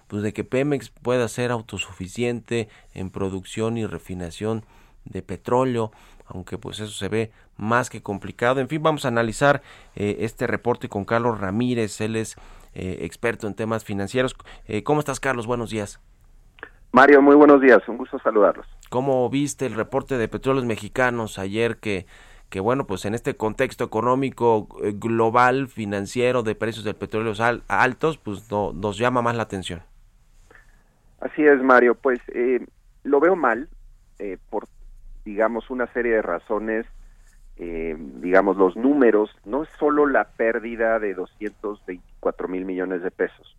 pues 0.08 0.22
de 0.22 0.32
que 0.32 0.42
Pemex 0.42 0.90
pueda 0.90 1.28
ser 1.28 1.50
autosuficiente 1.50 2.68
en 2.94 3.10
producción 3.10 3.76
y 3.76 3.86
refinación 3.86 4.64
de 5.04 5.22
petróleo, 5.22 5.92
aunque 6.26 6.58
pues 6.58 6.80
eso 6.80 6.92
se 6.92 7.08
ve 7.08 7.30
más 7.56 7.90
que 7.90 8.02
complicado. 8.02 8.60
En 8.60 8.68
fin, 8.68 8.82
vamos 8.82 9.04
a 9.04 9.08
analizar 9.08 9.62
eh, 9.94 10.18
este 10.20 10.46
reporte 10.46 10.88
con 10.88 11.04
Carlos 11.04 11.40
Ramírez, 11.40 12.00
él 12.00 12.16
es 12.16 12.36
eh, 12.74 12.98
experto 13.02 13.46
en 13.46 13.54
temas 13.54 13.84
financieros. 13.84 14.34
Eh, 14.66 14.82
¿Cómo 14.82 15.00
estás, 15.00 15.20
Carlos? 15.20 15.46
Buenos 15.46 15.70
días. 15.70 16.00
Mario, 16.90 17.20
muy 17.20 17.36
buenos 17.36 17.60
días, 17.60 17.86
un 17.86 17.98
gusto 17.98 18.18
saludarlos. 18.18 18.66
¿Cómo 18.88 19.28
viste 19.28 19.66
el 19.66 19.74
reporte 19.74 20.16
de 20.16 20.26
petróleos 20.26 20.64
mexicanos 20.64 21.38
ayer 21.38 21.76
que 21.76 22.06
que 22.48 22.60
bueno, 22.60 22.86
pues 22.86 23.04
en 23.04 23.14
este 23.14 23.36
contexto 23.36 23.84
económico 23.84 24.68
global, 24.94 25.68
financiero, 25.68 26.42
de 26.42 26.54
precios 26.54 26.82
del 26.82 26.94
petróleo 26.94 27.34
altos, 27.68 28.16
pues 28.16 28.50
no, 28.50 28.72
nos 28.72 28.96
llama 28.96 29.20
más 29.20 29.36
la 29.36 29.42
atención. 29.42 29.82
Así 31.20 31.44
es, 31.44 31.62
Mario. 31.62 31.94
Pues 31.94 32.20
eh, 32.28 32.64
lo 33.02 33.20
veo 33.20 33.36
mal 33.36 33.68
eh, 34.18 34.38
por, 34.50 34.68
digamos, 35.24 35.70
una 35.70 35.86
serie 35.88 36.14
de 36.14 36.22
razones. 36.22 36.86
Eh, 37.56 37.96
digamos, 37.98 38.56
los 38.56 38.76
números, 38.76 39.36
no 39.44 39.64
es 39.64 39.68
solo 39.80 40.06
la 40.06 40.24
pérdida 40.24 41.00
de 41.00 41.14
224 41.14 42.46
mil 42.46 42.64
millones 42.64 43.02
de 43.02 43.10
pesos, 43.10 43.56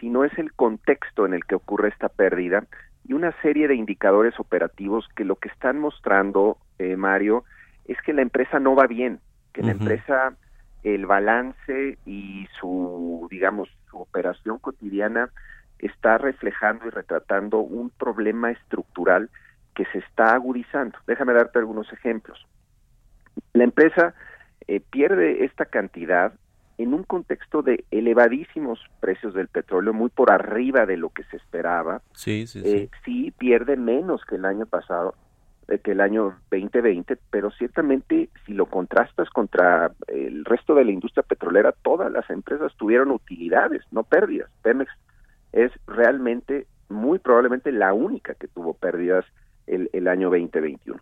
sino 0.00 0.24
es 0.24 0.38
el 0.38 0.52
contexto 0.52 1.26
en 1.26 1.34
el 1.34 1.44
que 1.44 1.56
ocurre 1.56 1.88
esta 1.88 2.08
pérdida 2.08 2.64
y 3.08 3.12
una 3.12 3.32
serie 3.42 3.66
de 3.66 3.74
indicadores 3.74 4.38
operativos 4.38 5.08
que 5.16 5.24
lo 5.24 5.34
que 5.34 5.48
están 5.48 5.80
mostrando, 5.80 6.58
Mario, 6.96 7.42
es 7.86 8.00
que 8.02 8.12
la 8.12 8.22
empresa 8.22 8.60
no 8.60 8.76
va 8.76 8.86
bien, 8.86 9.18
que 9.52 9.62
la 9.62 9.72
empresa, 9.72 10.34
el 10.84 11.04
balance 11.04 11.98
y 12.06 12.46
su, 12.60 13.26
digamos, 13.30 13.68
su 13.90 13.98
operación 13.98 14.58
cotidiana 14.58 15.28
está 15.86 16.18
reflejando 16.18 16.86
y 16.86 16.90
retratando 16.90 17.58
un 17.58 17.90
problema 17.90 18.50
estructural 18.50 19.30
que 19.74 19.84
se 19.86 19.98
está 19.98 20.34
agudizando. 20.34 20.98
Déjame 21.06 21.32
darte 21.32 21.58
algunos 21.58 21.92
ejemplos. 21.92 22.46
La 23.52 23.64
empresa 23.64 24.14
eh, 24.66 24.80
pierde 24.80 25.44
esta 25.44 25.66
cantidad 25.66 26.32
en 26.78 26.94
un 26.94 27.04
contexto 27.04 27.62
de 27.62 27.84
elevadísimos 27.90 28.80
precios 29.00 29.34
del 29.34 29.48
petróleo, 29.48 29.92
muy 29.92 30.10
por 30.10 30.32
arriba 30.32 30.86
de 30.86 30.96
lo 30.96 31.10
que 31.10 31.24
se 31.24 31.36
esperaba. 31.36 32.02
Sí, 32.12 32.46
sí, 32.46 32.62
sí. 32.62 32.90
sí 33.04 33.30
pierde 33.38 33.76
menos 33.76 34.24
que 34.24 34.36
el 34.36 34.44
año 34.44 34.66
pasado, 34.66 35.14
eh, 35.68 35.78
que 35.78 35.92
el 35.92 36.00
año 36.00 36.36
2020, 36.50 37.16
pero 37.30 37.50
ciertamente 37.52 38.28
si 38.44 38.54
lo 38.54 38.66
contrastas 38.66 39.30
contra 39.30 39.92
el 40.08 40.44
resto 40.44 40.74
de 40.74 40.84
la 40.84 40.90
industria 40.90 41.22
petrolera, 41.22 41.72
todas 41.82 42.10
las 42.10 42.28
empresas 42.30 42.72
tuvieron 42.76 43.10
utilidades, 43.12 43.82
no 43.92 44.02
pérdidas. 44.02 44.50
Pemex 44.62 44.90
es 45.54 45.70
realmente 45.86 46.66
muy 46.88 47.18
probablemente 47.20 47.70
la 47.72 47.94
única 47.94 48.34
que 48.34 48.48
tuvo 48.48 48.74
pérdidas 48.74 49.24
el, 49.66 49.88
el 49.92 50.08
año 50.08 50.28
2021. 50.28 51.00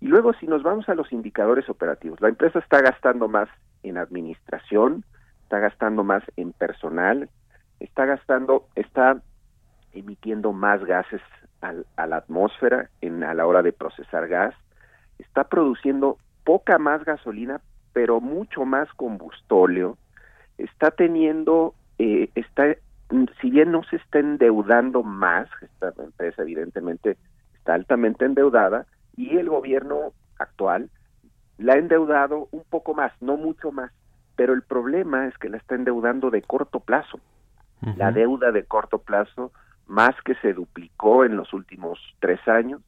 Y 0.00 0.08
luego 0.08 0.34
si 0.34 0.46
nos 0.46 0.64
vamos 0.64 0.88
a 0.88 0.94
los 0.94 1.12
indicadores 1.12 1.68
operativos, 1.68 2.20
la 2.20 2.28
empresa 2.28 2.58
está 2.58 2.80
gastando 2.80 3.28
más 3.28 3.48
en 3.84 3.96
administración, 3.96 5.04
está 5.44 5.60
gastando 5.60 6.02
más 6.02 6.24
en 6.36 6.52
personal, 6.52 7.30
está 7.78 8.04
gastando, 8.04 8.66
está 8.74 9.22
emitiendo 9.92 10.52
más 10.52 10.84
gases 10.84 11.20
al, 11.60 11.86
a 11.96 12.06
la 12.06 12.16
atmósfera 12.16 12.90
en, 13.00 13.22
a 13.22 13.34
la 13.34 13.46
hora 13.46 13.62
de 13.62 13.72
procesar 13.72 14.26
gas, 14.26 14.54
está 15.20 15.44
produciendo 15.44 16.18
poca 16.42 16.78
más 16.78 17.04
gasolina, 17.04 17.60
pero 17.92 18.20
mucho 18.20 18.64
más 18.64 18.92
combustóleo, 18.94 19.96
está 20.58 20.90
teniendo, 20.90 21.74
eh, 21.98 22.28
está 22.34 22.74
si 23.40 23.50
bien 23.50 23.72
no 23.72 23.82
se 23.84 23.96
está 23.96 24.18
endeudando 24.18 25.02
más, 25.02 25.48
esta 25.60 25.92
empresa 26.02 26.42
evidentemente 26.42 27.16
está 27.54 27.74
altamente 27.74 28.24
endeudada, 28.24 28.86
y 29.16 29.36
el 29.36 29.48
gobierno 29.48 30.12
actual 30.38 30.90
la 31.58 31.74
ha 31.74 31.78
endeudado 31.78 32.48
un 32.50 32.64
poco 32.68 32.94
más, 32.94 33.12
no 33.20 33.36
mucho 33.36 33.70
más, 33.70 33.92
pero 34.36 34.54
el 34.54 34.62
problema 34.62 35.26
es 35.26 35.36
que 35.38 35.48
la 35.48 35.58
está 35.58 35.74
endeudando 35.74 36.30
de 36.30 36.42
corto 36.42 36.80
plazo. 36.80 37.20
La 37.96 38.12
deuda 38.12 38.52
de 38.52 38.64
corto 38.64 38.98
plazo 38.98 39.50
más 39.88 40.14
que 40.24 40.36
se 40.36 40.52
duplicó 40.52 41.24
en 41.24 41.36
los 41.36 41.52
últimos 41.52 41.98
tres 42.20 42.38
años 42.46 42.80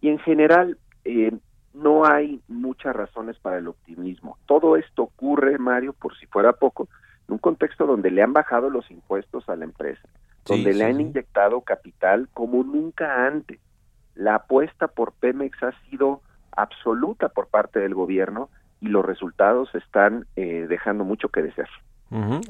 y 0.00 0.08
en 0.08 0.18
general 0.18 0.76
eh, 1.04 1.32
no 1.72 2.04
hay 2.04 2.40
muchas 2.48 2.96
razones 2.96 3.38
para 3.38 3.58
el 3.58 3.68
optimismo. 3.68 4.36
Todo 4.46 4.76
esto 4.76 5.04
ocurre, 5.04 5.56
Mario, 5.58 5.92
por 5.92 6.16
si 6.18 6.26
fuera 6.26 6.52
poco, 6.52 6.88
un 7.28 7.38
contexto 7.38 7.86
donde 7.86 8.10
le 8.10 8.22
han 8.22 8.32
bajado 8.32 8.70
los 8.70 8.90
impuestos 8.90 9.48
a 9.48 9.56
la 9.56 9.64
empresa, 9.64 10.02
donde 10.44 10.74
le 10.74 10.84
han 10.84 11.00
inyectado 11.00 11.60
capital 11.62 12.28
como 12.32 12.62
nunca 12.62 13.26
antes. 13.26 13.60
La 14.14 14.36
apuesta 14.36 14.88
por 14.88 15.12
Pemex 15.12 15.62
ha 15.62 15.72
sido 15.88 16.20
absoluta 16.52 17.30
por 17.30 17.48
parte 17.48 17.80
del 17.80 17.94
gobierno 17.94 18.48
y 18.80 18.88
los 18.88 19.04
resultados 19.04 19.74
están 19.74 20.26
eh, 20.36 20.66
dejando 20.68 21.04
mucho 21.04 21.28
que 21.28 21.42
desear. 21.42 21.68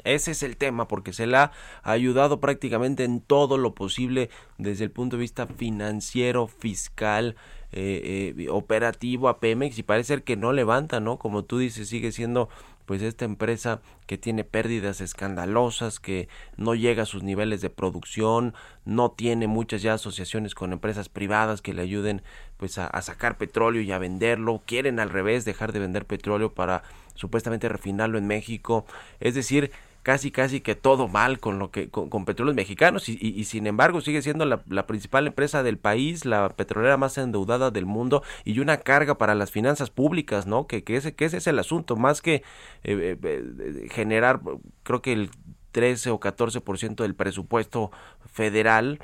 Ese 0.03 0.31
es 0.31 0.43
el 0.43 0.57
tema, 0.57 0.87
porque 0.87 1.11
se 1.11 1.25
le 1.25 1.37
ha 1.37 1.51
ayudado 1.81 2.39
prácticamente 2.39 3.03
en 3.03 3.19
todo 3.19 3.57
lo 3.57 3.73
posible 3.73 4.29
desde 4.59 4.83
el 4.83 4.91
punto 4.91 5.15
de 5.15 5.21
vista 5.21 5.47
financiero, 5.47 6.45
fiscal, 6.45 7.35
eh, 7.71 8.35
eh, 8.37 8.49
operativo 8.49 9.27
a 9.27 9.39
Pemex 9.39 9.79
y 9.79 9.83
parece 9.83 10.07
ser 10.07 10.23
que 10.23 10.37
no 10.37 10.53
levanta, 10.53 10.99
¿no? 10.99 11.17
Como 11.17 11.45
tú 11.45 11.57
dices, 11.57 11.89
sigue 11.89 12.11
siendo 12.11 12.47
pues 12.85 13.01
esta 13.01 13.25
empresa 13.25 13.81
que 14.07 14.17
tiene 14.17 14.43
pérdidas 14.43 15.01
escandalosas, 15.01 15.99
que 15.99 16.27
no 16.57 16.75
llega 16.75 17.03
a 17.03 17.07
sus 17.07 17.23
niveles 17.23 17.61
de 17.61 17.69
producción, 17.69 18.53
no 18.85 19.11
tiene 19.11 19.47
muchas 19.47 19.81
ya 19.81 19.93
asociaciones 19.93 20.55
con 20.55 20.73
empresas 20.73 21.09
privadas 21.09 21.61
que 21.61 21.73
le 21.73 21.81
ayuden 21.81 22.21
pues 22.57 22.77
a, 22.77 22.87
a 22.87 23.01
sacar 23.01 23.37
petróleo 23.37 23.81
y 23.81 23.91
a 23.91 23.97
venderlo, 23.97 24.61
quieren 24.65 24.99
al 24.99 25.09
revés 25.09 25.45
dejar 25.45 25.73
de 25.73 25.79
vender 25.79 26.05
petróleo 26.05 26.53
para 26.53 26.83
supuestamente 27.15 27.69
refinarlo 27.69 28.17
en 28.17 28.27
México, 28.27 28.85
es 29.19 29.35
decir, 29.35 29.71
casi 30.05 30.29
casi 30.29 30.61
que 30.61 30.75
todo 30.75 31.07
mal 31.07 31.39
con 31.39 31.57
lo 31.57 31.71
que 31.71 31.89
con, 31.89 32.25
petróleos 32.25 32.55
mexicanos 32.55 33.09
y, 33.09 33.43
sin 33.45 33.65
embargo 33.65 34.01
sigue 34.01 34.21
siendo 34.21 34.45
la, 34.45 34.85
principal 34.85 35.25
empresa 35.25 35.63
del 35.63 35.79
país, 35.79 36.25
la 36.25 36.49
petrolera 36.49 36.95
más 36.95 37.17
endeudada 37.17 37.71
del 37.71 37.87
mundo 37.87 38.21
y 38.43 38.59
una 38.59 38.77
carga 38.77 39.17
para 39.17 39.33
las 39.33 39.49
finanzas 39.49 39.89
públicas, 39.89 40.45
¿no? 40.45 40.67
Que, 40.67 40.83
que, 40.83 40.95
ese, 40.95 41.15
que 41.15 41.25
ese 41.25 41.37
es 41.37 41.47
el 41.47 41.57
asunto, 41.57 41.95
más 41.95 42.21
que 42.21 42.35
eh, 42.35 42.43
eh, 42.83 43.17
eh 43.23 43.87
generar, 43.89 44.41
creo 44.83 45.01
que 45.01 45.11
el 45.11 45.31
13 45.71 46.11
o 46.11 46.19
14% 46.19 46.97
del 46.97 47.15
presupuesto 47.15 47.89
federal 48.31 48.99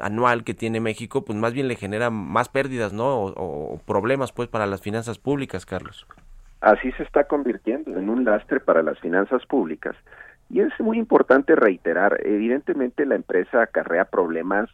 anual 0.00 0.42
que 0.42 0.52
tiene 0.52 0.80
México, 0.80 1.24
pues 1.24 1.38
más 1.38 1.52
bien 1.52 1.68
le 1.68 1.76
genera 1.76 2.10
más 2.10 2.48
pérdidas, 2.48 2.92
¿no? 2.92 3.22
O 3.36 3.80
problemas 3.86 4.32
pues 4.32 4.48
para 4.48 4.66
las 4.66 4.82
finanzas 4.82 5.18
públicas, 5.18 5.64
Carlos 5.64 6.08
así 6.60 6.92
se 6.92 7.02
está 7.02 7.24
convirtiendo 7.24 7.96
en 7.98 8.08
un 8.08 8.24
lastre 8.24 8.60
para 8.60 8.82
las 8.82 8.98
finanzas 9.00 9.44
públicas. 9.46 9.96
Y 10.50 10.60
es 10.60 10.72
muy 10.80 10.98
importante 10.98 11.54
reiterar, 11.54 12.20
evidentemente 12.24 13.04
la 13.04 13.16
empresa 13.16 13.62
acarrea 13.62 14.06
problemas 14.06 14.70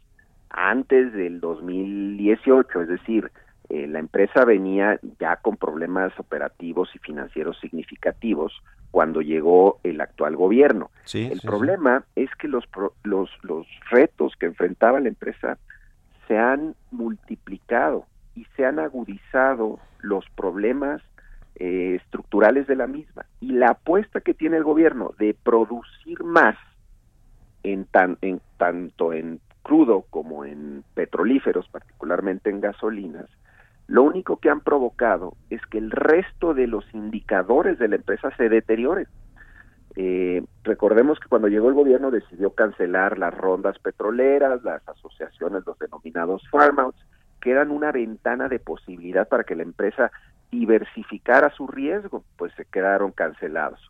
antes 0.51 1.13
del 1.13 1.41
2018, 1.41 2.83
es 2.83 2.89
decir, 2.89 3.31
eh, 3.71 3.87
la 3.89 3.99
empresa 3.99 4.45
venía 4.45 5.01
ya 5.19 5.37
con 5.37 5.57
problemas 5.57 6.13
operativos 6.19 6.91
y 6.95 6.99
financieros 6.99 7.59
significativos 7.61 8.53
cuando 8.91 9.21
llegó 9.21 9.81
el 9.83 10.01
actual 10.01 10.37
gobierno. 10.37 10.91
el 11.13 11.41
problema 11.41 12.05
es 12.15 12.31
que 12.37 12.47
los, 12.47 12.65
los, 13.03 13.31
los 13.43 13.67
retos 13.91 14.37
que 14.39 14.47
enfrentaba 14.47 15.01
la 15.01 15.09
empresa 15.09 15.59
se 16.29 16.39
han 16.39 16.77
multiplicado 16.93 18.07
y 18.37 18.45
se 18.57 18.65
han 18.65 18.79
agudizado 18.79 19.81
los 20.01 20.25
problemas 20.37 21.03
eh, 21.57 22.01
estructurales 22.03 22.67
de 22.67 22.77
la 22.77 22.87
misma. 22.87 23.27
Y 23.41 23.53
la 23.53 23.71
apuesta 23.71 24.21
que 24.21 24.35
tiene 24.35 24.57
el 24.57 24.65
gobierno 24.65 25.15
de 25.19 25.35
producir 25.35 26.23
más 26.25 26.57
en, 27.63 27.85
tan, 27.87 28.19
en 28.21 28.41
tanto 28.57 29.13
en 29.13 29.41
crudo 29.63 30.03
como 30.11 30.45
en 30.45 30.85
petrolíferos, 30.95 31.69
particularmente 31.69 32.51
en 32.51 32.61
gasolinas, 32.61 33.29
lo 33.87 34.03
único 34.03 34.39
que 34.39 34.51
han 34.51 34.61
provocado 34.61 35.37
es 35.51 35.61
que 35.67 35.79
el 35.79 35.91
resto 35.91 36.55
de 36.55 36.67
los 36.67 36.85
indicadores 36.95 37.79
de 37.79 37.89
la 37.89 37.97
empresa 37.97 38.35
se 38.37 38.49
deterioren. 38.49 39.07
Eh, 39.97 40.43
recordemos 40.65 41.21
que 41.21 41.29
cuando 41.29 41.49
llegó 41.49 41.69
el 41.69 41.75
gobierno 41.75 42.11
decidió 42.11 42.51
cancelar 42.55 43.19
las 43.19 43.33
rondas 43.33 43.79
petroleras, 43.79 44.65
las 44.65 44.87
asociaciones, 44.89 45.65
los 45.67 45.79
denominados 45.79 46.43
farmouts, 46.51 46.99
que 47.41 47.51
eran 47.51 47.71
una 47.71 47.93
ventana 47.93 48.49
de 48.49 48.59
posibilidad 48.59 49.29
para 49.29 49.45
que 49.45 49.55
la 49.55 49.63
empresa 49.63 50.11
diversificar 50.59 51.45
a 51.45 51.51
su 51.51 51.67
riesgo, 51.67 52.25
pues 52.37 52.53
se 52.55 52.65
quedaron 52.65 53.13
cancelados. 53.13 53.81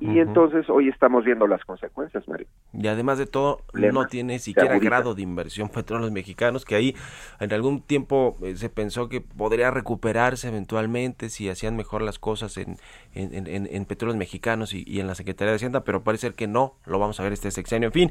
Y 0.00 0.20
entonces 0.20 0.70
hoy 0.70 0.88
estamos 0.88 1.24
viendo 1.24 1.48
las 1.48 1.64
consecuencias, 1.64 2.26
Mario. 2.28 2.46
Y 2.72 2.86
además 2.86 3.18
de 3.18 3.26
todo, 3.26 3.62
no 3.72 4.06
tiene 4.06 4.38
siquiera 4.38 4.78
grado 4.78 5.16
de 5.16 5.22
inversión 5.22 5.68
petróleos 5.74 6.12
mexicanos, 6.12 6.64
que 6.64 6.76
ahí 6.76 6.94
en 7.40 7.52
algún 7.52 7.82
tiempo 7.82 8.36
eh, 8.42 8.54
se 8.54 8.68
pensó 8.68 9.08
que 9.08 9.20
podría 9.20 9.72
recuperarse 9.72 10.46
eventualmente 10.48 11.30
si 11.30 11.48
hacían 11.48 11.74
mejor 11.74 12.02
las 12.02 12.20
cosas 12.20 12.58
en, 12.58 12.76
en, 13.12 13.66
en, 13.66 13.84
petróleos 13.86 14.16
mexicanos 14.16 14.72
y, 14.72 14.84
y, 14.86 15.00
en 15.00 15.08
la 15.08 15.16
Secretaría 15.16 15.50
de 15.50 15.56
Hacienda, 15.56 15.82
pero 15.82 16.04
parece 16.04 16.28
ser 16.28 16.34
que 16.34 16.46
no, 16.46 16.76
lo 16.86 17.00
vamos 17.00 17.18
a 17.18 17.24
ver 17.24 17.32
este 17.32 17.50
sexenio. 17.50 17.88
En 17.88 17.92
fin, 17.92 18.10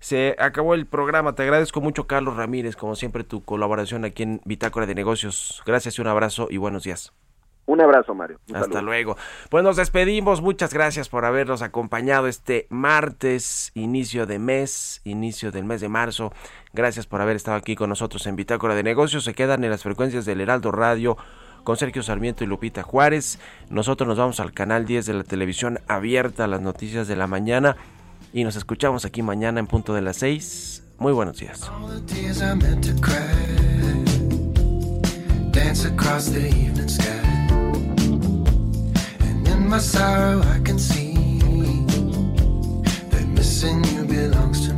se 0.00 0.34
acabó 0.40 0.74
el 0.74 0.86
programa. 0.86 1.36
Te 1.36 1.44
agradezco 1.44 1.80
mucho, 1.80 2.08
Carlos 2.08 2.36
Ramírez, 2.36 2.74
como 2.74 2.96
siempre, 2.96 3.22
tu 3.22 3.44
colaboración 3.44 4.04
aquí 4.04 4.24
en 4.24 4.40
Bitácora 4.44 4.86
de 4.86 4.96
Negocios. 4.96 5.62
Gracias 5.64 5.98
y 5.98 6.00
un 6.00 6.08
abrazo 6.08 6.48
y 6.50 6.56
buenos 6.56 6.82
días. 6.82 7.12
Un 7.68 7.82
abrazo, 7.82 8.14
Mario. 8.14 8.40
Hasta 8.54 8.80
luego. 8.80 9.18
Pues 9.50 9.62
nos 9.62 9.76
despedimos. 9.76 10.40
Muchas 10.40 10.72
gracias 10.72 11.10
por 11.10 11.26
habernos 11.26 11.60
acompañado 11.60 12.26
este 12.26 12.66
martes, 12.70 13.72
inicio 13.74 14.24
de 14.24 14.38
mes, 14.38 15.02
inicio 15.04 15.52
del 15.52 15.64
mes 15.66 15.82
de 15.82 15.90
marzo. 15.90 16.32
Gracias 16.72 17.06
por 17.06 17.20
haber 17.20 17.36
estado 17.36 17.58
aquí 17.58 17.76
con 17.76 17.90
nosotros 17.90 18.26
en 18.26 18.36
Bitácora 18.36 18.74
de 18.74 18.82
Negocios. 18.82 19.24
Se 19.24 19.34
quedan 19.34 19.64
en 19.64 19.70
las 19.70 19.82
frecuencias 19.82 20.24
del 20.24 20.40
Heraldo 20.40 20.72
Radio 20.72 21.18
con 21.62 21.76
Sergio 21.76 22.02
Sarmiento 22.02 22.42
y 22.42 22.46
Lupita 22.46 22.82
Juárez. 22.82 23.38
Nosotros 23.68 24.08
nos 24.08 24.16
vamos 24.16 24.40
al 24.40 24.52
canal 24.52 24.86
10 24.86 25.04
de 25.04 25.12
la 25.12 25.24
televisión 25.24 25.80
abierta 25.88 26.44
a 26.44 26.48
las 26.48 26.62
noticias 26.62 27.06
de 27.06 27.16
la 27.16 27.26
mañana 27.26 27.76
y 28.32 28.44
nos 28.44 28.56
escuchamos 28.56 29.04
aquí 29.04 29.20
mañana 29.20 29.60
en 29.60 29.66
punto 29.66 29.92
de 29.92 30.00
las 30.00 30.16
6. 30.16 30.84
Muy 30.98 31.12
buenos 31.12 31.36
días. 31.36 31.70
My 39.68 39.78
sorrow, 39.78 40.40
I 40.40 40.60
can 40.60 40.78
see 40.78 41.12
that 43.10 43.26
missing 43.28 43.84
you 43.84 44.04
belongs 44.04 44.66
to 44.66 44.72
me. 44.74 44.77